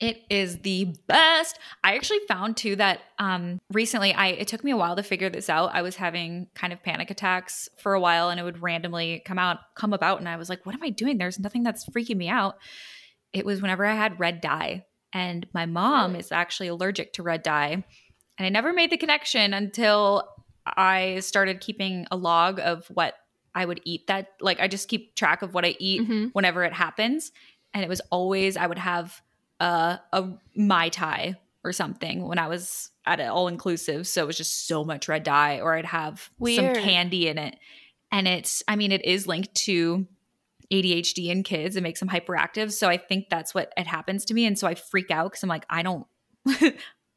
It 0.00 0.22
is 0.30 0.58
the 0.58 0.94
best. 1.08 1.58
I 1.82 1.96
actually 1.96 2.20
found 2.28 2.56
too 2.56 2.76
that 2.76 3.00
um 3.18 3.58
recently 3.72 4.12
I 4.14 4.28
it 4.28 4.46
took 4.46 4.62
me 4.62 4.70
a 4.70 4.76
while 4.76 4.94
to 4.96 5.02
figure 5.02 5.28
this 5.28 5.50
out. 5.50 5.74
I 5.74 5.82
was 5.82 5.96
having 5.96 6.46
kind 6.54 6.72
of 6.72 6.82
panic 6.84 7.10
attacks 7.10 7.68
for 7.82 7.94
a 7.94 8.00
while 8.00 8.30
and 8.30 8.38
it 8.38 8.44
would 8.44 8.62
randomly 8.62 9.22
come 9.26 9.38
out 9.40 9.58
come 9.74 9.92
about 9.92 10.20
and 10.20 10.28
I 10.28 10.36
was 10.36 10.48
like, 10.48 10.64
what 10.64 10.74
am 10.76 10.82
I 10.84 10.90
doing? 10.90 11.18
There's 11.18 11.40
nothing 11.40 11.64
that's 11.64 11.84
freaking 11.88 12.16
me 12.16 12.28
out. 12.28 12.56
It 13.32 13.44
was 13.44 13.60
whenever 13.60 13.84
I 13.84 13.94
had 13.94 14.20
red 14.20 14.40
dye 14.40 14.84
and 15.12 15.46
my 15.52 15.66
mom 15.66 16.14
is 16.14 16.30
actually 16.30 16.68
allergic 16.68 17.14
to 17.14 17.22
red 17.24 17.42
dye. 17.42 17.82
And 18.38 18.46
I 18.46 18.48
never 18.50 18.72
made 18.72 18.90
the 18.90 18.96
connection 18.96 19.52
until 19.52 20.28
I 20.66 21.20
started 21.20 21.60
keeping 21.60 22.06
a 22.10 22.16
log 22.16 22.60
of 22.60 22.86
what 22.88 23.14
I 23.54 23.64
would 23.64 23.80
eat 23.84 24.06
that 24.06 24.28
like 24.40 24.60
I 24.60 24.68
just 24.68 24.88
keep 24.88 25.14
track 25.16 25.42
of 25.42 25.54
what 25.54 25.64
I 25.64 25.74
eat 25.78 26.02
Mhm. 26.02 26.30
whenever 26.32 26.62
it 26.64 26.72
happens 26.72 27.32
and 27.74 27.82
it 27.82 27.88
was 27.88 28.00
always 28.10 28.56
I 28.56 28.66
would 28.66 28.78
have 28.78 29.20
uh, 29.60 29.96
a 30.12 30.28
mai 30.54 30.88
tai 30.88 31.36
or 31.64 31.72
something 31.72 32.28
when 32.28 32.38
I 32.38 32.46
was 32.46 32.90
at 33.04 33.18
an 33.18 33.28
all 33.28 33.48
inclusive. 33.48 34.06
So 34.06 34.22
it 34.22 34.26
was 34.26 34.36
just 34.36 34.68
so 34.68 34.84
much 34.84 35.08
red 35.08 35.24
dye, 35.24 35.58
or 35.60 35.74
I'd 35.74 35.84
have 35.86 36.30
Weird. 36.38 36.76
some 36.76 36.84
candy 36.84 37.26
in 37.26 37.38
it. 37.38 37.58
And 38.12 38.28
it's, 38.28 38.62
I 38.68 38.76
mean, 38.76 38.92
it 38.92 39.04
is 39.04 39.26
linked 39.26 39.54
to 39.66 40.06
ADHD 40.72 41.30
in 41.30 41.42
kids. 41.42 41.74
It 41.76 41.82
makes 41.82 41.98
them 42.00 42.08
hyperactive. 42.08 42.70
So 42.72 42.88
I 42.88 42.96
think 42.98 43.28
that's 43.30 43.54
what 43.54 43.72
it 43.76 43.86
happens 43.88 44.24
to 44.26 44.34
me. 44.34 44.46
And 44.46 44.56
so 44.58 44.68
I 44.68 44.74
freak 44.76 45.10
out 45.10 45.30
because 45.32 45.42
I'm 45.42 45.48
like, 45.48 45.66
I 45.68 45.82
don't, 45.82 46.06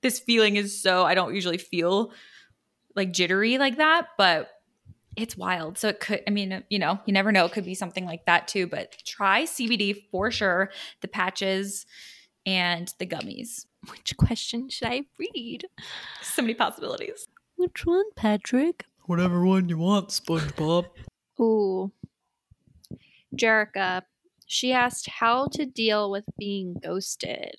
this 0.02 0.20
feeling 0.20 0.56
is 0.56 0.82
so, 0.82 1.04
I 1.04 1.14
don't 1.14 1.36
usually 1.36 1.58
feel 1.58 2.12
like 2.96 3.14
jittery 3.14 3.58
like 3.58 3.78
that, 3.78 4.08
but 4.18 4.50
it's 5.16 5.38
wild. 5.38 5.78
So 5.78 5.90
it 5.90 6.00
could, 6.00 6.22
I 6.28 6.32
mean, 6.32 6.64
you 6.70 6.80
know, 6.80 7.00
you 7.06 7.14
never 7.14 7.32
know. 7.32 7.46
It 7.46 7.52
could 7.52 7.66
be 7.66 7.76
something 7.76 8.06
like 8.06 8.26
that 8.26 8.48
too, 8.48 8.68
but 8.68 8.96
try 9.06 9.44
CBD 9.44 10.04
for 10.12 10.32
sure. 10.32 10.72
The 11.02 11.08
patches 11.08 11.86
and 12.46 12.94
the 12.98 13.06
gummies. 13.06 13.66
which 13.90 14.16
question 14.18 14.70
should 14.70 14.88
I 14.88 15.04
read? 15.18 15.66
So 16.22 16.42
many 16.42 16.54
possibilities. 16.54 17.28
Which 17.56 17.86
one, 17.86 18.06
Patrick? 18.16 18.86
Whatever 19.06 19.46
one 19.46 19.70
you 19.70 19.78
want, 19.78 20.10
SpongeBob. 20.10 20.86
Ooh, 21.40 21.92
Jerica. 23.36 24.04
She 24.46 24.74
asked 24.74 25.08
how 25.08 25.48
to 25.54 25.66
deal 25.66 26.12
with 26.12 26.26
being 26.38 26.76
ghosted. 26.82 27.56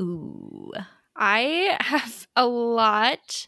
Ooh. 0.00 0.72
I 1.16 1.76
have 1.80 2.26
a 2.36 2.46
lot 2.46 3.46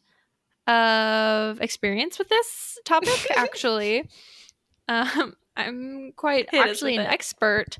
of 0.66 1.60
experience 1.60 2.18
with 2.18 2.28
this 2.28 2.78
topic, 2.84 3.26
actually. 3.36 4.08
um, 4.88 5.34
I'm 5.56 6.12
quite 6.16 6.50
Hit 6.50 6.66
actually 6.66 6.96
an 6.96 7.02
it. 7.02 7.10
expert. 7.10 7.78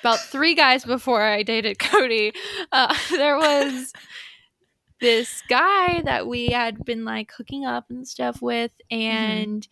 About 0.00 0.20
three 0.20 0.54
guys 0.54 0.84
before 0.84 1.22
I 1.22 1.42
dated 1.42 1.78
Cody, 1.78 2.32
uh, 2.70 2.94
there 3.10 3.36
was 3.36 3.92
this 5.00 5.42
guy 5.48 6.02
that 6.02 6.26
we 6.26 6.48
had 6.48 6.84
been 6.84 7.04
like 7.04 7.32
hooking 7.36 7.64
up 7.64 7.86
and 7.90 8.06
stuff 8.06 8.42
with, 8.42 8.72
and 8.90 9.66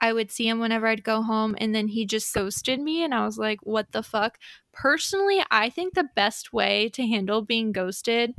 I 0.00 0.12
would 0.12 0.30
see 0.30 0.48
him 0.48 0.58
whenever 0.60 0.86
I'd 0.86 1.04
go 1.04 1.22
home, 1.22 1.56
and 1.58 1.74
then 1.74 1.88
he 1.88 2.04
just 2.04 2.34
ghosted 2.34 2.80
me, 2.80 3.02
and 3.02 3.14
I 3.14 3.24
was 3.24 3.38
like, 3.38 3.60
"What 3.62 3.92
the 3.92 4.02
fuck?" 4.02 4.38
Personally, 4.72 5.42
I 5.50 5.70
think 5.70 5.94
the 5.94 6.08
best 6.14 6.52
way 6.52 6.88
to 6.90 7.06
handle 7.06 7.42
being 7.42 7.72
ghosted, 7.72 8.34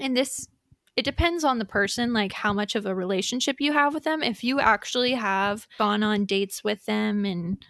and 0.00 0.16
this 0.16 0.48
it 0.96 1.04
depends 1.04 1.44
on 1.44 1.58
the 1.58 1.64
person, 1.64 2.12
like 2.12 2.32
how 2.32 2.52
much 2.52 2.74
of 2.74 2.84
a 2.84 2.94
relationship 2.94 3.56
you 3.60 3.72
have 3.72 3.94
with 3.94 4.02
them. 4.04 4.22
If 4.22 4.42
you 4.42 4.58
actually 4.60 5.12
have 5.12 5.66
gone 5.78 6.02
on 6.02 6.24
dates 6.24 6.62
with 6.64 6.84
them 6.84 7.24
and 7.24 7.64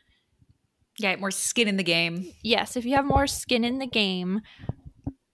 Yeah, 0.99 1.15
more 1.17 1.31
skin 1.31 1.69
in 1.69 1.77
the 1.77 1.83
game. 1.85 2.33
yes, 2.43 2.77
if 2.77 2.85
you 2.85 2.97
have 2.97 3.05
more 3.05 3.27
skin 3.27 3.63
in 3.63 3.79
the 3.79 3.87
game, 3.87 4.41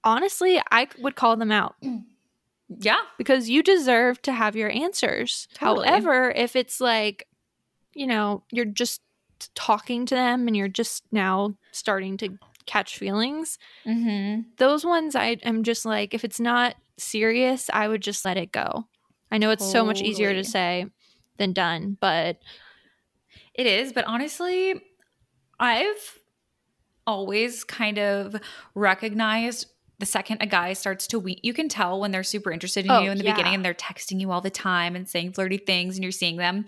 honestly, 0.05 0.61
I 0.71 0.89
would 0.99 1.15
call 1.17 1.37
them 1.37 1.53
out 1.53 1.77
Yeah. 2.69 2.99
because 3.19 3.49
you 3.49 3.63
deserve 3.63 4.21
to 4.23 4.33
have 4.33 4.57
your 4.57 4.71
answers. 4.71 5.49
Totally. 5.55 5.87
However, 5.89 6.31
if 6.33 6.57
it's 6.57 6.81
like, 6.81 7.27
you 7.95 8.07
know, 8.07 8.43
you're 8.51 8.65
just 8.65 9.01
talking 9.55 10.07
to 10.07 10.15
them 10.15 10.47
and 10.49 10.57
you're 10.57 10.69
just 10.69 11.05
now 11.13 11.55
starting 11.71 12.17
to 12.19 12.37
catch 12.67 12.99
feelings. 12.99 13.59
Mm-hmm. 13.87 14.43
Those 14.59 14.85
ones 14.85 15.15
I 15.15 15.37
am 15.45 15.63
just 15.63 15.87
like, 15.87 16.13
if 16.15 16.25
it's 16.25 16.41
not 16.41 16.75
serious, 16.99 17.69
I 17.73 17.89
would 17.89 18.03
just 18.03 18.25
let 18.25 18.37
it 18.37 18.53
go. 18.53 18.87
I 19.31 19.39
know 19.39 19.51
it's 19.51 19.65
so 19.65 19.85
much 19.85 20.01
easier 20.03 20.33
to 20.35 20.45
say 20.45 20.87
than 21.39 21.53
done, 21.53 21.97
but 22.01 22.39
It 23.55 23.67
is, 23.67 23.93
but 23.93 24.05
honestly, 24.05 24.75
I've 25.59 26.19
always 27.07 27.65
kind 27.65 27.99
of 27.99 28.37
recognized 28.75 29.67
the 29.99 30.05
second 30.07 30.43
a 30.43 30.47
guy 30.47 30.75
starts 30.75 31.07
to 31.07 31.19
weep, 31.19 31.39
you 31.43 31.55
can 31.55 31.71
tell 31.71 31.99
when 32.01 32.11
they're 32.11 32.23
super 32.23 32.53
interested 32.53 32.85
in 32.85 32.93
Oh, 32.93 33.01
you 33.01 33.11
in 33.11 33.17
the 33.17 33.25
yeah. 33.25 33.33
beginning 33.33 33.55
and 33.55 33.65
they're 33.65 33.73
texting 33.73 34.21
you 34.21 34.31
all 34.31 34.43
the 34.43 34.51
time 34.51 34.95
and 34.95 35.09
saying 35.09 35.33
flirty 35.33 35.57
things 35.57 35.97
and 35.97 36.03
you're 36.05 36.13
seeing 36.13 36.37
them. 36.37 36.67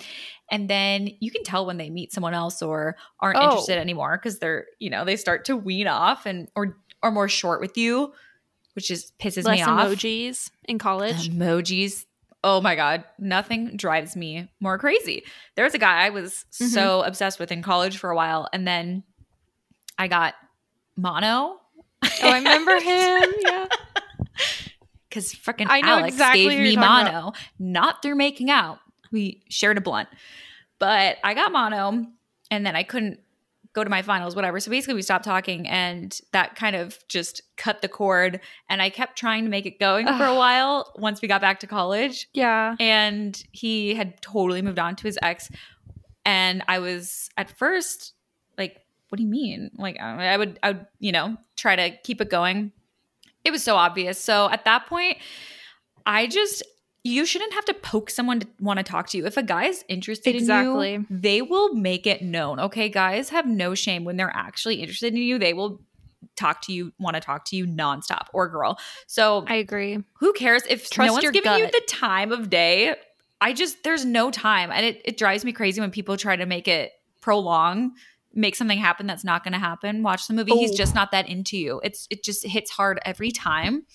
And 0.51 0.71
then 0.71 1.11
you 1.21 1.31
can 1.31 1.43
tell 1.45 1.67
when 1.67 1.77
they 1.77 1.91
meet 1.91 2.11
someone 2.11 2.33
else 2.33 2.63
or 2.63 2.97
aren't 3.21 3.39
Oh. 3.39 3.45
interested 3.45 3.77
anymore 3.77 4.17
because 4.17 4.39
they're, 4.39 4.65
you 4.79 4.89
know, 4.89 5.05
they 5.05 5.17
start 5.17 5.45
to 5.45 5.59
wean 5.59 5.87
off 5.87 6.25
and 6.25 6.49
or 6.57 6.79
are 7.03 7.11
more 7.11 7.29
short 7.29 7.61
with 7.61 7.77
you, 7.77 8.15
which 8.79 8.93
is 8.93 9.11
pisses 9.21 9.43
less 9.45 9.57
me 9.59 9.63
off. 9.63 9.89
emojis 9.91 10.51
in 10.69 10.79
college. 10.79 11.29
Emojis. 11.31 12.05
Oh 12.45 12.61
my 12.61 12.77
God. 12.77 13.03
Nothing 13.19 13.77
drives 13.77 14.15
me 14.15 14.49
more 14.61 14.79
crazy. 14.79 15.25
There 15.57 15.65
was 15.65 15.75
a 15.75 15.79
guy 15.79 16.07
I 16.07 16.11
was 16.11 16.45
Mm-hmm. 16.55 16.67
so 16.67 17.03
obsessed 17.03 17.41
with 17.41 17.51
in 17.51 17.61
college 17.63 17.99
for 17.99 18.11
a 18.11 18.15
while. 18.15 18.49
And 18.53 18.65
then 18.67 19.03
I 19.99 20.07
got 20.07 20.35
mono. 20.97 21.59
Oh, 21.61 21.61
I 22.23 22.39
remember 22.39 22.77
him. 22.81 23.33
Yeah. 23.41 23.67
Because 25.09 25.33
freaking 25.33 25.67
I 25.71 25.81
Alex 25.81 26.09
exactly 26.15 26.49
gave 26.49 26.61
me 26.61 26.77
mono, 26.77 27.33
not 27.59 28.03
through 28.03 28.15
making 28.17 28.51
out. 28.51 28.79
We 29.11 29.43
shared 29.49 29.79
a 29.79 29.81
blunt. 29.81 30.09
But 30.79 31.17
I 31.25 31.33
got 31.33 31.51
mono 31.51 32.05
and 32.51 32.67
then 32.67 32.77
I 32.77 32.83
couldn't 32.83 33.19
go 33.73 33.85
to 33.85 33.91
my 33.91 34.03
finals, 34.03 34.35
whatever. 34.35 34.61
So 34.61 34.71
basically, 34.71 34.95
we 34.95 35.03
stopped 35.03 35.25
talking 35.25 35.69
and 35.69 36.19
that 36.33 36.57
kind 36.57 36.75
of 36.77 36.99
just 37.09 37.43
cut 37.57 37.83
the 37.83 37.89
cord. 37.89 38.41
And 38.69 38.81
I 38.83 38.91
kept 38.91 39.17
trying 39.19 39.45
to 39.45 39.51
make 39.51 39.67
it 39.67 39.79
going 39.79 40.07
for 40.07 40.25
a 40.25 40.35
while 40.35 40.93
once 40.97 41.21
we 41.23 41.29
got 41.29 41.41
back 41.41 41.61
to 41.61 41.67
college. 41.67 42.29
Yeah. 42.33 42.77
and 42.81 43.43
he 43.53 43.95
had 43.95 44.21
totally 44.23 44.63
moved 44.63 44.79
on 44.79 44.97
to 44.97 45.05
his 45.05 45.19
ex 45.23 45.51
and 46.25 46.63
i 46.69 46.79
was 46.79 47.31
at 47.37 47.51
first 47.57 48.13
like 48.59 48.77
what 49.09 49.17
do 49.17 49.23
you 49.23 49.29
mean 49.29 49.71
like 49.79 49.99
i 49.99 50.37
would 50.37 50.59
i 50.63 50.69
would 50.73 50.87
you 50.99 51.13
know 51.13 51.37
try 51.57 51.75
to 51.77 51.91
keep 52.05 52.21
it 52.21 52.29
going 52.29 52.71
it 53.45 53.51
was 53.51 53.63
so 53.63 53.77
obvious 53.77 54.19
so 54.19 54.51
at 54.51 54.65
that 54.65 54.87
point 54.87 55.17
i 56.05 56.27
just 56.27 56.63
you 57.05 57.25
shouldn't 57.25 57.55
have 57.55 57.65
to 57.67 57.75
poke 57.75 58.11
someone 58.11 58.41
to 58.41 58.47
want 58.61 58.79
to 58.79 58.83
talk 58.83 59.09
to 59.09 59.19
you. 59.19 59.25
If 59.27 59.37
a 59.37 59.43
guy 59.43 59.67
is 59.67 59.85
interested 59.89 60.35
Exactly. 60.35 60.95
in 60.95 61.07
you 61.09 61.19
they 61.19 61.43
will 61.43 61.75
make 61.75 62.07
it 62.07 62.23
known 62.23 62.61
okay? 62.61 62.89
Guys 62.89 63.29
have 63.31 63.47
no 63.47 63.75
shame. 63.75 64.05
When 64.05 64.17
they're 64.17 64.35
actually 64.35 64.77
interested 64.77 65.13
in 65.15 65.21
you 65.21 65.39
they 65.39 65.55
will 65.55 65.81
talk 66.37 66.61
to 66.63 66.73
you 66.73 66.93
want 66.99 67.15
to 67.15 67.21
talk 67.21 67.45
to 67.47 67.57
you 67.57 67.67
nonstop 67.67 68.27
or 68.33 68.49
girl. 68.49 68.79
So 69.07 69.45
I 69.47 69.55
agree. 69.57 69.99
who 70.19 70.33
cares? 70.33 70.63
If 70.69 70.91
Trust 70.91 71.07
no 71.07 71.13
one's 71.15 71.31
giving 71.31 71.53
you 71.59 71.67
the 71.67 71.83
time 71.89 72.33
of 72.33 72.51
day 72.51 72.95
i 73.41 73.53
just 73.53 73.85
there's 73.85 74.05
no 74.05 74.31
time. 74.33 74.71
And 74.73 74.85
it, 74.85 75.01
it 75.05 75.17
drives 75.17 75.45
me 75.45 75.53
crazy 75.53 75.81
when 75.81 75.91
people 75.93 76.17
try 76.17 76.35
to 76.37 76.47
make 76.47 76.67
it 76.69 76.93
prolong 77.21 77.93
make 78.35 78.55
something 78.55 78.79
happen 78.79 79.07
that's 79.07 79.25
not 79.25 79.43
going 79.43 79.53
to 79.55 79.59
happen. 79.59 80.03
Watch 80.03 80.27
the 80.29 80.35
movie 80.35 80.53
he's 80.53 80.73
Oh. 80.73 80.77
just 80.77 80.95
not 80.95 81.11
that 81.13 81.29
into 81.29 81.57
you. 81.57 81.81
It's 81.83 82.07
it 82.11 82.23
just 82.23 82.45
hits 82.47 82.71
hard 82.71 83.01
every 83.05 83.31
time 83.31 83.87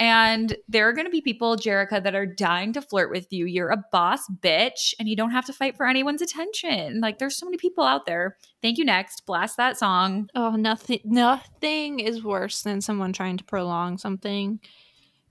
and 0.00 0.56
there 0.68 0.88
are 0.88 0.92
going 0.92 1.06
to 1.06 1.10
be 1.10 1.20
people 1.20 1.56
jerica 1.56 2.02
that 2.02 2.14
are 2.14 2.26
dying 2.26 2.72
to 2.72 2.80
flirt 2.82 3.10
with 3.10 3.26
you 3.32 3.46
you're 3.46 3.70
a 3.70 3.82
boss 3.92 4.28
bitch 4.42 4.94
and 4.98 5.08
you 5.08 5.16
don't 5.16 5.30
have 5.32 5.44
to 5.44 5.52
fight 5.52 5.76
for 5.76 5.86
anyone's 5.86 6.22
attention 6.22 7.00
like 7.00 7.18
there's 7.18 7.36
so 7.36 7.46
many 7.46 7.56
people 7.56 7.82
out 7.84 8.06
there 8.06 8.36
thank 8.62 8.78
you 8.78 8.84
next 8.84 9.26
blast 9.26 9.56
that 9.56 9.76
song 9.78 10.28
Oh, 10.34 10.50
nothing 10.52 11.00
nothing 11.04 12.00
is 12.00 12.22
worse 12.22 12.62
than 12.62 12.80
someone 12.80 13.12
trying 13.12 13.36
to 13.38 13.44
prolong 13.44 13.98
something. 13.98 14.60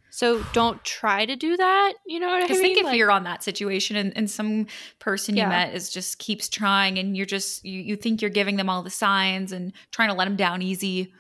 So 0.09 0.41
don't 0.51 0.83
try 0.83 1.25
to 1.27 1.35
do 1.35 1.55
that. 1.57 1.93
You 2.07 2.19
know 2.19 2.27
what 2.27 2.37
I 2.37 2.39
mean? 2.39 2.47
Because 2.47 2.61
think 2.61 2.77
if 2.79 2.85
Like- 2.85 2.97
you're 2.97 3.11
on 3.11 3.23
that 3.25 3.43
situation 3.43 3.95
and, 3.97 4.15
and 4.17 4.29
some 4.29 4.65
person 4.99 5.35
you 5.35 5.41
Yeah. 5.43 5.49
met 5.49 5.75
is 5.75 5.91
just 5.91 6.17
keeps 6.17 6.49
trying 6.49 6.97
and 6.97 7.15
you're 7.15 7.25
just 7.27 7.63
you, 7.63 7.79
you 7.81 7.95
think 7.95 8.21
you're 8.21 8.31
giving 8.31 8.55
them 8.55 8.67
all 8.69 8.81
the 8.81 8.89
signs 8.89 9.51
and 9.51 9.73
trying 9.91 10.09
to 10.09 10.15
let 10.15 10.25
them 10.25 10.35
down 10.35 10.61
easy. 10.63 11.13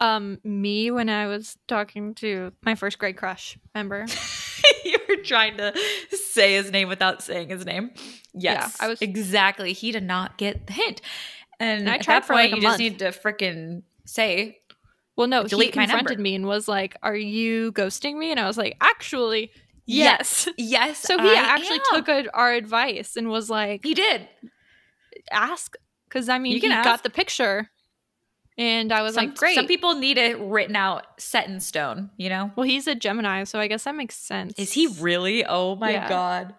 Um 0.00 0.38
me 0.44 0.90
when 0.90 1.08
I 1.08 1.26
was 1.26 1.56
talking 1.68 2.14
to 2.16 2.52
my 2.64 2.74
first 2.74 2.98
grade 2.98 3.16
crush, 3.16 3.58
remember? 3.74 4.06
you 4.84 4.98
were 5.08 5.16
trying 5.22 5.56
to 5.58 5.72
say 6.32 6.54
his 6.54 6.70
name 6.70 6.88
without 6.88 7.22
saying 7.22 7.48
his 7.48 7.64
name. 7.64 7.90
Yes, 8.34 8.76
I 8.80 8.88
was- 8.88 9.00
exactly. 9.02 9.72
He 9.72 9.92
did 9.92 10.04
not 10.04 10.38
get 10.38 10.66
the 10.66 10.72
hint, 10.72 11.00
and 11.58 11.88
I 11.88 11.96
at 11.96 12.02
tried 12.02 12.14
that 12.20 12.24
for, 12.26 12.34
like, 12.34 12.50
point, 12.50 12.52
a 12.54 12.56
you 12.56 12.62
just 12.68 12.78
need 12.78 12.98
to 13.00 13.06
freaking 13.06 13.82
say 14.04 14.58
Well, 15.16 15.26
no, 15.26 15.44
he 15.44 15.68
confronted 15.70 16.18
me 16.18 16.34
and 16.34 16.46
was 16.46 16.66
like, 16.68 16.96
"Are 17.02 17.16
you 17.16 17.72
ghosting 17.72 18.16
me?" 18.16 18.30
And 18.30 18.40
I 18.40 18.46
was 18.46 18.56
like, 18.58 18.76
"Actually, 18.80 19.50
yes." 19.86 20.48
yes. 20.56 20.98
So 20.98 21.18
he 21.18 21.28
I 21.28 21.34
actually 21.34 21.80
am. 21.92 22.04
took 22.04 22.08
a, 22.08 22.36
our 22.36 22.52
advice 22.52 23.16
and 23.16 23.28
was 23.28 23.50
like, 23.50 23.84
He 23.84 23.94
did. 23.94 24.28
"Ask," 25.30 25.76
because 26.08 26.28
I 26.28 26.38
mean, 26.38 26.54
You 26.54 26.60
he 26.60 26.68
got 26.68 27.02
the 27.02 27.10
picture, 27.10 27.70
and 28.60 28.92
I 28.92 29.02
was 29.02 29.14
Some, 29.14 29.26
like, 29.26 29.36
"Great." 29.36 29.54
Some 29.56 29.66
people 29.66 29.94
need 29.94 30.18
it 30.18 30.38
written 30.38 30.76
out, 30.76 31.06
set 31.18 31.48
in 31.48 31.58
stone. 31.58 32.10
You 32.16 32.28
know. 32.28 32.52
well, 32.54 32.64
he's 32.66 32.86
a 32.86 32.94
Gemini, 32.94 33.42
so 33.44 33.58
I 33.58 33.66
guess 33.66 33.82
that 33.84 33.96
makes 33.96 34.14
sense. 34.16 34.52
Is 34.58 34.72
he 34.72 34.86
really? 35.00 35.44
Oh 35.44 35.74
my 35.74 35.90
Yeah. 35.92 36.08
god. 36.08 36.54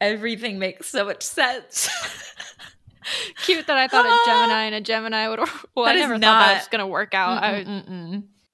Everything 0.00 0.58
makes 0.58 0.88
so 0.88 1.06
much 1.06 1.22
sense. 1.22 1.88
cute 3.44 3.66
that 3.66 3.76
I 3.78 3.88
thought 3.88 4.04
a 4.04 4.30
Gemini 4.30 4.64
and 4.64 4.74
a 4.74 4.80
Gemini 4.80 5.28
would. 5.28 5.38
Well, 5.74 5.86
That 5.86 5.94
I 5.96 5.98
is 5.98 6.00
never 6.02 6.14
thought 6.14 6.20
that 6.46 6.58
was 6.58 6.68
gonna 6.68 6.86
work 6.86 7.14
out. 7.14 7.42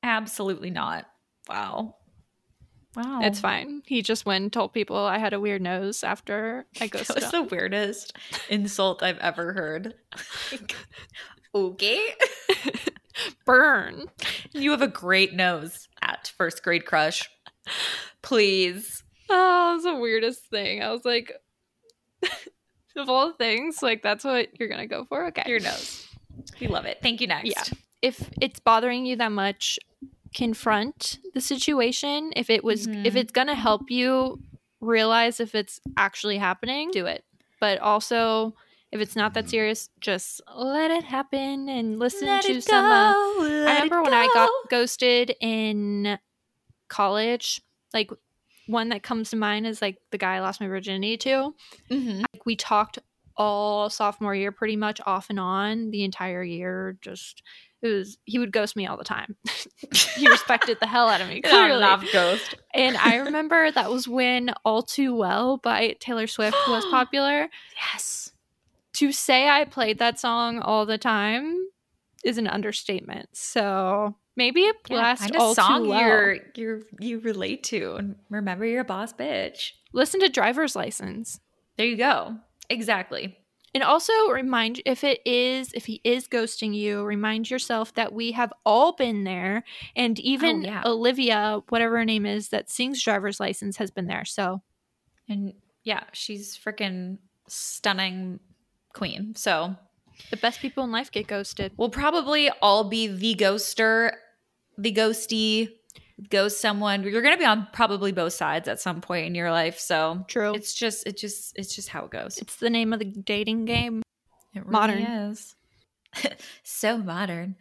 Absolutely 0.03 0.71
not. 0.71 1.07
Wow. 1.49 1.97
Wow. 2.95 3.21
it's 3.23 3.41
fine. 3.41 3.83
He 3.87 4.03
just 4.03 4.27
went 4.27 4.43
and 4.43 4.53
told 4.53 4.75
people 4.75 4.97
I 4.99 5.17
had 5.17 5.33
a 5.33 5.41
weird 5.41 5.63
nose 5.63 6.05
after 6.05 6.67
I 6.79 6.87
That 6.89 6.91
ghosted 6.91 7.17
was 7.23 7.31
the 7.31 7.43
weirdest 7.45 8.15
insult 8.51 9.03
I've 9.03 9.19
ever 9.19 9.55
heard. 9.55 9.95
Okay. 11.55 12.15
Burn. 13.45 14.07
You 14.53 14.71
have 14.71 14.83
a 14.83 14.89
great 14.89 15.35
nose 15.35 15.89
at 16.01 16.33
first 16.37 16.63
grade 16.63 16.87
crush. 16.87 17.29
Please. 18.23 19.03
Oh, 19.29 19.75
it's 19.77 19.85
the 19.85 19.95
weirdest 19.97 20.47
thing. 20.51 20.83
I 20.83 20.91
was 20.91 21.05
like, 21.05 21.33
of 22.97 23.09
all 23.09 23.33
things, 23.33 23.83
like 23.83 24.03
that's 24.03 24.25
what 24.25 24.49
you're 24.59 24.69
gonna 24.69 24.87
go 24.87 25.05
for. 25.05 25.27
Okay. 25.27 25.45
Your 25.47 25.61
nose. 25.61 26.07
We 26.61 26.69
love 26.69 26.87
it. 26.87 26.99
Thank 27.03 27.21
you 27.21 27.27
next. 27.27 27.47
Yeah. 27.51 27.63
if 28.01 28.31
it's 28.41 28.59
bothering 28.61 29.07
you 29.07 29.17
that 29.17 29.31
much 29.33 29.79
confront 30.35 31.19
the 31.35 31.41
situation 31.43 32.33
if 32.37 32.49
it 32.49 32.65
was 32.65 32.87
if 32.87 33.13
Mhm. 33.13 33.17
it's 33.17 33.33
going 33.33 33.49
to 33.49 33.55
help 33.55 33.91
you 33.91 34.41
realize 34.81 35.39
if 35.41 35.55
it's 35.55 35.79
actually 35.99 36.39
happening 36.39 36.91
do 36.91 37.05
it 37.05 37.23
but 37.61 37.79
also 37.81 38.55
if 38.93 39.01
it's 39.01 39.17
not 39.17 39.35
that 39.35 39.49
serious 39.49 39.89
just 40.01 40.41
let 40.55 40.91
it 40.91 41.03
happen 41.05 41.69
and 41.69 41.99
listen 41.99 42.29
Let 42.29 42.43
to 42.45 42.61
some 42.61 42.85
uh, 42.85 43.13
i 43.41 43.73
remember 43.75 44.03
when 44.03 44.15
i 44.15 44.27
got 44.35 44.51
ghosted 44.71 45.35
in 45.41 46.19
college 46.89 47.61
like 47.95 48.11
one 48.67 48.91
that 48.91 49.03
comes 49.03 49.31
to 49.31 49.37
mind 49.37 49.67
is 49.67 49.83
like 49.83 49.99
the 50.11 50.19
guy 50.19 50.37
i 50.37 50.41
lost 50.41 50.61
my 50.61 50.67
virginity 50.69 51.17
to. 51.19 51.55
Mhm. 51.91 52.21
like 52.33 52.47
we 52.47 52.55
talked 52.57 52.99
all 53.37 53.89
sophomore 53.91 54.35
year 54.35 54.53
pretty 54.53 54.77
much 54.77 55.01
off 55.07 55.31
and 55.31 55.41
on 55.41 55.91
the 55.91 56.05
entire 56.05 56.43
year. 56.45 56.97
Just 57.01 57.43
it 57.81 57.89
was 57.89 58.19
he 58.25 58.39
would 58.39 58.53
ghost 58.53 58.77
me 58.77 58.87
all 58.87 58.97
the 58.99 59.05
time. 59.05 59.37
He 60.17 60.29
respected 60.29 60.79
the 60.81 60.87
hell 60.87 61.09
out 61.09 61.21
of 61.23 61.29
me 61.29 61.41
clearly. 61.45 61.81
love 61.81 62.05
ghost. 62.13 62.55
and 62.75 62.97
i 62.99 63.17
remember 63.17 63.71
that 63.71 63.91
was 63.91 64.07
when 64.07 64.51
all 64.65 64.83
too 64.83 65.15
well 65.15 65.57
by 65.57 65.97
taylor 65.99 66.27
swift 66.27 66.57
was 66.69 66.85
popular. 66.91 67.49
Yes. 67.93 68.32
To 68.95 69.13
say 69.13 69.49
i 69.49 69.65
played 69.65 69.99
that 69.99 70.19
song 70.19 70.59
all 70.61 70.87
the 70.87 70.99
time 70.99 71.57
is 72.25 72.39
an 72.39 72.47
understatement 72.47 73.29
so 73.33 74.15
maybe 74.37 74.63
it 74.63 74.77
Yeah, 74.89 74.97
lasts 74.99 75.25
find 75.25 75.37
all 75.37 75.53
a 75.53 75.55
song 75.55 75.85
too 75.85 75.89
well 75.91 76.01
you're 76.01 76.37
you're 76.55 76.81
you 77.01 77.19
relate 77.21 77.63
to 77.65 77.95
and 77.95 78.17
remember 78.31 78.65
you're 78.65 78.83
a 78.83 78.85
boss 78.85 79.13
bitch. 79.13 79.73
listen 79.93 80.21
to 80.21 80.29
driver's 80.29 80.77
license 80.77 81.41
There 81.77 81.87
you 81.87 81.97
go. 81.97 82.37
Exactly. 82.69 83.37
And 83.75 83.83
also 83.83 84.13
remind 84.31 84.83
if 84.85 85.03
it 85.03 85.21
is 85.27 85.73
if 85.73 85.87
he 85.87 86.01
is 86.05 86.29
ghosting 86.29 86.75
you, 86.75 87.03
remind 87.03 87.51
yourself 87.51 87.95
that 87.95 88.13
we 88.13 88.33
have 88.33 88.53
all 88.67 88.93
been 88.93 89.25
there 89.25 89.65
and 89.97 90.19
even 90.21 90.65
oh, 90.67 90.69
yeah. 90.69 90.83
Olivia, 90.85 91.63
whatever 91.71 91.97
her 91.97 92.05
name 92.05 92.27
is 92.27 92.51
that 92.51 92.69
sings 92.71 93.03
driver's 93.03 93.41
license 93.41 93.79
has 93.79 93.91
been 93.91 94.07
there. 94.07 94.27
So, 94.27 94.61
And 95.29 95.55
yeah, 95.85 96.03
she's 96.13 96.57
freaking 96.59 97.17
stunning 97.49 98.41
queen. 98.93 99.35
So 99.37 99.77
the 100.31 100.37
best 100.37 100.61
people 100.61 100.85
in 100.85 100.93
life 100.93 101.11
get 101.11 101.27
ghosted. 101.27 101.73
we'll 101.77 101.91
probably 101.91 102.51
all 102.61 102.85
be 102.85 103.07
the 103.07 103.35
ghoster, 103.35 104.13
the 104.79 104.93
ghosty, 104.93 105.71
ghost 106.31 106.61
someone. 106.61 107.03
You're 107.03 107.23
gonna 107.23 107.39
be 107.39 107.45
on 107.45 107.69
probably 107.73 108.13
both 108.13 108.33
sides 108.33 108.69
at 108.69 108.81
some 108.81 109.01
point 109.01 109.27
in 109.27 109.35
your 109.35 109.51
life. 109.51 109.79
So 109.79 110.25
True. 110.29 110.55
it's 110.55 110.75
just 110.75 111.07
it 111.07 111.17
just 111.17 111.57
it's 111.57 111.75
just 111.75 111.89
how 111.89 112.05
it 112.05 112.11
goes. 112.11 112.39
It's 112.39 112.57
the 112.57 112.71
name 112.71 112.93
of 112.93 112.99
the 112.99 113.05
dating 113.05 113.65
game. 113.65 114.03
It 114.55 114.61
really 114.61 114.73
modern. 114.73 115.03
is. 115.03 115.55
so 116.63 116.99
modern. 116.99 117.57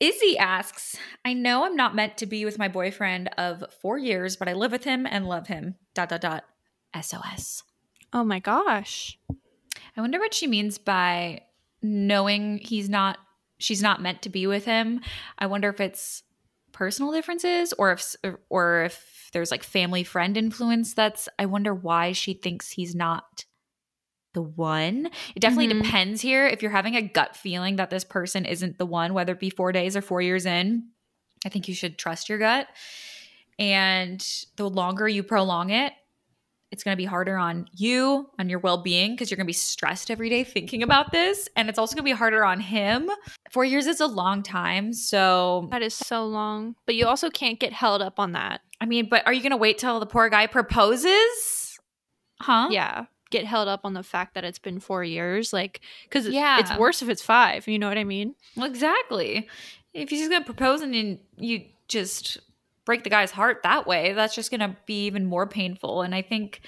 Izzy 0.00 0.36
asks, 0.36 0.96
I 1.24 1.32
know 1.32 1.64
I'm 1.64 1.76
not 1.76 1.94
meant 1.94 2.16
to 2.18 2.26
be 2.26 2.44
with 2.44 2.58
my 2.58 2.66
boyfriend 2.66 3.28
of 3.38 3.62
four 3.80 3.98
years, 3.98 4.34
but 4.34 4.48
I 4.48 4.54
live 4.54 4.72
with 4.72 4.82
him 4.82 5.06
and 5.06 5.28
love 5.28 5.46
him. 5.46 5.76
Dot 5.94 6.08
dot 6.08 6.20
dot. 6.20 6.44
SOS. 7.00 7.62
Oh 8.12 8.24
my 8.24 8.40
gosh. 8.40 9.18
I 9.96 10.00
wonder 10.00 10.18
what 10.18 10.34
she 10.34 10.46
means 10.46 10.78
by 10.78 11.42
knowing 11.82 12.58
he's 12.58 12.88
not 12.88 13.18
she's 13.58 13.82
not 13.82 14.00
meant 14.02 14.22
to 14.22 14.28
be 14.28 14.46
with 14.46 14.64
him. 14.64 15.00
I 15.38 15.46
wonder 15.46 15.68
if 15.68 15.80
it's 15.80 16.22
personal 16.72 17.12
differences 17.12 17.72
or 17.74 17.92
if 17.92 18.16
or 18.48 18.84
if 18.84 19.28
there's 19.32 19.50
like 19.50 19.62
family 19.62 20.04
friend 20.04 20.36
influence 20.36 20.94
that's 20.94 21.28
I 21.38 21.46
wonder 21.46 21.74
why 21.74 22.12
she 22.12 22.34
thinks 22.34 22.70
he's 22.70 22.94
not 22.94 23.44
the 24.34 24.42
one. 24.42 25.10
It 25.36 25.40
definitely 25.40 25.74
Mhm. 25.74 25.82
depends 25.84 26.20
here 26.22 26.46
if 26.46 26.62
you're 26.62 26.70
having 26.70 26.96
a 26.96 27.02
gut 27.02 27.36
feeling 27.36 27.76
that 27.76 27.90
this 27.90 28.04
person 28.04 28.46
isn't 28.46 28.78
the 28.78 28.86
one 28.86 29.12
whether 29.12 29.32
it 29.34 29.40
be 29.40 29.50
4 29.50 29.72
days 29.72 29.94
or 29.96 30.00
4 30.02 30.22
years 30.22 30.46
in. 30.46 30.88
I 31.44 31.50
think 31.50 31.68
you 31.68 31.74
should 31.74 31.98
trust 31.98 32.28
your 32.30 32.38
gut. 32.38 32.68
And 33.58 34.26
the 34.56 34.68
longer 34.70 35.08
you 35.08 35.22
prolong 35.22 35.70
it, 35.70 35.92
it's 36.72 36.82
going 36.82 36.94
to 36.94 36.96
be 36.96 37.04
harder 37.04 37.36
on 37.36 37.68
you, 37.76 38.28
on 38.38 38.48
your 38.48 38.58
well 38.58 38.78
being, 38.82 39.12
because 39.12 39.30
you're 39.30 39.36
going 39.36 39.44
to 39.44 39.48
be 39.48 39.52
stressed 39.52 40.10
every 40.10 40.28
day 40.30 40.42
thinking 40.42 40.82
about 40.82 41.12
this. 41.12 41.48
And 41.54 41.68
it's 41.68 41.78
also 41.78 41.94
going 41.94 42.02
to 42.02 42.10
be 42.10 42.16
harder 42.16 42.44
on 42.44 42.60
him. 42.60 43.10
Four 43.50 43.64
years 43.66 43.86
is 43.86 44.00
a 44.00 44.06
long 44.06 44.42
time. 44.42 44.92
So, 44.94 45.68
That 45.70 45.82
is 45.82 45.94
so 45.94 46.24
long. 46.24 46.74
But 46.86 46.94
you 46.94 47.06
also 47.06 47.28
can't 47.30 47.60
get 47.60 47.72
held 47.74 48.00
up 48.02 48.18
on 48.18 48.32
that. 48.32 48.62
I 48.80 48.86
mean, 48.86 49.08
but 49.08 49.24
are 49.26 49.32
you 49.32 49.42
going 49.42 49.50
to 49.50 49.56
wait 49.58 49.76
till 49.78 50.00
the 50.00 50.06
poor 50.06 50.28
guy 50.30 50.46
proposes? 50.46 51.78
Huh? 52.40 52.68
Yeah. 52.70 53.04
Get 53.30 53.44
held 53.44 53.68
up 53.68 53.80
on 53.84 53.92
the 53.94 54.02
fact 54.02 54.34
that 54.34 54.44
it's 54.44 54.58
been 54.58 54.80
four 54.80 55.04
years. 55.04 55.52
Like, 55.52 55.80
because 56.04 56.26
Yeah. 56.26 56.58
it's 56.58 56.76
worse 56.78 57.02
if 57.02 57.08
it's 57.08 57.22
five. 57.22 57.68
You 57.68 57.78
know 57.78 57.88
what 57.88 57.98
I 57.98 58.04
mean? 58.04 58.34
Well, 58.56 58.66
exactly. 58.66 59.48
If 59.94 60.08
he's 60.08 60.20
just 60.20 60.30
going 60.30 60.42
to 60.42 60.46
propose 60.46 60.80
and 60.80 60.94
then 60.94 61.18
you 61.36 61.66
just 61.88 62.38
break 62.84 63.04
the 63.04 63.10
guy's 63.10 63.30
heart 63.30 63.60
that 63.62 63.86
way, 63.86 64.12
that's 64.12 64.34
just 64.34 64.50
going 64.50 64.60
to 64.60 64.76
be 64.86 65.06
even 65.06 65.24
more 65.24 65.46
painful. 65.46 66.02
And 66.02 66.14
I 66.14 66.22
think 66.22 66.62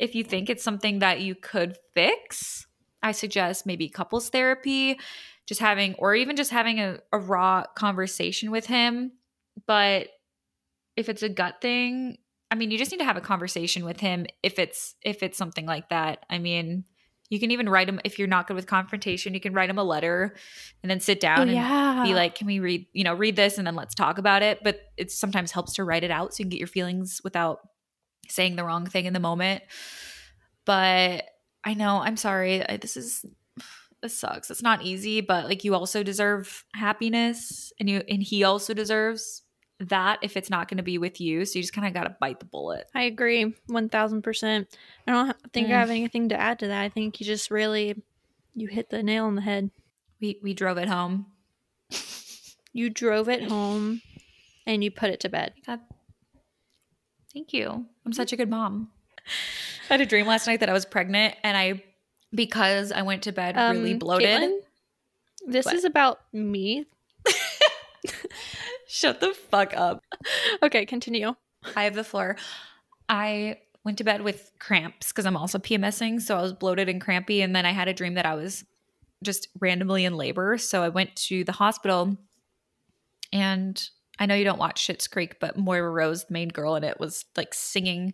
if 0.00 0.14
you 0.14 0.24
think 0.24 0.50
it's 0.50 0.64
something 0.64 1.00
that 1.00 1.20
you 1.20 1.34
could 1.34 1.76
fix, 1.94 2.66
I 3.02 3.12
suggest 3.12 3.66
maybe 3.66 3.88
couples 3.88 4.28
therapy, 4.30 4.98
just 5.46 5.60
having, 5.60 5.94
or 5.94 6.14
even 6.14 6.36
just 6.36 6.50
having 6.50 6.80
a, 6.80 6.98
a 7.12 7.18
raw 7.18 7.64
conversation 7.74 8.50
with 8.50 8.66
him. 8.66 9.12
But 9.66 10.08
if 10.96 11.08
it's 11.08 11.22
a 11.22 11.28
gut 11.28 11.60
thing, 11.60 12.18
I 12.50 12.54
mean, 12.54 12.70
you 12.70 12.78
just 12.78 12.90
need 12.90 12.98
to 12.98 13.04
have 13.04 13.16
a 13.16 13.22
conversation 13.22 13.84
with 13.84 13.98
him 13.98 14.26
if 14.42 14.58
it's 14.58 14.94
if 15.02 15.22
it's 15.22 15.38
something 15.38 15.64
like 15.64 15.88
that. 15.88 16.26
I 16.28 16.38
mean, 16.38 16.84
you 17.32 17.40
can 17.40 17.50
even 17.50 17.66
write 17.66 17.86
them 17.86 17.98
if 18.04 18.18
you're 18.18 18.28
not 18.28 18.46
good 18.46 18.56
with 18.56 18.66
confrontation, 18.66 19.32
you 19.32 19.40
can 19.40 19.54
write 19.54 19.68
them 19.68 19.78
a 19.78 19.82
letter 19.82 20.34
and 20.82 20.90
then 20.90 21.00
sit 21.00 21.18
down 21.18 21.48
and 21.48 21.52
Oh, 21.52 22.04
be 22.04 22.12
like, 22.12 22.34
can 22.34 22.46
we 22.46 22.60
read, 22.60 22.86
you 22.92 23.04
know, 23.04 23.14
read 23.14 23.36
this 23.36 23.56
and 23.56 23.66
then 23.66 23.74
let's 23.74 23.94
talk 23.94 24.18
about 24.18 24.42
it. 24.42 24.62
But 24.62 24.82
it 24.98 25.10
sometimes 25.10 25.50
helps 25.50 25.72
to 25.74 25.84
write 25.84 26.04
it 26.04 26.10
out 26.10 26.34
so 26.34 26.40
you 26.40 26.44
can 26.44 26.50
get 26.50 26.58
your 26.58 26.68
feelings 26.68 27.22
without 27.24 27.60
saying 28.28 28.56
the 28.56 28.64
wrong 28.64 28.84
thing 28.84 29.06
in 29.06 29.14
the 29.14 29.18
moment. 29.18 29.62
But 30.66 31.24
I 31.64 31.72
know, 31.72 32.02
I'm 32.02 32.18
sorry. 32.18 32.68
I, 32.68 32.76
this 32.76 32.98
is 32.98 33.24
this 34.02 34.18
sucks. 34.18 34.50
It's 34.50 34.62
not 34.62 34.82
easy, 34.82 35.22
but 35.22 35.46
like 35.46 35.64
you 35.64 35.74
also 35.74 36.02
deserve 36.02 36.66
happiness 36.74 37.72
and 37.80 37.88
you 37.88 38.02
and 38.10 38.22
he 38.22 38.44
also 38.44 38.74
deserves 38.74 39.41
that 39.88 40.18
if 40.22 40.36
it's 40.36 40.50
not 40.50 40.68
going 40.68 40.76
to 40.78 40.82
be 40.82 40.98
with 40.98 41.20
you. 41.20 41.44
So 41.44 41.58
you 41.58 41.62
just 41.62 41.72
kind 41.72 41.86
of 41.86 41.94
got 41.94 42.04
to 42.04 42.16
bite 42.20 42.38
the 42.40 42.46
bullet. 42.46 42.86
I 42.94 43.02
agree, 43.02 43.54
one 43.66 43.88
thousand 43.88 44.22
percent. 44.22 44.68
I 45.06 45.12
don't 45.12 45.36
think 45.52 45.68
Mm. 45.68 45.72
I 45.74 45.78
have 45.80 45.90
anything 45.90 46.28
to 46.30 46.36
add 46.40 46.58
to 46.60 46.68
that. 46.68 46.82
I 46.82 46.88
think 46.88 47.20
you 47.20 47.26
just 47.26 47.50
really 47.50 48.00
you 48.54 48.68
hit 48.68 48.90
the 48.90 49.02
nail 49.02 49.24
on 49.26 49.34
the 49.34 49.42
head. 49.42 49.70
We 50.20 50.38
we 50.42 50.54
drove 50.54 50.78
it 50.78 50.88
home. 50.88 51.26
You 52.72 52.88
drove 52.90 53.28
it 53.28 53.42
home, 53.42 54.00
and 54.66 54.82
you 54.82 54.90
put 54.90 55.10
it 55.10 55.20
to 55.20 55.28
bed. 55.28 55.52
God. 55.66 55.80
Thank 57.34 57.52
you. 57.52 57.86
I'm 58.06 58.12
such 58.12 58.32
a 58.32 58.36
good 58.36 58.50
mom. 58.50 58.90
I 59.90 59.94
had 59.94 60.00
a 60.00 60.06
dream 60.06 60.26
last 60.26 60.46
night 60.46 60.60
that 60.60 60.68
I 60.68 60.72
was 60.72 60.84
pregnant 60.84 61.34
and 61.42 61.56
I 61.56 61.82
because 62.34 62.92
I 62.92 63.02
went 63.02 63.22
to 63.24 63.32
bed 63.32 63.56
really 63.56 63.92
Um, 63.92 63.98
bloated. 63.98 64.28
Caitlin, 64.40 64.58
this 65.46 65.66
What? 65.66 65.74
is 65.74 65.84
about 65.84 66.20
me. 66.32 66.86
Shut 68.92 69.20
the 69.20 69.32
fuck 69.32 69.74
up. 69.74 70.04
Okay, 70.62 70.84
continue. 70.84 71.34
I 71.74 71.84
have 71.84 71.94
the 71.94 72.04
floor. 72.04 72.36
I 73.08 73.56
went 73.84 73.96
to 73.98 74.04
bed 74.04 74.20
with 74.20 74.52
cramps 74.58 75.08
because 75.08 75.24
I'm 75.24 75.36
also 75.36 75.58
PMSing, 75.58 76.20
so 76.20 76.36
I 76.36 76.42
was 76.42 76.52
bloated 76.52 76.90
and 76.90 77.00
crampy 77.00 77.40
and 77.40 77.56
then 77.56 77.64
I 77.64 77.70
had 77.70 77.88
a 77.88 77.94
dream 77.94 78.14
that 78.14 78.26
I 78.26 78.34
was 78.34 78.64
just 79.24 79.48
randomly 79.58 80.04
in 80.04 80.18
labor. 80.18 80.58
So 80.58 80.82
I 80.82 80.90
went 80.90 81.16
to 81.16 81.42
the 81.42 81.52
hospital 81.52 82.18
and 83.32 83.82
I 84.18 84.26
know 84.26 84.34
you 84.34 84.44
don't 84.44 84.58
watch 84.58 84.86
Schitt's 84.86 85.08
Creek, 85.08 85.40
but 85.40 85.56
Moira 85.56 85.90
Rose, 85.90 86.26
the 86.26 86.34
main 86.34 86.48
girl 86.48 86.76
in 86.76 86.84
it, 86.84 87.00
was 87.00 87.24
like 87.34 87.54
singing 87.54 88.12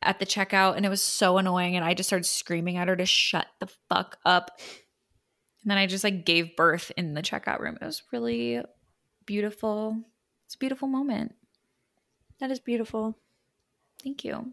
at 0.00 0.20
the 0.20 0.26
checkout 0.26 0.76
and 0.76 0.86
it 0.86 0.90
was 0.90 1.02
so 1.02 1.36
annoying 1.36 1.74
and 1.74 1.84
I 1.84 1.94
just 1.94 2.08
started 2.08 2.26
screaming 2.26 2.76
at 2.76 2.86
her 2.86 2.96
to 2.96 3.06
shut 3.06 3.48
the 3.58 3.68
fuck 3.88 4.18
up. 4.24 4.52
And 5.64 5.70
then 5.72 5.78
I 5.78 5.86
just 5.86 6.04
like 6.04 6.24
gave 6.24 6.54
birth 6.54 6.92
in 6.96 7.14
the 7.14 7.22
checkout 7.22 7.58
room. 7.58 7.76
It 7.82 7.84
was 7.84 8.04
really 8.12 8.62
beautiful. 9.26 9.98
It's 10.46 10.54
a 10.54 10.58
beautiful 10.58 10.88
moment. 10.88 11.34
That 12.40 12.50
is 12.50 12.60
beautiful. 12.60 13.16
Thank 14.02 14.24
you. 14.24 14.52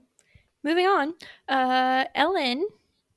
Moving 0.64 0.86
on. 0.86 1.14
Uh, 1.48 2.06
Ellen, 2.16 2.68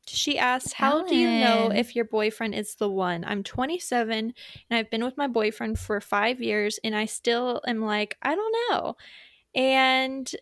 she 0.06 0.38
asks, 0.38 0.72
"How 0.72 1.06
do 1.06 1.14
you 1.14 1.28
know 1.28 1.70
if 1.70 1.94
your 1.94 2.04
boyfriend 2.04 2.54
is 2.54 2.74
the 2.76 2.88
one?" 2.88 3.24
I'm 3.24 3.42
27 3.42 4.34
and 4.70 4.78
I've 4.78 4.90
been 4.90 5.04
with 5.04 5.16
my 5.16 5.26
boyfriend 5.26 5.78
for 5.78 6.00
five 6.00 6.40
years, 6.40 6.78
and 6.82 6.96
I 6.96 7.04
still 7.04 7.60
am 7.66 7.82
like, 7.82 8.16
I 8.22 8.34
don't 8.34 8.56
know. 8.70 8.96
And 9.54 10.34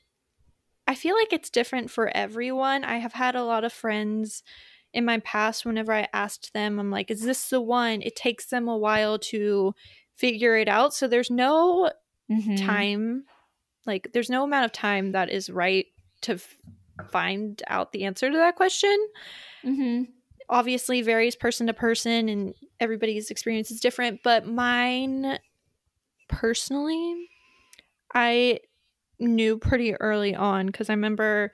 I 0.87 0.95
feel 0.95 1.15
like 1.17 1.33
it's 1.33 1.51
different 1.51 1.91
for 1.91 2.09
everyone. 2.17 2.85
I 2.85 2.99
have 2.99 3.13
had 3.13 3.35
a 3.35 3.45
lot 3.45 3.65
of 3.65 3.73
friends 3.73 4.43
in 4.93 5.05
my 5.05 5.19
past. 5.21 5.65
Whenever 5.65 5.93
I 5.93 6.09
asked 6.13 6.53
them, 6.53 6.79
I'm 6.79 6.91
like, 6.91 7.11
"Is 7.11 7.23
this 7.23 7.49
the 7.51 7.61
one?" 7.61 8.03
It 8.03 8.17
takes 8.17 8.47
them 8.47 8.69
a 8.69 8.77
while 8.77 9.19
to 9.19 9.75
figure 10.17 10.57
it 10.57 10.69
out. 10.69 10.95
So 10.95 11.09
there's 11.09 11.31
no 11.31 11.91
Mm-hmm. 12.31 12.57
time 12.57 13.25
like 13.85 14.09
there's 14.13 14.31
no 14.31 14.45
amount 14.45 14.65
of 14.65 14.73
time 14.73 15.13
that 15.13 15.29
is 15.29 15.51
right 15.51 15.87
to 16.23 16.35
f- 16.35 16.57
find 17.11 17.63
out 17.67 17.93
the 17.93 18.05
answer 18.05 18.31
to 18.31 18.37
that 18.37 18.57
question 18.57 18.97
Mm-hmm. 19.67 20.05
obviously 20.49 21.03
varies 21.03 21.37
person 21.37 21.67
to 21.67 21.75
person 21.75 22.29
and 22.29 22.55
everybody's 22.81 23.31
experience 23.31 23.71
is 23.71 23.81
different 23.81 24.21
but 24.25 24.47
mine 24.47 25.39
personally 26.29 27.29
i 28.15 28.59
knew 29.19 29.59
pretty 29.59 29.95
early 29.95 30.35
on 30.35 30.67
because 30.67 30.89
i 30.89 30.93
remember 30.93 31.53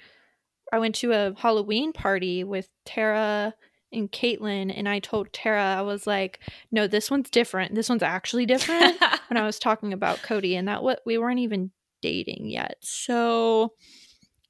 i 0.73 0.79
went 0.79 0.95
to 0.95 1.13
a 1.13 1.35
halloween 1.39 1.93
party 1.93 2.45
with 2.45 2.69
tara 2.85 3.55
and 3.93 4.12
caitlin 4.12 4.72
and 4.76 4.89
i 4.89 4.99
told 4.99 5.32
tara 5.32 5.62
i 5.78 5.80
was 5.80 6.07
like 6.07 6.41
no 6.70 6.86
this 6.86 7.11
one's 7.11 7.30
different 7.30 7.74
this 7.74 7.89
one's 7.89 8.03
actually 8.03 8.45
different 8.47 8.97
when 9.28 9.36
I 9.36 9.45
was 9.47 9.59
talking 9.59 9.93
about 9.93 10.22
Cody, 10.22 10.57
and 10.57 10.68
that 10.68 10.82
what 10.82 11.01
we 11.07 11.18
weren't 11.18 11.39
even 11.41 11.70
dating 12.03 12.49
yet. 12.51 12.76
So 12.80 13.72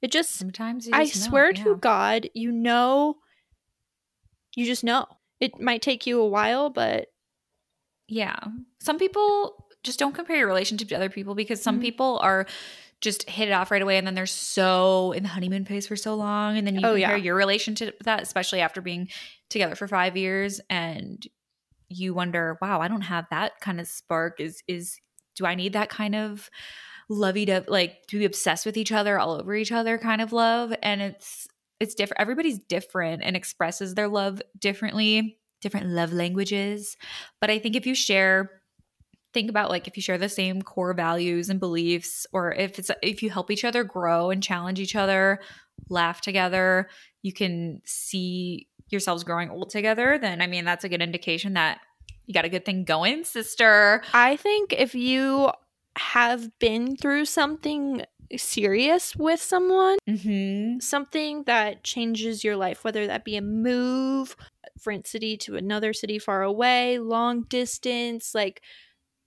it 0.02 0.12
just, 0.12 0.30
Sometimes 0.36 0.86
you 0.86 0.92
I 0.94 1.04
just 1.06 1.22
know, 1.24 1.28
swear 1.30 1.50
yeah. 1.52 1.64
to 1.64 1.76
God, 1.76 2.28
you 2.34 2.52
know, 2.52 3.16
you 4.54 4.64
just 4.64 4.84
know. 4.84 5.06
It 5.40 5.60
might 5.60 5.82
take 5.82 6.06
you 6.06 6.20
a 6.20 6.26
while, 6.28 6.70
but 6.70 7.08
Yeah. 8.08 8.38
Some 8.80 8.98
people 8.98 9.66
just 9.82 9.98
don't 9.98 10.14
compare 10.14 10.36
your 10.36 10.46
relationship 10.46 10.88
to 10.88 10.94
other 10.96 11.08
people 11.10 11.34
because 11.34 11.60
some 11.62 11.78
Mhm. 11.78 11.82
people 11.82 12.18
are 12.22 12.46
just 13.00 13.28
hit 13.28 13.48
it 13.48 13.52
off 13.52 13.70
right 13.70 13.82
away. 13.82 13.96
And 13.98 14.06
then 14.06 14.14
they're 14.14 14.26
so 14.26 15.12
in 15.12 15.22
the 15.22 15.28
honeymoon 15.28 15.64
phase 15.64 15.86
for 15.86 15.96
so 15.96 16.14
long. 16.14 16.56
And 16.56 16.66
then 16.66 16.74
you 16.74 16.80
Oh, 16.86 16.94
compare 16.94 17.16
yeah. 17.16 17.16
your 17.16 17.34
relationship 17.36 17.98
to 17.98 18.04
that 18.04 18.22
especially 18.22 18.60
after 18.60 18.80
being 18.80 19.08
together 19.50 19.74
for 19.74 19.86
5 19.88 20.16
years 20.16 20.60
and 20.68 21.24
you 21.88 22.12
wonder 22.12 22.58
wow 22.60 22.80
I 22.80 22.88
don't 22.88 23.00
have 23.02 23.26
that 23.30 23.60
kind 23.60 23.80
of 23.80 23.86
spark. 23.86 24.40
Is 24.40 24.62
is 24.68 24.98
do 25.36 25.46
I 25.46 25.54
need 25.54 25.72
that 25.74 25.88
kind 25.88 26.14
of 26.14 26.50
lovey 27.08 27.44
dovey 27.46 27.66
like 27.70 28.06
to 28.08 28.18
be 28.18 28.24
obsessed 28.24 28.66
with 28.66 28.76
each 28.76 28.92
other 28.92 29.18
all 29.18 29.32
over 29.32 29.54
each 29.54 29.72
other 29.72 29.96
kind 29.98 30.20
of 30.20 30.32
love? 30.32 30.74
And 30.82 31.00
it's 31.00 31.46
it's 31.80 31.94
different 31.94 32.20
everybody's 32.20 32.58
different 32.58 33.22
and 33.22 33.36
expresses 33.36 33.94
their 33.94 34.08
love 34.08 34.42
differently 34.58 35.38
different 35.60 35.86
love 35.88 36.12
languages. 36.12 36.96
But 37.40 37.50
I 37.50 37.58
think 37.58 37.74
if 37.74 37.86
you 37.86 37.94
share 37.94 38.57
think 39.38 39.50
about 39.50 39.70
like 39.70 39.86
if 39.86 39.96
you 39.96 40.02
share 40.02 40.18
the 40.18 40.28
same 40.28 40.62
core 40.62 40.92
values 40.92 41.48
and 41.48 41.60
beliefs 41.60 42.26
or 42.32 42.52
if 42.52 42.76
it's 42.76 42.90
if 43.02 43.22
you 43.22 43.30
help 43.30 43.52
each 43.52 43.64
other 43.64 43.84
grow 43.84 44.30
and 44.30 44.42
challenge 44.42 44.80
each 44.80 44.96
other, 44.96 45.38
laugh 45.88 46.20
together, 46.20 46.88
you 47.22 47.32
can 47.32 47.80
see 47.84 48.66
yourselves 48.88 49.22
growing 49.22 49.48
old 49.48 49.70
together, 49.70 50.18
then 50.20 50.42
I 50.42 50.48
mean 50.48 50.64
that's 50.64 50.82
a 50.82 50.88
good 50.88 51.00
indication 51.02 51.52
that 51.54 51.78
you 52.26 52.34
got 52.34 52.44
a 52.44 52.48
good 52.48 52.64
thing 52.64 52.82
going, 52.82 53.22
sister. 53.22 54.02
I 54.12 54.34
think 54.34 54.72
if 54.76 54.96
you 54.96 55.52
have 55.96 56.58
been 56.58 56.96
through 56.96 57.26
something 57.26 58.02
serious 58.36 59.14
with 59.14 59.40
someone, 59.40 59.98
Mhm. 60.08 60.82
something 60.82 61.44
that 61.44 61.84
changes 61.84 62.42
your 62.42 62.56
life, 62.56 62.82
whether 62.82 63.06
that 63.06 63.24
be 63.24 63.36
a 63.36 63.40
move, 63.40 64.36
from 64.78 65.04
city 65.04 65.36
to 65.36 65.56
another 65.56 65.92
city 65.92 66.18
far 66.18 66.42
away, 66.42 66.98
long 66.98 67.42
distance, 67.42 68.34
like 68.34 68.62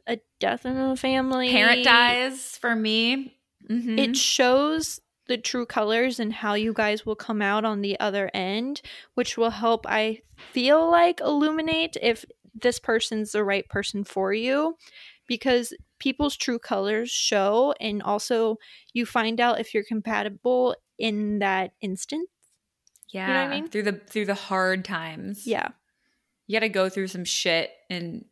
a 0.08 0.20
death 0.40 0.66
in 0.66 0.76
the 0.76 0.96
family. 0.96 1.50
Parent 1.50 1.84
dies 1.84 2.58
for 2.58 2.76
me. 2.76 3.38
Mhm. 3.70 4.00
It 4.00 4.18
shows 4.18 5.00
the 5.28 5.38
true 5.38 5.66
colors 5.66 6.20
and 6.20 6.34
how 6.34 6.56
you 6.56 6.74
guys 6.74 7.06
will 7.06 7.16
come 7.16 7.42
out 7.42 7.64
on 7.64 7.82
the 7.82 8.00
other 8.00 8.30
end, 8.34 8.82
which 9.14 9.38
will 9.38 9.52
help, 9.52 9.86
I 9.88 10.22
feel 10.52 10.90
like, 10.90 11.22
illuminate 11.22 11.96
if 12.02 12.26
this 12.54 12.80
person's 12.80 13.32
the 13.32 13.44
right 13.44 13.68
person 13.70 14.04
for 14.04 14.34
you. 14.34 14.78
Because 15.28 15.74
people's 16.00 16.36
true 16.36 16.60
colors 16.60 17.10
show, 17.10 17.74
and 17.80 18.02
also 18.04 18.58
you 18.92 19.06
find 19.06 19.40
out 19.40 19.60
if 19.62 19.74
you're 19.74 19.84
compatible 19.86 20.76
in 20.98 21.40
that 21.40 21.72
instance. 21.80 22.28
yeah, 23.14 23.28
You 23.28 23.34
know 23.34 23.40
what 23.44 23.52
I 23.52 23.62
mean? 23.62 23.70
through 23.70 23.84
the 23.84 23.94
through 23.94 24.26
the 24.26 24.34
hard 24.34 24.84
times. 24.84 25.46
Yeah. 25.48 25.70
you 26.48 26.56
got 26.56 26.62
to 26.66 26.70
go 26.70 26.90
through 26.90 27.08
some 27.08 27.24
shit, 27.24 27.72
and 27.90 28.26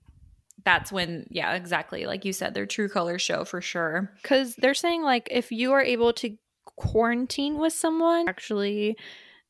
that's 0.66 0.92
when, 0.92 1.26
yeah, 1.30 1.54
exactly, 1.54 2.06
like 2.06 2.26
you 2.26 2.34
said, 2.34 2.54
their 2.54 2.66
true 2.66 2.90
colors 2.90 3.22
show 3.22 3.46
for 3.46 3.62
sure. 3.62 4.12
because 4.22 4.56
they're 4.56 4.74
saying 4.74 5.04
like 5.04 5.28
if 5.32 5.52
you 5.52 5.72
are 5.74 5.82
able 5.82 6.14
to 6.14 6.38
quarantine 6.76 7.58
with 7.58 7.74
someone 7.74 8.30
actually 8.30 8.96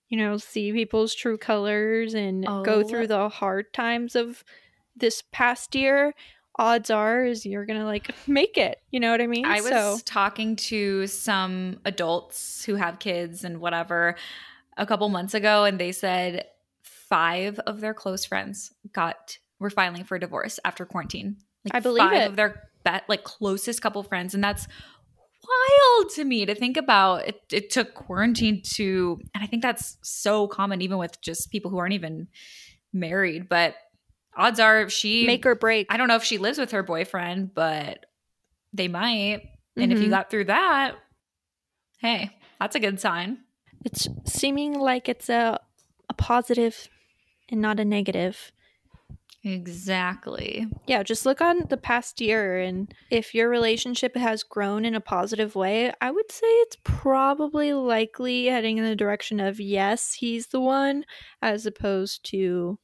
you 0.08 0.18
know 0.18 0.38
see 0.38 0.72
people's 0.72 1.14
true 1.14 1.38
colors 1.38 2.16
and 2.16 2.44
go 2.46 2.64
Oh. 2.68 2.84
through 2.84 3.06
the 3.08 3.30
hard 3.30 3.72
times 3.72 4.16
of 4.16 4.44
this 4.96 5.22
past 5.32 5.76
year 5.76 6.14
odds 6.58 6.90
are 6.90 7.24
is 7.24 7.46
you're 7.46 7.66
gonna 7.68 7.86
like 7.86 8.10
make 8.28 8.58
it 8.58 8.80
you 8.90 9.00
know 9.00 9.12
what 9.12 9.22
i 9.22 9.28
mean 9.28 9.46
I 9.46 9.62
was 9.62 9.70
so 9.70 9.98
talking 10.06 10.56
to 10.56 11.06
some 11.08 11.80
adults 11.86 12.64
who 12.66 12.76
have 12.76 12.98
kids 12.98 13.44
and 13.44 13.60
whatever 13.62 14.16
a 14.78 14.86
couple 14.88 15.08
months 15.10 15.34
ago, 15.34 15.66
and 15.66 15.78
they 15.78 15.92
said 15.92 16.46
five 16.82 17.60
of 17.60 17.82
their 17.82 17.94
close 17.94 18.24
friends 18.26 18.72
got 18.94 19.38
were 19.60 19.70
filing 19.70 20.04
for 20.04 20.18
divorce 20.20 20.60
after 20.66 20.86
quarantine. 20.86 21.38
Like 21.66 21.76
I 21.76 21.80
believe 21.80 22.04
five 22.10 22.22
it. 22.22 22.30
of 22.30 22.36
their 22.36 22.64
bet 22.84 23.04
like 23.10 23.24
closest 23.24 23.82
couple 23.82 24.02
friends, 24.04 24.34
and 24.34 24.44
that's 24.44 24.68
wild 25.44 26.10
to 26.12 26.24
me 26.24 26.46
to 26.46 26.56
think 26.56 26.78
about. 26.78 27.28
It, 27.28 27.42
it 27.52 27.70
took 27.70 27.94
quarantine 27.94 28.62
to, 28.76 29.20
and 29.34 29.44
I 29.44 29.48
think 29.48 29.62
that's 29.64 29.98
so 30.04 30.48
common 30.48 30.82
even 30.82 30.98
with 30.98 31.20
just 31.22 31.52
people 31.52 31.72
who 31.72 31.78
aren't 31.78 31.94
even 31.94 32.28
married. 32.94 33.50
But 33.50 33.76
odds 34.38 34.60
are, 34.60 34.82
if 34.82 34.92
she 34.92 35.26
make 35.26 35.46
or 35.46 35.56
break 35.56 35.88
I 35.90 35.98
don't 35.98 36.08
know 36.08 36.16
if 36.16 36.24
she 36.24 36.38
lives 36.38 36.58
with 36.58 36.72
her 36.72 36.84
boyfriend, 36.84 37.54
but 37.54 38.06
they 38.74 38.88
might. 38.88 39.42
And 39.76 39.92
if 39.94 40.00
you 40.00 40.08
Mhm. 40.08 40.12
got 40.12 40.30
through 40.30 40.46
that, 40.46 40.96
hey, 42.00 42.32
that's 42.60 42.76
a 42.76 42.80
good 42.80 43.00
sign. 43.00 43.40
it's 43.86 44.08
seeming 44.26 44.74
like 44.78 45.08
it's 45.10 45.30
a 45.30 45.60
a 46.10 46.14
positive 46.14 46.90
and 47.50 47.62
not 47.62 47.80
a 47.80 47.86
negative 47.86 48.52
Exactly. 49.44 50.68
yeah 50.88 51.02
just 51.04 51.26
look 51.26 51.40
on 51.42 51.66
the 51.70 51.78
past 51.78 52.20
year 52.20 52.60
and 52.60 52.94
if 53.10 53.34
your 53.34 53.50
relationship 53.50 54.16
has 54.18 54.44
grown 54.44 54.84
in 54.84 54.96
a 54.96 55.00
positive 55.02 55.56
way 55.56 55.94
i 56.02 56.12
would 56.12 56.30
say 56.32 56.48
it's 56.48 56.78
probably 56.84 57.72
likely 57.74 58.48
heading 58.48 58.78
in 58.78 58.84
the 58.84 58.96
direction 58.96 59.40
of 59.40 59.60
yes 59.60 60.14
he's 60.16 60.48
the 60.48 60.60
one 60.60 61.06
as 61.42 61.66
opposed 61.66 62.26
to 62.32 62.78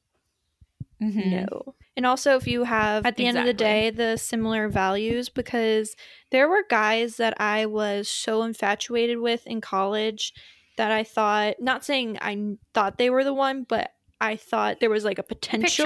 Mhm. 1.02 1.46
no 1.50 1.74
and 1.94 2.06
also 2.06 2.36
if 2.36 2.46
you 2.46 2.64
have 2.64 3.04
at 3.04 3.16
the 3.16 3.26
end 3.26 3.36
of 3.36 3.44
the 3.44 3.52
day 3.52 3.90
the 3.90 4.16
similar 4.16 4.68
values 4.70 5.28
because 5.28 5.94
there 6.30 6.48
were 6.48 6.64
guys 6.70 7.16
that 7.16 7.38
i 7.38 7.66
was 7.66 8.08
so 8.08 8.42
infatuated 8.44 9.18
with 9.18 9.46
in 9.46 9.60
college 9.60 10.32
that 10.78 10.90
i 10.90 11.04
thought 11.04 11.56
not 11.60 11.84
saying 11.84 12.16
i 12.22 12.56
thought 12.72 12.96
they 12.96 13.10
were 13.10 13.24
the 13.24 13.34
one 13.34 13.62
but 13.68 13.90
i 14.22 14.36
thought 14.36 14.80
there 14.80 14.88
was 14.88 15.04
like 15.04 15.18
a 15.18 15.22
potential. 15.22 15.84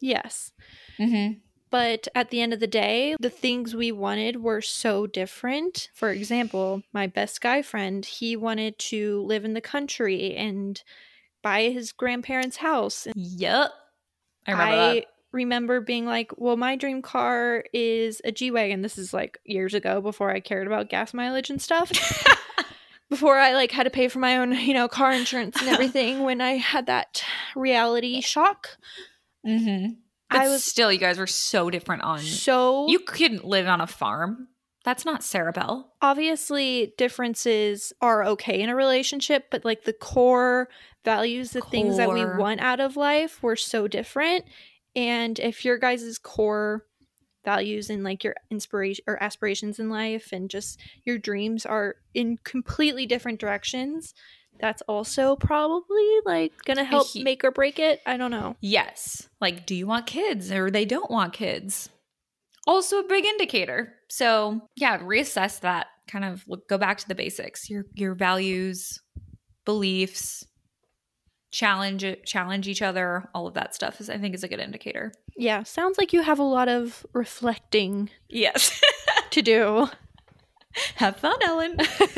Yes 0.00 0.52
Mhm. 0.98 1.40
but 1.70 2.08
at 2.14 2.30
the 2.30 2.40
end 2.40 2.52
of 2.52 2.60
the 2.60 2.66
day, 2.66 3.16
the 3.20 3.28
things 3.30 3.74
we 3.74 3.92
wanted 3.92 4.42
were 4.42 4.62
so 4.62 5.06
different. 5.06 5.88
For 5.94 6.10
example, 6.10 6.82
my 6.92 7.06
best 7.06 7.40
guy 7.40 7.60
friend, 7.62 8.04
he 8.04 8.36
wanted 8.36 8.78
to 8.90 9.22
live 9.22 9.44
in 9.44 9.52
the 9.54 9.60
country 9.60 10.34
and 10.36 10.80
buy 11.42 11.70
his 11.70 11.92
grandparents' 11.92 12.56
house. 12.58 13.06
Yep. 13.14 13.72
I 14.46 14.50
remember 14.52 14.76
that. 14.94 15.06
remember 15.32 15.80
being 15.80 16.06
like, 16.06 16.32
well, 16.38 16.56
my 16.56 16.76
dream 16.76 17.02
car 17.02 17.64
is 17.72 18.22
a 18.24 18.32
G 18.32 18.50
Wagon. 18.50 18.80
This 18.82 18.96
is 18.96 19.12
like 19.12 19.38
years 19.44 19.74
ago 19.74 20.00
before 20.00 20.30
I 20.30 20.40
cared 20.40 20.66
about 20.66 20.88
gas 20.88 21.12
mileage 21.12 21.50
and 21.50 21.60
stuff. 21.60 21.90
before 23.10 23.38
I 23.38 23.52
like 23.52 23.70
had 23.72 23.84
to 23.84 23.90
pay 23.90 24.08
for 24.08 24.18
my 24.20 24.38
own, 24.38 24.52
you 24.52 24.72
know, 24.72 24.88
car 24.88 25.12
insurance 25.12 25.56
and 25.60 25.68
everything 25.74 26.22
when 26.22 26.40
I 26.40 26.52
had 26.52 26.86
that 26.86 27.22
reality 27.54 28.20
shock. 28.20 28.78
Mhm. 29.46 29.96
But 30.28 30.40
I 30.40 30.48
was 30.48 30.64
still, 30.64 30.90
you 30.92 30.98
guys 30.98 31.18
were 31.18 31.26
so 31.28 31.70
different 31.70 32.02
on. 32.02 32.18
so 32.20 32.88
You 32.88 32.98
couldn't 32.98 33.44
live 33.44 33.66
on 33.68 33.80
a 33.80 33.86
farm. 33.86 34.48
That's 34.84 35.04
not 35.04 35.22
Sarah 35.24 35.52
Bell. 35.52 35.92
obviously 36.00 36.94
differences 36.96 37.92
are 38.00 38.24
okay 38.24 38.60
in 38.60 38.68
a 38.68 38.76
relationship 38.76 39.46
but 39.50 39.64
like 39.64 39.82
the 39.84 39.92
core 39.92 40.68
values 41.04 41.50
the 41.50 41.60
things 41.60 41.96
that 41.96 42.08
we 42.08 42.24
want 42.24 42.60
out 42.60 42.78
of 42.80 42.96
life 42.96 43.42
were 43.42 43.56
so 43.56 43.88
different 43.88 44.44
and 44.94 45.38
if 45.40 45.64
your 45.64 45.76
guys' 45.78 46.18
core 46.18 46.84
values 47.44 47.90
and 47.90 48.04
like 48.04 48.22
your 48.24 48.34
inspiration 48.50 49.04
or 49.08 49.20
aspirations 49.22 49.78
in 49.80 49.88
life 49.90 50.30
and 50.32 50.50
just 50.50 50.78
your 51.04 51.18
dreams 51.18 51.66
are 51.66 51.96
in 52.14 52.38
completely 52.44 53.06
different 53.06 53.40
directions 53.40 54.14
that's 54.60 54.82
also 54.82 55.36
probably 55.36 56.06
like 56.24 56.52
gonna 56.64 56.84
help 56.84 57.08
he- 57.08 57.22
make 57.22 57.44
or 57.44 57.50
break 57.50 57.78
it 57.78 58.00
i 58.06 58.16
don't 58.16 58.30
know 58.30 58.56
Yes. 58.60 59.28
Like, 59.40 59.66
do 59.66 59.74
you 59.74 59.86
want 59.86 60.06
kids 60.06 60.50
or 60.50 60.70
they 60.70 60.84
don't 60.84 61.10
want 61.10 61.32
kids? 61.32 61.88
Also 62.66 62.98
a 63.00 63.04
big 63.06 63.24
indicator. 63.24 63.94
So 64.08 64.60
yeah, 64.76 64.98
reassess 64.98 65.60
that. 65.60 65.86
Kind 66.08 66.24
of 66.24 66.42
look, 66.48 66.68
go 66.68 66.78
back 66.78 66.98
to 66.98 67.06
the 67.08 67.14
basics. 67.14 67.68
Your 67.70 67.84
your 67.94 68.14
values, 68.14 68.98
beliefs, 69.64 70.44
challenge 71.52 72.04
challenge 72.24 72.66
each 72.66 72.82
other. 72.82 73.28
All 73.34 73.46
of 73.46 73.54
that 73.54 73.74
stuff 73.74 74.00
is 74.00 74.10
I 74.10 74.18
think 74.18 74.34
is 74.34 74.42
a 74.44 74.48
good 74.48 74.60
indicator. 74.60 75.12
yeah 75.36 75.62
sounds 75.62 75.98
like 75.98 76.12
you 76.12 76.22
have 76.22 76.38
a 76.38 76.42
lot 76.42 76.68
of 76.68 77.04
reflecting 77.12 78.10
Yes. 78.28 78.80
to 79.30 79.42
do 79.42 79.88
Have 80.96 81.16
fun, 81.16 81.38
Ellen. 81.42 81.76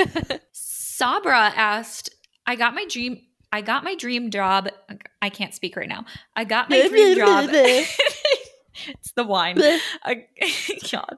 Sabra 0.52 1.52
asked, 1.54 2.10
I 2.48 2.56
got 2.56 2.74
my 2.74 2.86
dream 2.86 3.20
I 3.52 3.62
got 3.62 3.84
my 3.84 3.94
dream 3.94 4.30
job. 4.30 4.68
I 5.22 5.30
can't 5.30 5.54
speak 5.54 5.76
right 5.76 5.88
now. 5.88 6.04
I 6.36 6.44
got 6.44 6.68
my 6.68 6.86
dream 6.88 7.16
job. 7.16 7.48
it's 7.52 9.12
the 9.12 9.24
wine. 9.24 9.58
I, 10.04 10.26
God, 10.90 11.16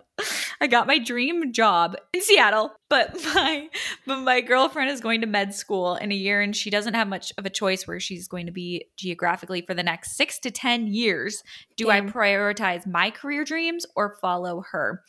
I 0.60 0.66
got 0.68 0.86
my 0.86 0.98
dream 0.98 1.52
job 1.52 1.96
in 2.12 2.22
Seattle, 2.22 2.72
but 2.88 3.14
my 3.34 3.68
but 4.06 4.20
my 4.20 4.40
girlfriend 4.40 4.90
is 4.90 5.00
going 5.00 5.22
to 5.22 5.26
med 5.26 5.54
school 5.54 5.96
in 5.96 6.12
a 6.12 6.14
year, 6.14 6.40
and 6.40 6.54
she 6.54 6.70
doesn't 6.70 6.94
have 6.94 7.08
much 7.08 7.32
of 7.36 7.46
a 7.46 7.50
choice 7.50 7.86
where 7.86 7.98
she's 7.98 8.28
going 8.28 8.46
to 8.46 8.52
be 8.52 8.86
geographically 8.96 9.62
for 9.62 9.74
the 9.74 9.82
next 9.82 10.16
six 10.16 10.38
to 10.40 10.52
ten 10.52 10.86
years. 10.86 11.42
Do 11.76 11.90
I 11.90 12.00
prioritize 12.00 12.86
my 12.86 13.10
career 13.10 13.44
dreams 13.44 13.86
or 13.96 14.16
follow 14.20 14.64
her? 14.70 15.02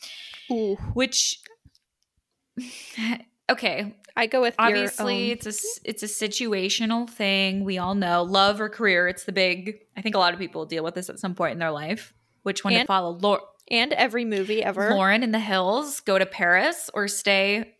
Ooh. 0.50 0.76
Which, 0.94 1.40
okay, 3.52 3.94
I 4.16 4.26
go 4.26 4.40
with 4.40 4.54
obviously 4.58 5.30
it's 5.30 5.46
a 5.46 5.88
it's 5.88 6.02
a 6.02 6.06
situational 6.06 7.08
thing. 7.08 7.64
We 7.64 7.78
all 7.78 7.94
know 7.94 8.22
love 8.22 8.60
or 8.60 8.68
career. 8.68 9.08
It's 9.08 9.24
the 9.24 9.32
big. 9.32 9.78
I 9.96 10.02
think 10.02 10.14
a 10.14 10.18
lot 10.18 10.32
of 10.34 10.38
people 10.38 10.66
deal 10.66 10.84
with 10.84 10.94
this 10.94 11.08
at 11.08 11.18
some 11.18 11.34
point 11.34 11.52
in 11.52 11.58
their 11.58 11.70
life. 11.70 12.12
Which 12.42 12.64
one 12.64 12.74
to 12.74 12.84
follow? 12.84 13.12
Lor- 13.12 13.42
and 13.70 13.92
every 13.92 14.24
movie 14.24 14.62
ever. 14.62 14.90
Lauren 14.90 15.22
in 15.22 15.30
the 15.30 15.38
hills, 15.38 16.00
go 16.00 16.18
to 16.18 16.26
Paris 16.26 16.90
or 16.92 17.08
stay. 17.08 17.74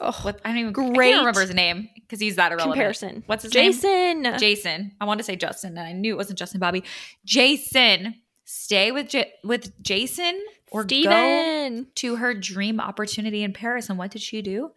Ugh, 0.00 0.14
What 0.24 0.40
I 0.44 0.48
don't 0.50 0.58
even 0.58 0.70
I 0.70 0.94
can't 0.94 1.18
remember 1.18 1.40
his 1.42 1.52
name 1.54 1.90
because 1.94 2.18
he's 2.20 2.36
that 2.36 2.52
irrelevant. 2.52 2.74
comparison. 2.74 3.22
What's 3.26 3.42
his 3.42 3.52
name? 3.54 3.72
Jason. 3.72 4.38
Jason. 4.38 4.92
I 5.00 5.04
wanted 5.04 5.18
to 5.18 5.24
say 5.24 5.36
Justin, 5.36 5.76
and 5.76 5.86
I 5.86 5.92
knew 5.92 6.14
it 6.14 6.16
wasn't 6.16 6.38
Justin 6.38 6.60
Bobby. 6.60 6.84
Jason. 7.24 8.14
Stay 8.46 8.92
with 8.92 9.08
J- 9.08 9.32
with 9.42 9.80
Jason 9.82 10.40
or 10.70 10.84
go 10.84 11.84
to 11.94 12.16
her 12.16 12.34
dream 12.34 12.80
opportunity 12.80 13.42
in 13.42 13.52
Paris. 13.52 13.88
And 13.88 13.98
what 13.98 14.10
did 14.10 14.22
she 14.22 14.42
do? 14.42 14.70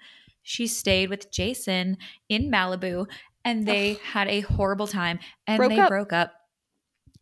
She 0.50 0.66
stayed 0.66 1.10
with 1.10 1.30
Jason 1.30 1.98
in 2.30 2.50
Malibu 2.50 3.06
and 3.44 3.68
they 3.68 4.00
had 4.02 4.30
a 4.30 4.40
horrible 4.40 4.88
time 4.88 5.20
and 5.46 5.58
Broke 5.58 5.72
they 5.72 5.80
up. 5.80 5.90
broke 5.90 6.14
up. 6.14 6.32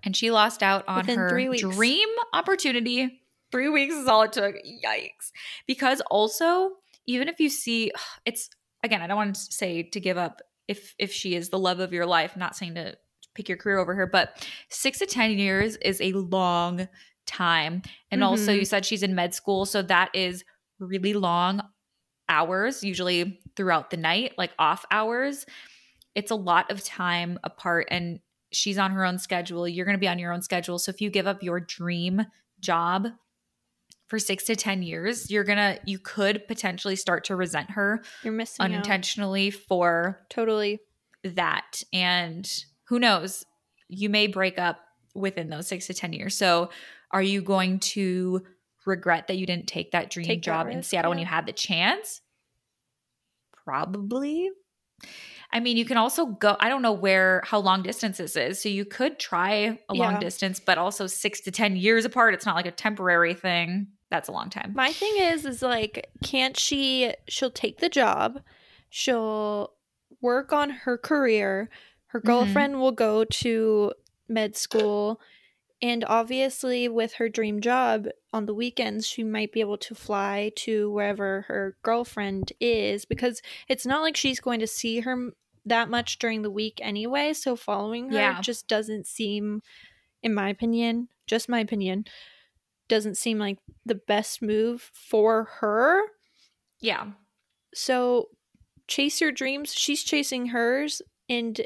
And 0.03 0.15
she 0.15 0.30
lost 0.30 0.61
out 0.61 0.88
on 0.88 0.97
Within 0.97 1.17
her 1.17 1.30
dream 1.57 2.07
opportunity. 2.34 3.19
Three 3.51 3.67
weeks 3.67 3.95
is 3.95 4.07
all 4.07 4.21
it 4.21 4.34
took. 4.34 4.53
Yikes. 4.86 5.32
Because 5.65 6.01
also, 6.11 6.73
even 7.07 7.28
if 7.28 7.39
you 7.39 7.49
see 7.49 7.91
it's 8.26 8.47
again, 8.84 9.01
I 9.01 9.07
don't 9.07 9.17
want 9.17 9.34
to 9.34 9.41
say 9.41 9.82
to 9.82 9.99
give 9.99 10.17
up 10.19 10.43
if 10.67 10.93
if 10.99 11.11
she 11.11 11.34
is 11.34 11.49
the 11.49 11.57
love 11.57 11.80
of 11.80 11.91
your 11.93 12.05
life, 12.05 12.38
not 12.38 12.55
saying 12.55 12.76
to 12.76 12.95
pick 13.34 13.49
your 13.49 13.57
career 13.57 13.80
over 13.80 13.95
her, 13.95 14.05
but 14.05 14.47
six 14.69 14.99
to 14.99 15.07
ten 15.07 15.32
years 15.32 15.78
is 15.78 15.99
a 15.99 16.11
long 16.13 16.88
time. 17.26 17.82
And 18.11 18.23
also 18.23 18.51
Mhm. 18.51 18.59
you 18.59 18.65
said 18.65 18.86
she's 18.86 19.01
in 19.01 19.15
med 19.15 19.34
school, 19.34 19.65
so 19.65 19.82
that 19.82 20.11
is 20.13 20.43
really 20.78 21.13
long 21.13 21.61
hours, 22.30 22.84
usually 22.84 23.39
throughout 23.55 23.89
the 23.89 23.97
night, 23.97 24.34
like 24.38 24.51
off 24.59 24.86
hours. 24.91 25.45
It's 26.15 26.32
a 26.32 26.36
lot 26.36 26.71
of 26.71 26.84
time 26.84 27.39
apart 27.43 27.88
and 27.91 28.19
she's 28.51 28.78
on 28.78 28.91
her 28.91 29.05
own 29.05 29.19
schedule. 29.19 29.67
You're 29.67 29.86
going 29.86 29.97
to 29.97 29.99
be 30.01 30.07
on 30.07 30.19
your 30.19 30.32
own 30.32 30.41
schedule. 30.41 30.80
So 30.80 30.89
if 30.89 31.01
you 31.01 31.09
give 31.09 31.28
up 31.28 31.43
your 31.43 31.59
dream 31.59 32.26
job 32.61 33.07
for 34.07 34.19
six 34.19 34.43
to 34.45 34.55
10 34.55 34.82
years, 34.84 35.30
you're 35.32 35.43
gonna, 35.43 35.80
you 35.86 35.99
could 35.99 36.47
potentially 36.47 36.95
start 36.95 37.23
to 37.26 37.36
resent 37.36 37.71
her 37.71 38.03
You're 38.23 38.34
missing 38.34 38.63
out. 38.63 38.71
unintentionally 38.71 39.49
for 39.51 40.21
Totally. 40.30 40.80
that. 41.23 41.82
And 41.91 42.49
who 42.86 42.99
knows, 42.99 43.45
you 43.89 44.09
may 44.09 44.28
break 44.28 44.57
up 44.59 44.80
within 45.15 45.49
those 45.49 45.67
six 45.67 45.88
to 45.88 45.93
10 45.93 46.13
years. 46.13 46.36
So 46.38 46.69
are 47.11 47.21
you 47.21 47.41
going 47.41 47.80
to 47.80 48.43
regret 48.86 49.27
that 49.27 49.38
you 49.38 49.45
didn't 49.45 49.67
take 49.67 49.91
that 49.91 50.09
dream 50.09 50.27
Take 50.27 50.41
that 50.41 50.45
job 50.45 50.67
in 50.67 50.77
risk, 50.77 50.89
Seattle 50.89 51.09
when 51.09 51.19
you 51.19 51.25
had 51.25 51.45
the 51.45 51.53
chance? 51.53 52.21
Probably. 53.63 54.49
I 55.51 55.59
mean, 55.59 55.77
you 55.77 55.86
can 55.86 55.97
also 55.97 56.25
go, 56.27 56.55
I 56.59 56.69
don't 56.69 56.81
know 56.81 56.91
where, 56.91 57.41
how 57.45 57.59
long 57.59 57.81
distance 57.83 58.17
this 58.17 58.36
is. 58.36 58.61
So 58.61 58.69
you 58.69 58.86
could 58.86 59.19
try 59.19 59.79
a 59.89 59.93
long 59.93 60.13
Yeah. 60.13 60.19
distance, 60.19 60.59
but 60.59 60.77
also 60.77 61.07
six 61.07 61.41
to 61.41 61.51
10 61.51 61.75
years 61.75 62.05
apart. 62.05 62.33
It's 62.33 62.45
not 62.45 62.55
like 62.55 62.65
a 62.65 62.71
temporary 62.71 63.33
thing. 63.33 63.88
That's 64.09 64.27
a 64.29 64.31
long 64.31 64.49
time. 64.49 64.71
My 64.75 64.91
thing 64.91 65.13
is, 65.17 65.45
is 65.45 65.61
like, 65.61 66.09
can't 66.23 66.57
she? 66.57 67.13
She'll 67.27 67.51
take 67.51 67.79
the 67.79 67.89
job. 67.89 68.41
She'll 68.89 69.73
work 70.21 70.53
on 70.53 70.69
her 70.69 70.97
career. 70.97 71.69
Her 72.07 72.21
Mhm. 72.21 72.25
girlfriend 72.25 72.79
will 72.79 72.91
go 72.91 73.23
to 73.25 73.93
med 74.27 74.55
school. 74.55 75.19
And 75.82 76.03
obviously, 76.05 76.88
with 76.88 77.13
her 77.15 77.30
dream 77.30 77.59
job 77.61 78.07
on 78.34 78.45
the 78.45 78.53
weekends, 78.53 79.05
she 79.07 79.23
might 79.23 79.51
be 79.51 79.59
able 79.59 79.78
to 79.80 79.93
fly 79.95 80.51
to 80.57 80.89
wherever 80.89 81.41
her 81.43 81.78
girlfriend 81.84 82.53
is 82.59 83.05
because 83.05 83.41
it's 83.67 83.86
not 83.86 84.01
like 84.01 84.15
she's 84.17 84.39
going 84.39 84.59
to 84.61 84.67
see 84.67 85.01
her 85.01 85.32
that 85.65 85.89
much 85.89 86.17
during 86.17 86.41
the 86.43 86.49
week 86.51 86.80
anyway. 86.82 87.34
So, 87.34 87.55
following 87.55 88.09
her 88.09 88.15
Yeah. 88.15 88.41
just 88.41 88.67
doesn't 88.67 89.05
seem, 89.05 89.61
in 90.23 90.34
my 90.34 90.49
opinion, 90.49 91.09
just 91.28 91.49
my 91.49 91.59
opinion, 91.59 92.05
doesn't 92.88 93.17
seem 93.17 93.38
like 93.39 93.57
the 93.86 93.95
best 93.95 94.41
move 94.41 94.91
for 94.93 95.45
her. 95.59 96.01
yeah. 96.80 97.11
So 97.73 98.30
chase 98.88 99.19
your 99.21 99.32
dreams. 99.32 99.73
She's 99.73 100.03
chasing 100.03 100.47
hers 100.47 101.01
and 101.28 101.59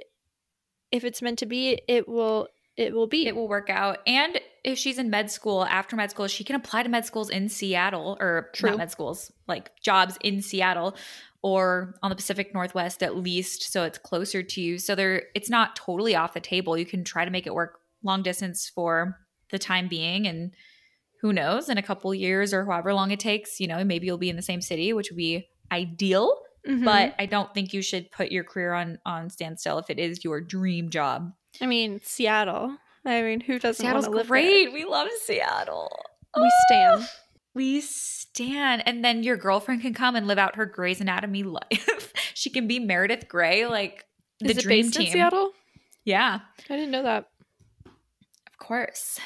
if 0.92 1.04
it's 1.04 1.22
meant 1.22 1.40
to 1.40 1.46
be, 1.46 1.82
it 1.88 2.08
will 2.08 2.48
it 2.86 2.94
will 2.94 3.08
be. 3.08 3.28
it 3.28 3.36
will 3.36 3.48
work 3.50 3.70
out. 3.70 3.98
And 4.08 4.40
if 4.64 4.78
she's 4.78 4.98
in 4.98 5.10
med 5.10 5.30
school, 5.30 5.66
after 5.66 5.96
med 5.96 6.10
school, 6.12 6.28
she 6.28 6.44
can 6.44 6.56
apply 6.56 6.84
to 6.84 6.90
med 6.90 7.06
schools 7.06 7.30
in 7.30 7.50
Seattle 7.50 8.18
or 8.20 8.50
True. 8.54 8.70
not 8.72 8.78
med 8.80 8.92
schools, 8.92 9.32
like 9.48 9.72
jobs 9.82 10.18
in 10.22 10.42
Seattle 10.42 10.96
or 11.42 11.96
on 12.02 12.10
the 12.10 12.16
Pacific 12.16 12.54
Northwest 12.54 13.04
at 13.04 13.16
least, 13.16 13.72
so 13.72 13.84
it's 13.84 13.98
closer 13.98 14.42
to 14.44 14.62
you. 14.62 14.78
So 14.78 14.96
there 14.96 15.24
it's 15.36 15.50
not 15.50 15.76
totally 15.76 16.16
off 16.16 16.34
the 16.34 16.40
table. 16.40 16.78
You 16.78 16.86
can 16.86 17.04
try 17.04 17.26
to 17.26 17.32
make 17.32 17.46
it 17.48 17.54
work 17.54 17.80
long 18.04 18.24
distance 18.24 18.70
for 18.74 19.18
the 19.52 19.60
time 19.60 19.88
being 19.88 20.28
and 20.28 20.52
who 21.22 21.34
knows, 21.34 21.68
in 21.70 21.78
a 21.78 21.84
couple 21.84 22.14
years 22.16 22.54
or 22.54 22.64
however 22.66 22.94
long 22.94 23.12
it 23.12 23.20
takes, 23.20 23.60
you 23.60 23.68
know, 23.68 23.84
maybe 23.84 24.06
you'll 24.08 24.18
be 24.18 24.30
in 24.30 24.38
the 24.38 24.42
same 24.42 24.62
city, 24.62 24.94
which 24.94 25.10
would 25.12 25.18
be 25.18 25.50
ideal. 25.70 26.34
Mhm. 26.68 26.86
But 26.86 27.16
I 27.20 27.26
don't 27.26 27.54
think 27.54 27.74
you 27.74 27.82
should 27.82 28.10
put 28.12 28.32
your 28.32 28.44
career 28.46 28.74
on 28.74 29.00
on 29.06 29.30
standstill 29.30 29.80
if 29.80 29.90
it 29.90 30.00
is 30.00 30.24
your 30.24 30.40
dream 30.40 30.90
job. 30.90 31.34
I 31.62 31.66
mean, 31.66 32.00
Seattle. 32.04 32.78
I 33.06 33.22
mean, 33.22 33.40
who 33.42 33.60
doesn't 33.60 33.84
want 33.84 33.96
Seattle's 33.96 34.06
to 34.06 34.12
live 34.12 34.28
great. 34.28 34.72
We 34.74 34.86
love 34.86 35.08
Seattle. 35.24 35.90
there? 36.36 36.44
We 36.44 36.52
stand. 36.68 37.10
We 37.54 37.82
stand. 37.82 38.84
And 38.86 39.04
then 39.04 39.24
your 39.24 39.38
girlfriend 39.38 39.82
can 39.82 39.94
come 39.94 40.16
and 40.16 40.28
live 40.28 40.38
out 40.38 40.56
her 40.56 40.66
Grey's 40.66 41.02
Anatomy 41.02 41.44
life. 41.72 42.14
she 42.34 42.50
can 42.50 42.68
be 42.68 42.80
Meredith 42.80 43.28
Grey, 43.28 43.66
like 43.66 44.06
the 44.40 44.52
Is 44.52 44.58
it 44.58 44.64
dream 44.64 44.86
based 44.86 44.96
team. 44.98 45.08
in 45.08 45.14
Seattle? 45.14 45.52
Yeah, 46.06 46.40
I 46.70 46.76
didn't 46.76 46.92
know 46.92 47.04
that. 47.04 47.30
of 47.86 48.58
course. 48.58 49.20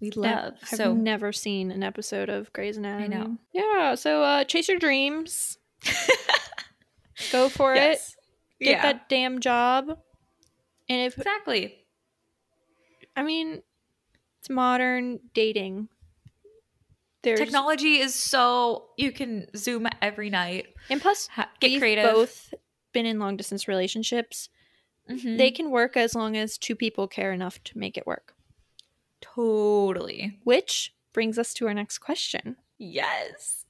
We 0.00 0.10
love. 0.12 0.54
I've 0.62 0.68
so 0.78 0.94
never 0.94 1.30
seen 1.32 1.70
an 1.70 1.82
episode 1.82 2.28
of 2.30 2.50
Grey's 2.54 2.76
Anatomy. 2.78 3.08
know. 3.08 3.36
Yeah. 3.52 3.94
So 3.96 4.22
uh, 4.22 4.44
chase 4.44 4.68
your 4.68 4.78
dreams. 4.78 5.58
Go 7.32 7.48
for 7.50 7.74
it. 7.74 7.98
Get 8.60 8.70
yeah. 8.70 8.82
that 8.82 9.08
damn 9.10 9.40
job. 9.40 9.98
And 10.90 11.00
if 11.06 11.16
exactly. 11.16 11.86
I 13.16 13.22
mean, 13.22 13.62
it's 14.40 14.50
modern 14.50 15.20
dating. 15.32 15.88
There's 17.22 17.38
Technology 17.38 17.98
is 17.98 18.14
so 18.14 18.88
you 18.96 19.12
can 19.12 19.46
zoom 19.56 19.86
every 20.02 20.30
night. 20.30 20.66
and 20.88 21.00
plus 21.00 21.26
Ha- 21.28 21.50
get 21.60 21.70
we've 21.70 21.80
creative. 21.80 22.04
both 22.04 22.52
been 22.92 23.06
in 23.06 23.18
long 23.18 23.36
distance 23.36 23.68
relationships. 23.68 24.48
Mhm. 25.08 25.36
They 25.38 25.50
can 25.50 25.70
work 25.70 25.96
as 25.96 26.14
long 26.14 26.36
as 26.36 26.56
two 26.58 26.74
people 26.74 27.06
care 27.08 27.32
enough 27.32 27.62
to 27.64 27.78
make 27.78 27.96
it 27.96 28.06
work. 28.06 28.34
totally. 29.20 30.38
Which 30.44 30.94
brings 31.12 31.38
us 31.38 31.52
to 31.54 31.66
our 31.66 31.74
next 31.74 31.98
question. 31.98 32.56
Yes. 32.78 33.66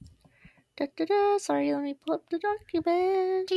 Da, 0.77 0.85
da, 0.95 1.03
da. 1.05 1.37
Sorry, 1.39 1.73
let 1.73 1.83
me 1.83 1.93
pull 1.93 2.15
up 2.15 2.29
the 2.29 2.39
document. 2.39 3.51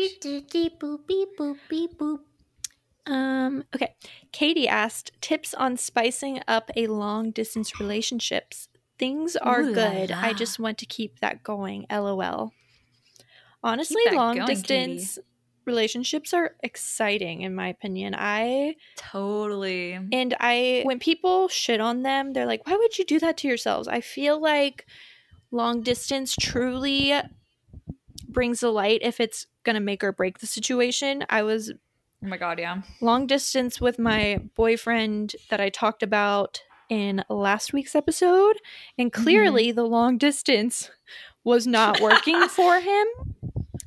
Um, 3.06 3.64
okay. 3.74 3.94
Katie 4.32 4.68
asked 4.68 5.12
tips 5.20 5.54
on 5.54 5.76
spicing 5.76 6.40
up 6.48 6.70
a 6.76 6.86
long 6.86 7.30
distance 7.30 7.78
relationships. 7.78 8.68
Things 8.98 9.36
are 9.36 9.60
Ooh 9.60 9.68
la 9.68 9.74
good. 9.74 10.12
I 10.12 10.32
just 10.32 10.58
want 10.58 10.78
to 10.78 10.86
keep 10.86 11.20
that 11.20 11.42
going. 11.42 11.86
LOL. 11.90 12.52
Honestly, 13.62 14.02
long 14.12 14.36
going, 14.36 14.46
distance 14.46 15.18
relationships 15.64 16.34
are 16.34 16.54
exciting 16.62 17.40
in 17.40 17.54
my 17.54 17.68
opinion. 17.68 18.14
I 18.16 18.76
Totally. 18.96 19.94
and 19.94 20.34
I 20.38 20.82
when 20.84 20.98
people 20.98 21.48
shit 21.48 21.80
on 21.80 22.02
them, 22.02 22.32
they're 22.32 22.46
like, 22.46 22.66
"Why 22.66 22.76
would 22.76 22.98
you 22.98 23.04
do 23.04 23.18
that 23.20 23.38
to 23.38 23.48
yourselves?" 23.48 23.88
I 23.88 24.00
feel 24.00 24.40
like 24.40 24.86
long 25.50 25.82
distance 25.82 26.36
truly 26.36 27.14
brings 28.28 28.60
the 28.60 28.70
light 28.70 29.00
if 29.02 29.20
it's 29.20 29.46
going 29.64 29.74
to 29.74 29.80
make 29.80 30.04
or 30.04 30.12
break 30.12 30.38
the 30.38 30.46
situation. 30.46 31.24
I 31.30 31.42
was 31.42 31.72
Oh 32.24 32.28
my 32.28 32.38
god, 32.38 32.58
yeah. 32.58 32.80
long 33.00 33.26
distance 33.26 33.80
with 33.80 33.98
my 33.98 34.40
boyfriend 34.54 35.34
that 35.50 35.60
I 35.60 35.68
talked 35.68 36.02
about 36.02 36.62
in 36.88 37.22
last 37.28 37.72
week's 37.72 37.94
episode, 37.94 38.56
and 38.98 39.12
mm-hmm. 39.12 39.22
clearly 39.22 39.72
the 39.72 39.84
long 39.84 40.16
distance 40.16 40.90
was 41.44 41.66
not 41.66 42.00
working 42.00 42.40
for 42.48 42.80
him. 42.80 43.06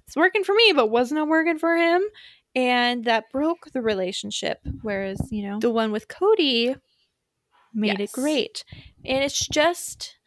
It's 0.06 0.16
working 0.16 0.44
for 0.44 0.54
me, 0.56 0.72
but 0.76 0.90
was 0.92 1.12
not 1.12 1.28
working 1.28 1.58
for 1.58 1.76
him. 1.76 2.04
And 2.56 3.06
that 3.06 3.30
broke 3.32 3.72
the 3.72 3.82
relationship. 3.82 4.60
Whereas, 4.82 5.20
you 5.32 5.44
know, 5.48 5.60
the 5.60 5.70
one 5.72 5.92
with 5.92 6.08
Cody 6.08 6.76
made 7.74 8.00
Yes. 8.00 8.10
it 8.10 8.12
great. 8.14 8.64
And 9.06 9.24
it's 9.24 9.48
just 9.48 10.18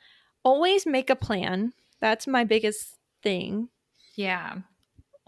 always 0.45 0.87
make 0.87 1.11
a 1.11 1.17
plan. 1.17 1.73
That's 2.01 2.27
my 2.27 2.45
biggest 2.45 2.97
thing 3.23 3.69
Yeah. 4.15 4.59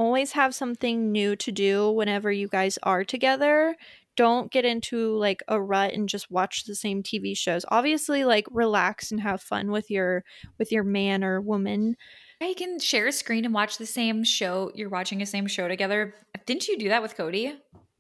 Always 0.03 0.33
have 0.33 0.55
something 0.55 1.13
new 1.13 1.37
to 1.37 1.53
do 1.53 1.91
whenever 1.91 2.31
you 2.33 2.49
guys 2.49 2.79
are 2.83 3.05
together. 3.05 3.77
Don't 4.17 4.51
get 4.51 4.65
into 4.65 5.17
like 5.17 5.43
a 5.49 5.61
rut 5.61 5.95
and 5.95 6.09
just 6.09 6.31
watch 6.31 6.65
the 6.65 6.75
same 6.75 7.03
TV 7.03 7.37
shows. 7.37 7.65
Obviously 7.69 8.25
like 8.25 8.47
relax 8.51 9.11
and 9.11 9.21
have 9.21 9.41
fun 9.41 9.71
with 9.71 9.91
your 9.91 10.25
with 10.59 10.71
your 10.73 10.85
man 10.85 11.25
or 11.25 11.41
woman. 11.41 11.97
You 12.41 12.55
can 12.57 12.79
share 12.81 13.07
a 13.07 13.13
screen 13.13 13.45
and 13.45 13.55
watch 13.55 13.79
the 13.79 13.87
same 13.87 14.25
show. 14.25 14.73
You're 14.75 14.89
watching 14.91 15.19
the 15.19 15.27
same 15.27 15.47
show 15.47 15.69
together. 15.69 16.15
Didn't 16.45 16.67
you 16.69 16.77
do 16.79 16.89
that 16.89 17.01
with 17.01 17.17
Cody? 17.17 17.39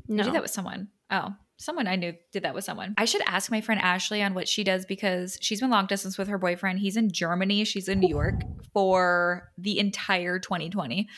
You 0.09 0.16
No. 0.16 0.24
did 0.24 0.34
that 0.34 0.42
with 0.42 0.50
someone. 0.50 0.88
Oh, 1.11 1.30
someone 1.59 1.86
I 1.86 1.94
knew 1.96 2.12
did 2.32 2.42
that 2.42 2.55
with 2.55 2.64
someone. 2.64 2.94
I 2.98 3.05
should 3.05 3.22
ask 3.24 3.50
my 3.53 3.61
friend 3.61 3.80
Ashley 3.80 4.20
on 4.22 4.34
what 4.34 4.48
she 4.48 4.64
does 4.64 4.84
because 4.84 5.38
she's 5.40 5.61
been 5.61 5.70
long 5.70 5.86
distance 5.86 6.18
with 6.18 6.26
her 6.28 6.38
boyfriend. 6.38 6.80
He's 6.80 6.96
in 6.96 7.12
Germany. 7.12 7.64
She's 7.64 7.88
in 7.88 8.00
New 8.00 8.09
York 8.09 8.40
for 8.74 9.50
the 9.57 9.78
entire 9.78 10.38
2020. 10.40 11.09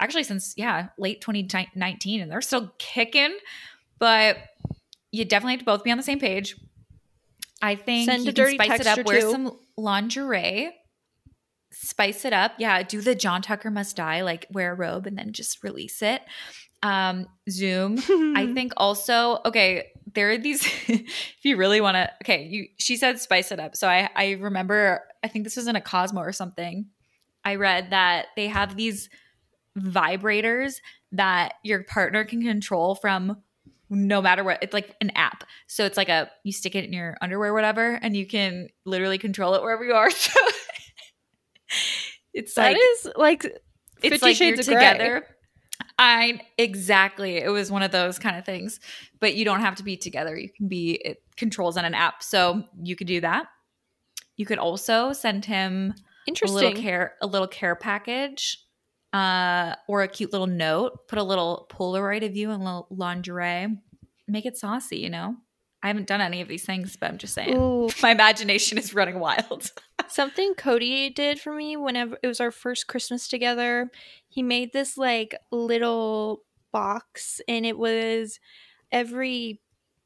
Actually, 0.00 0.24
since 0.24 0.54
yeah, 0.56 0.88
late 0.98 1.20
2019, 1.20 2.20
and 2.20 2.30
they're 2.30 2.40
still 2.40 2.72
kicking. 2.78 3.36
But 3.98 4.38
you 5.12 5.24
definitely 5.24 5.52
have 5.52 5.60
to 5.60 5.66
both 5.66 5.84
be 5.84 5.90
on 5.90 5.98
the 5.98 6.02
same 6.02 6.18
page. 6.18 6.56
I 7.62 7.74
think 7.74 8.10
Send 8.10 8.24
you 8.24 8.32
can 8.32 8.54
spice 8.54 8.80
it 8.80 8.86
up. 8.86 9.04
Wear 9.04 9.20
two. 9.20 9.30
some 9.30 9.58
lingerie 9.76 10.72
spice 11.72 12.24
it 12.24 12.32
up. 12.32 12.52
Yeah, 12.58 12.82
do 12.82 13.00
the 13.00 13.14
John 13.14 13.42
Tucker 13.42 13.70
must 13.70 13.96
die, 13.96 14.22
like 14.22 14.46
wear 14.50 14.72
a 14.72 14.74
robe 14.74 15.06
and 15.06 15.16
then 15.16 15.32
just 15.32 15.62
release 15.62 16.02
it. 16.02 16.22
Um, 16.82 17.26
Zoom. 17.48 17.98
I 18.36 18.50
think 18.54 18.72
also, 18.76 19.40
okay, 19.44 19.88
there 20.14 20.30
are 20.30 20.38
these 20.38 20.66
if 20.88 21.38
you 21.42 21.56
really 21.56 21.80
want 21.80 21.96
to 21.96 22.10
okay, 22.24 22.44
you 22.44 22.66
she 22.78 22.96
said 22.96 23.20
spice 23.20 23.52
it 23.52 23.60
up. 23.60 23.76
So 23.76 23.88
I 23.88 24.08
I 24.14 24.30
remember 24.32 25.02
I 25.22 25.28
think 25.28 25.44
this 25.44 25.56
was 25.56 25.68
in 25.68 25.76
a 25.76 25.80
Cosmo 25.80 26.20
or 26.20 26.32
something. 26.32 26.86
I 27.44 27.54
read 27.54 27.90
that 27.90 28.26
they 28.36 28.48
have 28.48 28.76
these 28.76 29.08
vibrators 29.78 30.76
that 31.12 31.54
your 31.62 31.84
partner 31.84 32.24
can 32.24 32.42
control 32.42 32.94
from 32.94 33.42
no 33.90 34.22
matter 34.22 34.44
what. 34.44 34.58
It's 34.62 34.72
like 34.72 34.94
an 35.00 35.10
app. 35.10 35.44
So 35.66 35.84
it's 35.84 35.96
like 35.96 36.08
a 36.08 36.30
you 36.44 36.52
stick 36.52 36.74
it 36.76 36.84
in 36.84 36.92
your 36.92 37.16
underwear 37.20 37.52
whatever 37.52 37.94
and 37.94 38.16
you 38.16 38.26
can 38.26 38.68
literally 38.84 39.18
control 39.18 39.54
it 39.54 39.62
wherever 39.62 39.84
you 39.84 39.94
are. 39.94 40.10
So 40.20 40.40
it's 42.32 42.54
That 42.54 42.72
like 42.72 42.76
is 42.76 43.10
like 43.16 43.44
it's 43.44 44.20
50 44.20 44.26
like 44.26 44.36
Shades 44.36 44.68
you're 44.68 44.76
together. 44.76 45.26
I 45.98 46.40
exactly. 46.58 47.36
It 47.36 47.50
was 47.50 47.70
one 47.70 47.82
of 47.82 47.92
those 47.92 48.18
kind 48.18 48.36
of 48.36 48.44
things. 48.44 48.80
But 49.20 49.34
you 49.34 49.44
don't 49.44 49.60
have 49.60 49.76
to 49.76 49.84
be 49.84 49.96
together. 49.96 50.36
You 50.36 50.48
can 50.48 50.68
be 50.68 50.92
it 51.04 51.22
controls 51.36 51.76
on 51.76 51.84
an 51.84 51.94
app. 51.94 52.22
So 52.22 52.64
you 52.82 52.96
could 52.96 53.06
do 53.06 53.20
that. 53.20 53.46
You 54.36 54.46
could 54.46 54.58
also 54.58 55.12
send 55.12 55.44
him 55.44 55.94
a 56.26 56.30
little 56.46 56.60
Interesting. 56.60 56.76
care 56.82 57.14
a 57.20 57.26
little 57.26 57.48
care 57.48 57.76
package 57.76 58.58
uh 59.12 59.74
or 59.88 60.02
a 60.02 60.08
cute 60.08 60.32
little 60.32 60.46
note 60.46 61.08
put 61.08 61.18
a 61.18 61.22
little 61.22 61.66
polaroid 61.70 62.24
of 62.24 62.36
you 62.36 62.50
in 62.50 62.60
a 62.60 62.64
little 62.64 62.86
lingerie. 62.90 63.76
Make 64.28 64.46
it 64.46 64.56
saucy 64.56 64.98
you 64.98 65.10
know? 65.10 65.36
I 65.82 65.86
haven't 65.86 66.08
done 66.08 66.20
any 66.20 66.40
of 66.40 66.48
these 66.48 66.64
things 66.64 66.96
but 66.96 67.10
i'm 67.10 67.18
just 67.18 67.34
saying. 67.34 67.56
Ooh. 67.56 67.88
my 68.02 68.10
imagination 68.10 68.78
is 68.78 68.94
running 68.94 69.18
wild. 69.18 69.70
Something 70.08 70.54
Cody 70.54 71.10
did 71.10 71.38
for 71.38 71.54
me 71.54 71.76
whenever 71.76 72.18
it 72.22 72.26
was 72.26 72.40
our 72.40 72.50
first 72.50 72.88
Christmas 72.88 73.28
together, 73.28 73.90
he 74.28 74.42
made 74.42 74.72
this 74.72 74.98
like 74.98 75.36
little 75.52 76.42
box 76.72 77.40
and 77.48 77.64
it 77.64 77.78
was 77.78 78.40
every 78.92 79.60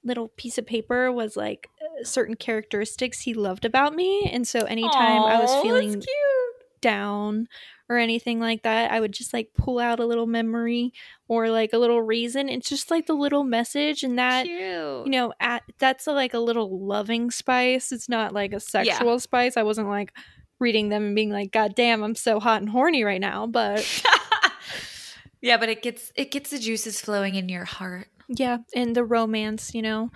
little 0.04 0.28
piece 0.28 0.58
of 0.58 0.66
paper 0.66 1.10
was 1.10 1.36
like 1.36 1.68
certain 2.02 2.36
characteristics 2.36 3.22
he 3.22 3.34
loved 3.34 3.64
about 3.64 3.94
me. 3.94 4.28
And 4.30 4.46
so 4.46 4.60
anytime 4.60 5.22
I 5.22 5.40
was 5.40 5.62
feeling 5.62 5.92
cute. 5.92 6.06
down 6.80 7.48
or 7.88 7.98
anything 7.98 8.40
like 8.40 8.62
that, 8.62 8.90
I 8.90 8.98
would 9.00 9.12
just 9.12 9.34
like 9.34 9.50
pull 9.56 9.78
out 9.78 10.00
a 10.00 10.06
little 10.06 10.26
memory 10.26 10.92
or 11.28 11.50
like 11.50 11.72
a 11.72 11.78
little 11.78 12.00
reason. 12.00 12.48
It's 12.48 12.68
just 12.68 12.90
like 12.90 13.06
the 13.06 13.12
little 13.14 13.44
message 13.44 14.02
and 14.02 14.18
that 14.18 14.46
cute 14.46 14.58
you 14.60 15.10
know 15.10 15.32
at, 15.40 15.62
that's 15.78 16.06
a, 16.06 16.12
like 16.12 16.32
a 16.34 16.38
little 16.38 16.86
loving 16.86 17.30
spice 17.30 17.92
it's 17.92 18.08
not 18.08 18.32
like 18.32 18.52
a 18.52 18.60
sexual 18.60 19.18
spice 19.20 19.56
i 19.56 19.62
wasn't 19.62 19.86
like 19.88 20.12
reading 20.60 20.88
them 20.88 21.04
and 21.06 21.14
being 21.16 21.30
like 21.30 21.50
god 21.52 21.74
damn 21.74 22.02
i'm 22.02 22.14
so 22.14 22.40
hot 22.40 22.60
and 22.62 22.70
horny 22.70 23.04
right 23.04 23.20
now 23.20 23.46
but 23.46 23.84
yeah 25.42 25.56
but 25.56 25.68
it 25.68 25.82
gets 25.82 26.12
it 26.16 26.30
gets 26.30 26.50
the 26.50 26.58
juices 26.58 27.00
flowing 27.00 27.34
in 27.34 27.48
your 27.48 27.64
heart 27.64 28.08
yeah 28.28 28.58
and 28.74 28.94
the 28.96 29.04
romance 29.04 29.74
you 29.74 29.82
know 29.82 30.10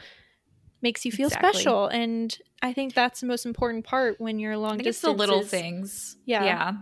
makes 0.81 1.05
you 1.05 1.13
feel 1.13 1.27
Exactly. 1.27 1.53
special 1.61 1.87
and 1.89 2.39
i 2.63 2.73
think 2.73 2.95
that's 2.95 3.21
the 3.21 3.27
most 3.27 3.45
important 3.45 3.85
part 3.85 4.21
when 4.21 4.39
you're 4.39 4.57
long 4.57 4.77
think 4.77 4.87
it's 4.89 5.01
the 5.01 5.11
little 5.11 5.41
is- 5.41 5.51
things 5.51 6.17
Yeah. 6.25 6.45
yeah 6.45 6.73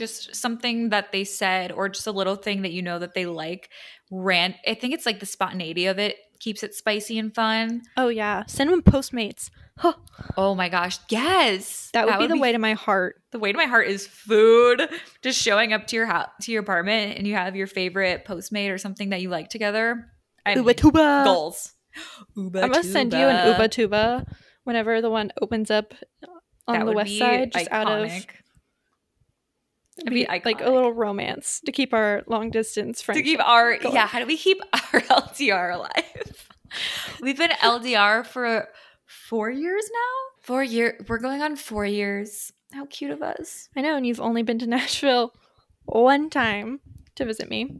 just 0.00 0.34
something 0.34 0.88
that 0.88 1.12
they 1.12 1.22
said 1.22 1.70
or 1.70 1.88
just 1.88 2.06
a 2.08 2.12
little 2.12 2.34
thing 2.36 2.62
that 2.62 2.72
you 2.72 2.82
know 2.82 2.98
that 2.98 3.14
they 3.14 3.26
like 3.26 3.70
ran 4.10 4.54
i 4.66 4.74
think 4.74 4.92
it's 4.92 5.06
like 5.06 5.20
the 5.20 5.26
spontaneity 5.26 5.86
of 5.86 5.98
it 5.98 6.16
keeps 6.40 6.62
it 6.64 6.74
spicy 6.74 7.18
and 7.18 7.34
fun 7.34 7.82
oh 7.96 8.08
yeah 8.08 8.44
send 8.46 8.70
them 8.70 8.82
postmates 8.82 9.50
huh, 9.78 9.94
Oh 10.36 10.54
my 10.54 10.68
gosh. 10.68 10.98
Yes. 11.08 11.88
that 11.94 12.06
would 12.06 12.18
be 12.18 12.26
the 12.26 12.36
way 12.36 12.52
to 12.52 12.58
my 12.58 12.74
heart 12.74 13.16
the 13.32 13.38
way 13.38 13.50
to 13.52 13.56
my 13.56 13.64
heart 13.64 13.86
is 13.86 14.06
food. 14.06 14.82
Just 15.22 15.40
showing 15.40 15.72
up 15.72 15.86
to 15.86 15.96
your 15.96 16.04
house 16.06 16.28
to 16.42 16.52
your 16.52 16.60
apartment 16.62 17.16
and 17.16 17.26
you 17.26 17.34
have 17.34 17.56
your 17.56 17.66
favorite 17.66 18.26
postmate 18.26 18.70
or 18.70 18.76
something 18.78 19.10
that 19.10 19.22
you 19.22 19.30
like 19.30 19.48
together. 19.48 20.06
I 20.44 20.54
uba 20.54 20.74
tuba 20.74 21.22
goals. 21.24 21.72
Uba 22.36 22.62
i'm 22.62 22.70
gonna 22.70 22.84
send 22.84 23.12
you 23.12 23.26
an 23.26 23.52
uba 23.52 23.68
tuba 23.68 24.26
whenever 24.64 25.00
the 25.00 25.10
one 25.10 25.32
opens 25.42 25.70
up 25.70 25.94
on 26.68 26.78
That 26.78 26.84
the 26.86 26.92
west 26.92 27.18
side 27.18 27.52
just 27.52 27.68
out 27.70 27.90
of 27.90 28.06
iconic. 28.06 28.28
It'd 30.00 30.12
be 30.12 30.24
be 30.24 30.26
like 30.44 30.60
a 30.60 30.70
little 30.70 30.92
romance 30.92 31.60
to 31.66 31.72
keep 31.72 31.92
our 31.92 32.22
long 32.26 32.50
distance 32.50 33.02
friends. 33.02 33.18
to 33.18 33.22
keep 33.22 33.40
our 33.40 33.76
going. 33.78 33.94
yeah, 33.94 34.06
how 34.06 34.18
do 34.18 34.26
we 34.26 34.36
keep 34.36 34.60
our 34.72 35.00
LDR 35.00 35.74
alive? 35.74 36.46
We've 37.20 37.36
been 37.36 37.50
LDR 37.50 38.24
for 38.26 38.68
four 39.06 39.50
years 39.50 39.84
now. 39.92 40.42
Four 40.42 40.62
year 40.64 40.98
we're 41.08 41.18
going 41.18 41.42
on 41.42 41.56
four 41.56 41.84
years. 41.84 42.52
How 42.72 42.86
cute 42.86 43.10
of 43.10 43.20
us. 43.22 43.68
I 43.76 43.80
know, 43.82 43.96
and 43.96 44.06
you've 44.06 44.20
only 44.20 44.42
been 44.42 44.58
to 44.60 44.66
Nashville 44.66 45.34
one 45.84 46.30
time 46.30 46.80
to 47.16 47.24
visit 47.24 47.50
me. 47.50 47.76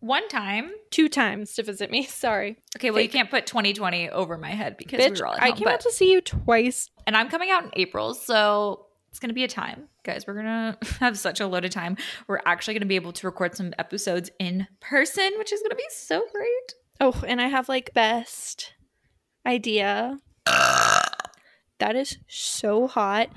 One 0.00 0.28
time. 0.28 0.70
Two 0.90 1.08
times 1.08 1.54
to 1.54 1.62
visit 1.62 1.90
me. 1.90 2.04
Sorry, 2.06 2.58
Okay, 2.76 2.90
well 2.90 3.00
you 3.00 3.08
can't 3.08 3.30
put 3.30 3.46
2020 3.46 4.10
over 4.10 4.36
my 4.36 4.50
head 4.50 4.76
because 4.76 5.00
bitch. 5.00 5.14
we 5.14 5.20
were 5.20 5.26
all 5.28 5.34
at 5.34 5.42
I 5.42 5.52
came 5.52 5.64
but- 5.64 5.74
out 5.74 5.80
to 5.80 5.90
see 5.90 6.12
you 6.12 6.20
twice. 6.20 6.90
and 7.06 7.16
I'm 7.16 7.28
coming 7.30 7.50
out 7.50 7.64
in 7.64 7.70
April, 7.74 8.12
so 8.14 8.86
it's 9.08 9.18
gonna 9.18 9.32
be 9.32 9.44
a 9.44 9.48
time, 9.48 9.88
guys. 10.04 10.26
We're 10.26 10.34
gonna 10.34 10.78
have 11.00 11.18
such 11.18 11.40
a 11.40 11.46
loaded 11.46 11.72
time. 11.72 11.96
We're 12.28 12.40
actually 12.46 12.74
gonna 12.74 12.86
be 12.86 12.96
able 12.96 13.12
to 13.14 13.26
record 13.26 13.56
some 13.56 13.74
episodes 13.78 14.30
in 14.38 14.66
person, 14.80 15.30
which 15.38 15.52
is 15.52 15.60
gonna 15.62 15.74
be 15.74 15.82
so 15.90 16.24
great. 16.32 16.74
Oh, 17.00 17.22
and 17.26 17.40
I 17.40 17.48
have 17.48 17.68
like 17.68 17.92
best 17.94 18.72
idea. 19.44 20.18
that 20.46 21.96
is 21.96 22.18
so 22.28 22.86
hot. 22.86 23.28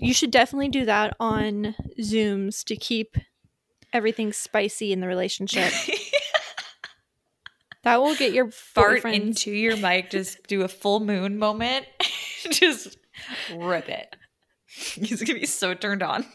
You 0.00 0.12
should 0.12 0.30
definitely 0.30 0.68
do 0.68 0.84
that 0.84 1.16
on 1.20 1.74
Zooms 2.00 2.64
to 2.64 2.76
keep 2.76 3.16
everything 3.92 4.32
spicy 4.32 4.92
in 4.92 5.00
the 5.00 5.06
relationship. 5.08 5.72
That 7.82 8.00
will 8.00 8.14
get 8.14 8.32
your 8.32 8.50
Fart 8.50 9.02
boyfriends- 9.02 9.14
into 9.14 9.50
your 9.52 9.76
mic, 9.76 10.08
just 10.08 10.46
do 10.46 10.62
a 10.62 10.68
full 10.68 11.00
moon 11.00 11.38
moment, 11.38 11.84
just 12.50 12.96
rip 13.54 13.90
it. 13.90 14.16
He's 14.94 15.22
gonna 15.22 15.38
be 15.38 15.46
so 15.46 15.74
turned 15.74 16.02
on. 16.02 16.24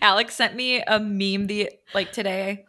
Alex 0.00 0.34
sent 0.34 0.56
me 0.56 0.82
a 0.82 0.98
meme 0.98 1.46
the 1.46 1.70
like 1.94 2.12
today, 2.12 2.64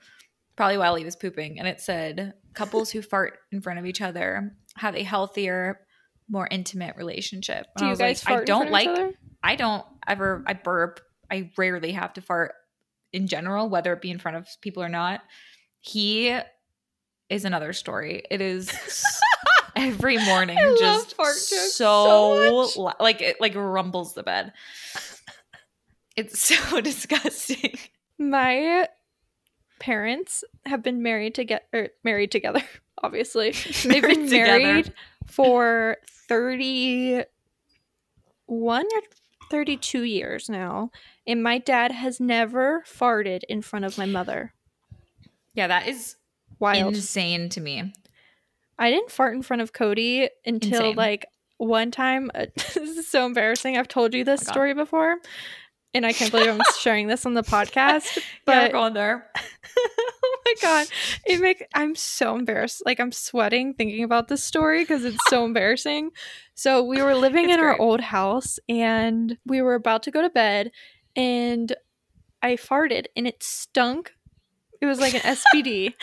probably 0.56 0.78
while 0.78 0.96
he 0.96 1.06
was 1.06 1.16
pooping, 1.16 1.60
and 1.60 1.68
it 1.68 1.82
said 1.82 2.34
couples 2.54 2.92
who 2.92 3.02
fart 3.02 3.40
in 3.52 3.62
front 3.62 3.80
of 3.80 3.86
each 3.86 4.02
other 4.02 4.56
have 4.76 4.96
a 4.96 5.04
healthier, 5.04 5.80
more 6.30 6.48
intimate 6.52 6.96
relationship. 6.98 7.68
And 7.76 7.78
Do 7.78 7.86
I 7.86 7.88
you 7.88 7.92
was 7.92 8.00
guys 8.00 8.26
like, 8.26 8.34
fart 8.34 8.42
I 8.44 8.46
don't 8.46 8.72
like? 8.72 9.16
I 9.42 9.56
don't 9.56 9.86
ever 10.08 10.44
I 10.46 10.54
burp. 10.54 11.00
I 11.32 11.52
rarely 11.58 11.94
have 11.94 12.14
to 12.14 12.22
fart 12.22 12.54
in 13.12 13.28
general, 13.28 13.70
whether 13.70 13.94
it 13.94 14.02
be 14.02 14.12
in 14.12 14.20
front 14.20 14.38
of 14.38 14.48
people 14.62 14.84
or 14.84 14.90
not. 14.90 15.22
He 15.80 16.38
is 17.30 17.46
another 17.46 17.74
story. 17.74 18.24
It 18.30 18.42
is 18.42 18.72
every 19.88 20.18
morning 20.26 20.58
I 20.58 20.76
just 20.80 21.16
so, 21.76 22.66
so 22.68 22.94
like 23.00 23.22
it 23.22 23.40
like 23.40 23.54
rumbles 23.56 24.14
the 24.14 24.24
bed. 24.24 24.54
It's 26.16 26.40
so 26.56 26.82
disgusting. 26.82 27.78
My 28.18 28.88
parents 29.80 30.44
have 30.66 30.84
been 30.84 31.02
married 31.02 31.36
to 31.36 31.44
get 31.44 31.68
or 31.74 31.80
er, 31.82 31.90
married 32.04 32.32
together. 32.32 32.64
Obviously, 33.04 33.52
they've 33.52 34.02
been 34.02 34.28
together. 34.30 34.60
married 34.60 34.94
for 35.28 35.98
thirty-one 36.30 37.26
or 38.86 39.02
thirty-two 39.50 40.04
years 40.04 40.48
now, 40.50 40.92
and 41.28 41.44
my 41.44 41.58
dad 41.58 41.92
has 41.92 42.20
never 42.20 42.84
farted 42.88 43.42
in 43.50 43.62
front 43.62 43.84
of 43.86 43.98
my 43.98 44.06
mother. 44.06 44.54
Yeah, 45.54 45.68
that 45.68 45.88
is 45.88 46.16
Wild. 46.60 46.96
insane 46.96 47.50
to 47.50 47.62
me. 47.62 47.94
I 48.80 48.90
didn't 48.90 49.12
fart 49.12 49.36
in 49.36 49.42
front 49.42 49.62
of 49.62 49.74
Cody 49.74 50.30
until 50.46 50.80
Insane. 50.82 50.96
like 50.96 51.26
one 51.58 51.92
time. 51.92 52.32
Uh, 52.34 52.48
this 52.56 52.78
is 52.78 53.08
so 53.08 53.26
embarrassing. 53.26 53.78
I've 53.78 53.88
told 53.88 54.14
you 54.14 54.24
this 54.24 54.42
Oh 54.48 54.52
story 54.52 54.74
before, 54.74 55.18
and 55.94 56.06
I 56.06 56.14
can't 56.14 56.32
believe 56.32 56.50
I'm 56.50 56.62
sharing 56.80 57.08
this 57.08 57.26
on 57.26 57.34
the 57.34 57.44
podcast. 57.44 58.16
yeah, 58.18 58.24
But 58.46 58.64
we're 58.64 58.72
going 58.80 58.94
there. 58.94 59.30
oh 59.78 60.38
my 60.46 60.54
god, 60.62 60.88
it 61.26 61.40
make 61.40 61.66
I'm 61.74 61.96
so 61.96 62.36
embarrassed. 62.36 62.84
Like 62.86 63.00
I'm 63.00 63.12
sweating 63.12 63.74
thinking 63.74 64.04
about 64.04 64.28
this 64.28 64.44
story 64.44 64.84
because 64.84 65.06
it's 65.06 65.24
so 65.30 65.46
embarrassing. 65.46 66.12
So 66.56 66.84
we 66.84 67.02
were 67.02 67.16
living 67.16 67.50
in 67.50 67.60
our 67.60 67.80
old 67.80 68.02
house, 68.02 68.60
and 68.70 69.38
we 69.46 69.62
were 69.62 69.76
about 69.76 70.04
to 70.04 70.12
go 70.12 70.22
to 70.22 70.30
bed, 70.30 70.72
and 71.16 71.76
I 72.42 72.56
farted, 72.56 73.06
and 73.16 73.26
it 73.28 73.42
stunk. 73.42 74.14
It 74.82 74.86
was 74.86 75.00
like 75.00 75.14
an 75.14 75.22
SBD. 75.22 75.94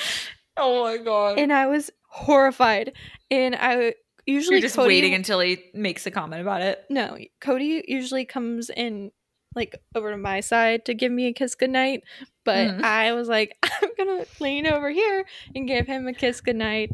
Oh 0.61 0.85
my 0.85 0.97
god. 0.99 1.39
and 1.39 1.53
I 1.53 1.67
was 1.67 1.91
horrified. 2.09 2.93
And 3.31 3.55
I 3.57 3.95
usually 4.27 4.57
You're 4.57 4.63
just 4.63 4.77
Cody, 4.77 4.89
waiting 4.95 5.15
until 5.15 5.41
he 5.41 5.63
makes 5.75 6.07
a 6.07 6.11
comment 6.11 6.43
about 6.43 6.61
it. 6.63 6.85
no, 6.91 7.17
Cody 7.41 7.85
usually 7.89 8.25
comes 8.25 8.71
in 8.71 9.11
like 9.57 9.75
over 9.97 10.11
to 10.13 10.17
my 10.17 10.39
side 10.41 10.85
to 10.85 10.95
give 10.95 11.11
me 11.11 11.27
a 11.27 11.33
kiss 11.33 11.55
goodnight, 11.57 12.05
but 12.45 12.69
Mhm. 12.69 12.83
I 12.85 13.13
was 13.15 13.27
like, 13.29 13.57
I'm 13.83 13.91
gonna 13.99 14.25
lean 14.39 14.67
over 14.67 14.91
here 14.91 15.25
and 15.57 15.67
give 15.67 15.87
him 15.89 16.07
a 16.07 16.13
kiss 16.13 16.41
goodnight. 16.41 16.91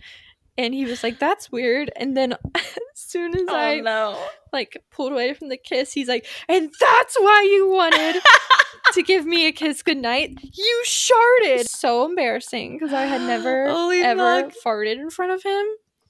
And 0.59 0.73
he 0.75 0.85
was 0.87 1.03
like, 1.03 1.19
"That's 1.19 1.51
weird." 1.53 1.91
And 1.97 2.17
then, 2.17 2.33
as 2.55 2.65
soon 2.95 3.35
as 3.37 3.43
oh, 3.49 3.55
I 3.55 3.79
Oh 3.79 3.83
no. 3.83 4.27
like 4.53 4.83
pulled 4.91 5.13
away 5.13 5.35
from 5.35 5.49
the 5.49 5.57
kiss, 5.57 5.93
he's 5.93 6.09
like, 6.09 6.27
"And 6.49 6.71
that's 6.81 7.17
why 7.17 7.43
you 7.51 7.69
wanted 7.71 8.23
to 8.95 9.03
give 9.03 9.27
me 9.27 9.47
a 9.47 9.53
kiss 9.53 9.83
goodnight. 9.83 10.39
You 10.43 10.83
sharted." 10.85 11.69
So 11.69 12.05
embarrassing 12.07 12.79
because 12.79 12.93
I 12.95 13.03
had 13.03 13.21
never 13.23 13.67
ever 13.93 14.51
fuck. 14.51 14.55
farted 14.65 14.93
in 14.99 15.11
front 15.11 15.33
of 15.33 15.43
him. 15.43 15.67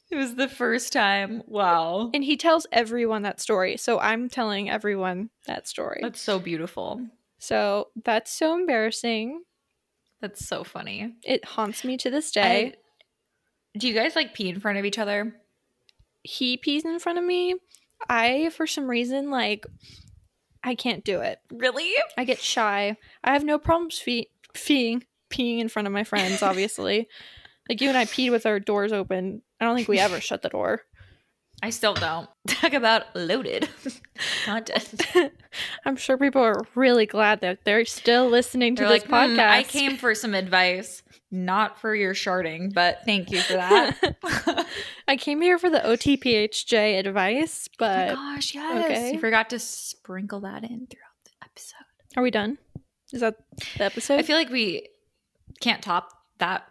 It 0.08 0.16
was 0.16 0.36
the 0.36 0.46
first 0.48 0.92
time. 0.92 1.42
Wow. 1.48 2.10
And 2.14 2.22
he 2.22 2.36
tells 2.36 2.64
everyone 2.70 3.22
that 3.22 3.40
story. 3.40 3.76
So 3.76 3.98
I'm 3.98 4.28
telling 4.28 4.70
everyone 4.70 5.30
that 5.46 5.66
story. 5.66 5.98
That's 6.00 6.20
so 6.20 6.38
beautiful. 6.38 7.04
so 7.38 7.88
that's 8.04 8.30
so 8.30 8.54
embarrassing. 8.54 9.42
That's 10.20 10.46
so 10.46 10.62
funny. 10.62 11.14
It 11.24 11.44
haunts 11.44 11.82
me 11.84 11.96
to 11.98 12.10
this 12.10 12.30
day. 12.30 12.66
I- 12.66 12.74
do 13.76 13.88
you 13.88 13.94
guys 13.94 14.16
like 14.16 14.34
pee 14.34 14.48
in 14.48 14.60
front 14.60 14.78
of 14.78 14.84
each 14.84 14.98
other? 14.98 15.34
he 16.26 16.56
pees 16.56 16.84
in 16.84 16.98
front 16.98 17.18
of 17.18 17.24
me. 17.24 17.54
I, 18.08 18.50
for 18.50 18.66
some 18.66 18.88
reason, 18.90 19.30
like, 19.30 19.64
I 20.62 20.74
can't 20.74 21.04
do 21.04 21.20
it. 21.20 21.38
Really? 21.52 21.94
I 22.18 22.24
get 22.24 22.40
shy. 22.40 22.96
I 23.24 23.32
have 23.32 23.44
no 23.44 23.58
problems 23.58 23.98
fe- 23.98 24.30
feeing, 24.54 25.04
peeing 25.30 25.60
in 25.60 25.68
front 25.68 25.86
of 25.86 25.92
my 25.94 26.04
friends, 26.04 26.42
obviously. 26.42 27.08
like, 27.68 27.80
you 27.80 27.88
and 27.88 27.96
I 27.96 28.04
peed 28.04 28.30
with 28.30 28.44
our 28.44 28.60
doors 28.60 28.92
open. 28.92 29.42
I 29.60 29.64
don't 29.64 29.76
think 29.76 29.88
we 29.88 29.98
ever 29.98 30.20
shut 30.20 30.42
the 30.42 30.48
door. 30.48 30.82
I 31.62 31.70
still 31.70 31.94
don't. 31.94 32.28
Talk 32.48 32.74
about 32.74 33.04
loaded 33.14 33.68
content. 34.44 35.02
I'm 35.86 35.96
sure 35.96 36.18
people 36.18 36.42
are 36.42 36.60
really 36.74 37.06
glad 37.06 37.40
that 37.40 37.60
they're 37.64 37.86
still 37.86 38.28
listening 38.28 38.76
to 38.76 38.82
They're 38.82 38.92
this 38.92 39.08
like, 39.08 39.28
"Hmm, 39.30 39.38
podcast. 39.38 39.50
I 39.50 39.62
came 39.62 39.96
for 39.96 40.14
some 40.14 40.34
advice, 40.34 41.02
not 41.30 41.80
for 41.80 41.94
your 41.94 42.14
sharding, 42.14 42.72
but 42.72 43.00
thank 43.04 43.30
you 43.30 43.40
for 43.40 43.52
that. 43.54 44.66
I 45.08 45.16
came 45.16 45.40
here 45.40 45.58
for 45.58 45.70
the 45.70 45.80
OTPHJ 45.80 46.98
advice, 46.98 47.68
but 47.78 48.10
oh 48.10 48.16
my 48.16 48.34
but 48.34 48.34
gosh, 48.34 48.54
yes. 48.54 48.84
okay. 48.84 49.12
You 49.12 49.18
forgot 49.18 49.50
to 49.50 49.58
sprinkle 49.58 50.40
that 50.40 50.62
in 50.62 50.86
throughout 50.86 51.24
the 51.24 51.30
episode. 51.44 52.16
are 52.16 52.22
we 52.22 52.30
done? 52.30 52.58
Is 53.12 53.20
that 53.20 53.36
the 53.78 53.84
episode? 53.84 54.18
I 54.18 54.22
feel 54.22 54.36
like 54.36 54.50
we 54.50 54.88
can't 55.60 55.82
top 55.82 56.10
that 56.38 56.64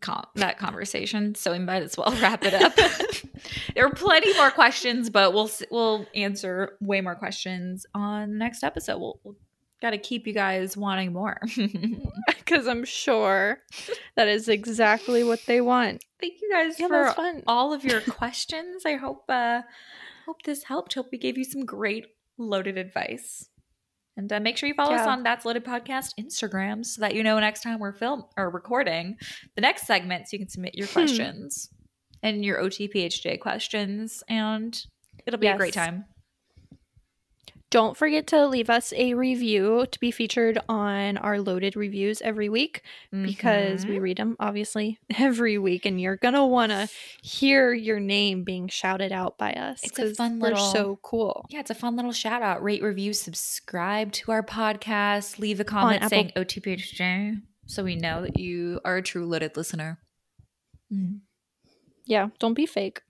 com- 0.00 0.26
that 0.36 0.58
conversation, 0.58 1.34
so 1.34 1.52
we 1.52 1.58
might 1.58 1.82
as 1.82 1.96
well 1.96 2.14
wrap 2.20 2.44
it 2.44 2.54
up. 2.54 2.74
there 3.74 3.86
are 3.86 3.92
plenty 3.92 4.32
more 4.34 4.50
questions, 4.50 5.10
but 5.10 5.32
we'll 5.32 5.50
we'll 5.70 6.06
answer 6.14 6.76
way 6.80 7.00
more 7.00 7.14
questions 7.14 7.86
on 7.94 8.30
the 8.30 8.36
next 8.36 8.62
episode. 8.62 8.98
We'll, 8.98 9.20
we'll 9.24 9.36
got 9.82 9.90
to 9.90 9.98
keep 9.98 10.26
you 10.26 10.32
guys 10.32 10.76
wanting 10.76 11.12
more. 11.12 11.38
because 12.26 12.66
I'm 12.66 12.84
sure 12.84 13.58
that 14.16 14.28
is 14.28 14.48
exactly 14.48 15.24
what 15.24 15.40
they 15.46 15.60
want. 15.60 16.04
Thank 16.20 16.34
you 16.42 16.50
guys 16.52 16.78
Yeah, 16.78 16.88
for 16.88 17.10
fun. 17.12 17.42
all 17.46 17.72
of 17.72 17.84
your 17.84 18.00
questions. 18.08 18.84
I 18.84 18.96
hope 18.96 19.24
uh 19.28 19.62
hope 20.26 20.42
this 20.42 20.64
helped. 20.64 20.94
Hope 20.94 21.08
we 21.10 21.18
gave 21.18 21.38
you 21.38 21.44
some 21.44 21.64
great 21.64 22.06
loaded 22.38 22.76
advice. 22.78 23.48
And 24.16 24.30
uh, 24.32 24.40
make 24.40 24.58
sure 24.58 24.68
you 24.68 24.74
follow 24.74 24.92
us 24.94 25.06
on 25.06 25.22
That's 25.22 25.44
Loaded 25.46 25.64
Podcast 25.64 26.10
Instagram 26.20 26.84
so 26.84 27.00
that 27.00 27.14
you 27.14 27.22
know 27.22 27.38
next 27.38 27.62
time 27.62 27.78
we're 27.78 27.92
film 27.94 28.24
or 28.36 28.50
recording 28.50 29.16
the 29.54 29.62
next 29.62 29.86
segment 29.86 30.28
so 30.28 30.34
you 30.34 30.40
can 30.40 30.48
submit 30.50 30.74
your 30.74 30.88
Hmm. 30.88 30.92
questions 30.94 31.70
and 32.22 32.44
your 32.44 32.58
OTPHJ 32.62 33.40
questions 33.40 34.22
and 34.28 34.78
it'll 35.26 35.40
be 35.40 35.46
a 35.46 35.56
great 35.56 35.72
time. 35.72 36.04
Don't 37.70 37.96
forget 37.96 38.26
to 38.28 38.48
leave 38.48 38.68
us 38.68 38.92
a 38.96 39.14
review 39.14 39.86
to 39.92 40.00
be 40.00 40.10
featured 40.10 40.58
on 40.68 41.16
our 41.18 41.40
loaded 41.40 41.76
reviews 41.76 42.20
every 42.20 42.48
week 42.48 42.82
because 43.12 43.86
we 43.86 43.96
Mhm. 43.98 44.00
read 44.00 44.16
them 44.16 44.36
obviously 44.40 44.98
every 45.16 45.56
week 45.56 45.86
and 45.86 46.00
you're 46.00 46.16
going 46.16 46.34
to 46.34 46.44
want 46.44 46.72
to 46.72 46.88
hear 47.22 47.72
your 47.72 48.00
name 48.00 48.42
being 48.42 48.66
shouted 48.66 49.12
out 49.12 49.38
by 49.38 49.52
us 49.52 49.84
It's 49.84 49.98
a 50.00 50.12
fun 50.16 50.40
little- 50.40 50.58
so 50.72 50.98
cool. 51.02 51.46
Yeah, 51.48 51.60
it's 51.60 51.70
a 51.70 51.74
fun 51.76 51.94
little 51.94 52.10
shout 52.10 52.42
out. 52.42 52.60
Rate, 52.60 52.82
review, 52.82 53.12
subscribe 53.12 54.10
to 54.14 54.32
our 54.32 54.42
podcast, 54.42 55.38
leave 55.38 55.60
a 55.60 55.64
comment 55.64 55.98
Apple- 56.02 56.08
saying 56.10 56.32
OTPHJ 56.34 57.40
so 57.66 57.84
we 57.84 57.94
know 57.94 58.22
that 58.22 58.36
you 58.36 58.80
are 58.84 58.96
a 58.96 59.02
true 59.02 59.24
loaded 59.26 59.56
listener. 59.56 60.00
Mm. 60.92 61.20
Yeah, 62.04 62.30
don't 62.40 62.54
be 62.54 62.66
fake. 62.66 63.02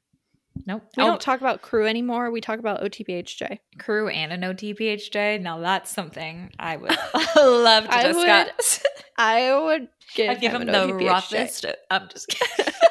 Nope. 0.66 0.82
We 0.96 1.02
Oh, 1.02 1.06
don't 1.06 1.20
talk 1.20 1.40
about 1.40 1.62
crew 1.62 1.86
anymore. 1.86 2.30
We 2.30 2.40
talk 2.40 2.58
about 2.58 2.82
OTPHJ. 2.82 3.58
crew 3.78 4.08
and 4.08 4.32
an 4.32 4.42
OTPHJ. 4.42 5.40
Now 5.40 5.58
that's 5.58 5.90
something 5.90 6.50
I 6.58 6.76
would 6.76 6.90
love 7.36 7.84
to 7.84 7.94
I 7.94 8.06
would 8.12 8.14
discuss. 8.14 8.82
I 9.16 9.58
would 9.60 9.88
give, 10.14 10.30
I'd 10.30 10.40
give 10.40 10.52
him 10.52 10.62
him 10.62 10.68
the 10.68 10.72
OTPHJ. 10.94 11.08
roughest. 11.08 11.66
I'm 11.90 12.08
just 12.08 12.28
kidding. 12.28 12.72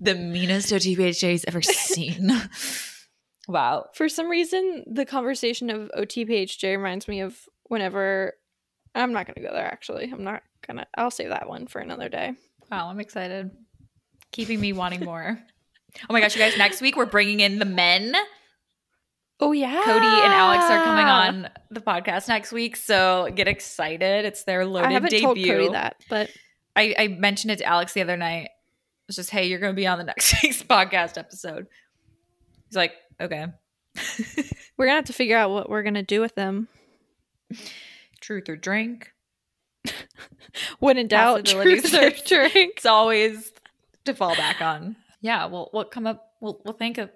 the 0.00 0.14
meanest 0.14 0.72
OTPHJ 0.72 1.30
he's 1.30 1.44
ever 1.44 1.62
seen. 1.62 2.30
wow. 3.48 3.86
For 3.94 4.08
some 4.08 4.28
reason, 4.28 4.84
the 4.86 5.04
conversation 5.04 5.70
of 5.70 5.90
OTPHJ 5.96 6.76
reminds 6.76 7.08
me 7.08 7.20
of 7.20 7.36
whenever 7.64 8.34
I'm 8.94 9.12
not 9.12 9.26
going 9.26 9.34
to 9.34 9.40
go 9.48 9.52
there 9.54 9.66
actually. 9.66 10.10
I'm 10.12 10.24
not 10.24 10.42
going 10.66 10.78
to 10.78 10.86
I'll 10.96 11.10
save 11.10 11.30
that 11.30 11.48
one 11.48 11.66
for 11.66 11.80
another 11.80 12.08
day. 12.08 12.34
Wow, 12.70 12.88
I'm 12.88 13.00
excited. 13.00 13.50
Keeping 14.32 14.60
me 14.60 14.72
wanting 14.72 15.04
more. 15.04 15.40
Oh 16.08 16.12
my 16.12 16.20
gosh, 16.20 16.34
you 16.34 16.40
guys, 16.40 16.56
next 16.56 16.80
week 16.80 16.96
we're 16.96 17.06
bringing 17.06 17.40
in 17.40 17.58
the 17.58 17.64
men. 17.64 18.14
Oh 19.40 19.52
yeah. 19.52 19.80
Cody 19.84 20.06
and 20.06 20.32
Alex 20.32 20.64
are 20.64 20.84
coming 20.84 21.06
on 21.06 21.48
the 21.70 21.80
podcast 21.80 22.28
next 22.28 22.52
week, 22.52 22.76
so 22.76 23.30
get 23.34 23.48
excited. 23.48 24.24
It's 24.24 24.44
their 24.44 24.66
loaded 24.66 24.88
I 24.88 24.92
haven't 24.92 25.10
debut. 25.10 25.26
told 25.26 25.38
Cody 25.38 25.68
that, 25.70 25.96
but 26.08 26.30
I, 26.76 26.94
I 26.98 27.08
mentioned 27.08 27.50
it 27.52 27.56
to 27.58 27.64
Alex 27.64 27.92
the 27.92 28.02
other 28.02 28.16
night. 28.16 28.44
It 28.44 28.50
was 29.08 29.16
just, 29.16 29.30
hey, 29.30 29.48
you're 29.48 29.58
going 29.58 29.72
to 29.72 29.76
be 29.76 29.86
on 29.86 29.98
the 29.98 30.04
next 30.04 30.34
week's 30.42 30.62
podcast 30.62 31.18
episode. 31.18 31.66
He's 32.68 32.76
like, 32.76 32.92
okay. 33.20 33.46
we're 34.76 34.86
going 34.86 34.92
to 34.92 34.98
have 34.98 35.04
to 35.06 35.12
figure 35.12 35.36
out 35.36 35.50
what 35.50 35.68
we're 35.68 35.82
going 35.82 35.94
to 35.94 36.02
do 36.02 36.20
with 36.20 36.34
them. 36.36 36.68
Truth 38.20 38.48
or 38.48 38.56
drink. 38.56 39.12
When 40.80 40.98
in 40.98 41.06
doubt, 41.06 41.44
truth 41.46 41.94
or 41.94 42.10
drink. 42.10 42.72
It's 42.76 42.86
always 42.86 43.52
to 44.04 44.14
fall 44.14 44.34
back 44.34 44.60
on. 44.60 44.96
Yeah, 45.20 45.46
we'll 45.46 45.70
we'll 45.72 45.84
come 45.84 46.06
up. 46.06 46.32
We'll 46.40 46.60
we'll 46.64 46.74
think 46.74 46.98
of 46.98 47.10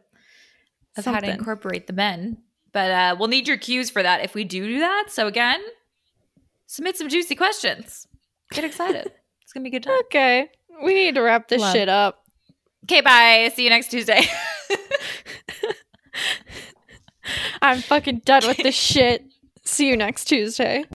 of 0.97 1.05
how 1.05 1.21
to 1.21 1.31
incorporate 1.31 1.87
the 1.87 1.93
men, 1.93 2.39
but 2.73 2.91
uh, 2.91 3.17
we'll 3.19 3.29
need 3.29 3.49
your 3.49 3.57
cues 3.57 3.91
for 3.91 4.03
that 4.03 4.23
if 4.23 4.35
we 4.35 4.45
do 4.45 4.67
do 4.67 4.79
that. 4.81 5.07
So 5.09 5.27
again, 5.27 5.61
submit 6.67 6.97
some 6.97 7.09
juicy 7.09 7.35
questions. 7.35 8.07
Get 8.53 8.65
excited. 8.65 9.11
it's 9.43 9.53
gonna 9.53 9.65
be 9.65 9.69
a 9.69 9.73
good 9.73 9.85
time. 9.85 9.99
Okay. 10.07 10.51
We 10.83 10.95
need 10.95 11.15
to 11.15 11.23
wrap 11.23 11.49
this 11.49 11.61
Love. 11.61 11.73
shit 11.73 11.89
up. 11.89 12.25
Okay, 12.85 13.01
bye. 13.01 13.51
See 13.55 13.65
you 13.65 13.71
next 13.71 13.91
Tuesday. 13.91 14.23
I'm 17.63 17.81
fucking 17.81 18.23
done 18.25 18.43
with 18.47 18.59
this 18.59 18.75
shit. 18.93 19.25
See 19.65 19.89
you 19.89 19.97
next 19.97 20.27
Tuesday. 20.27 20.85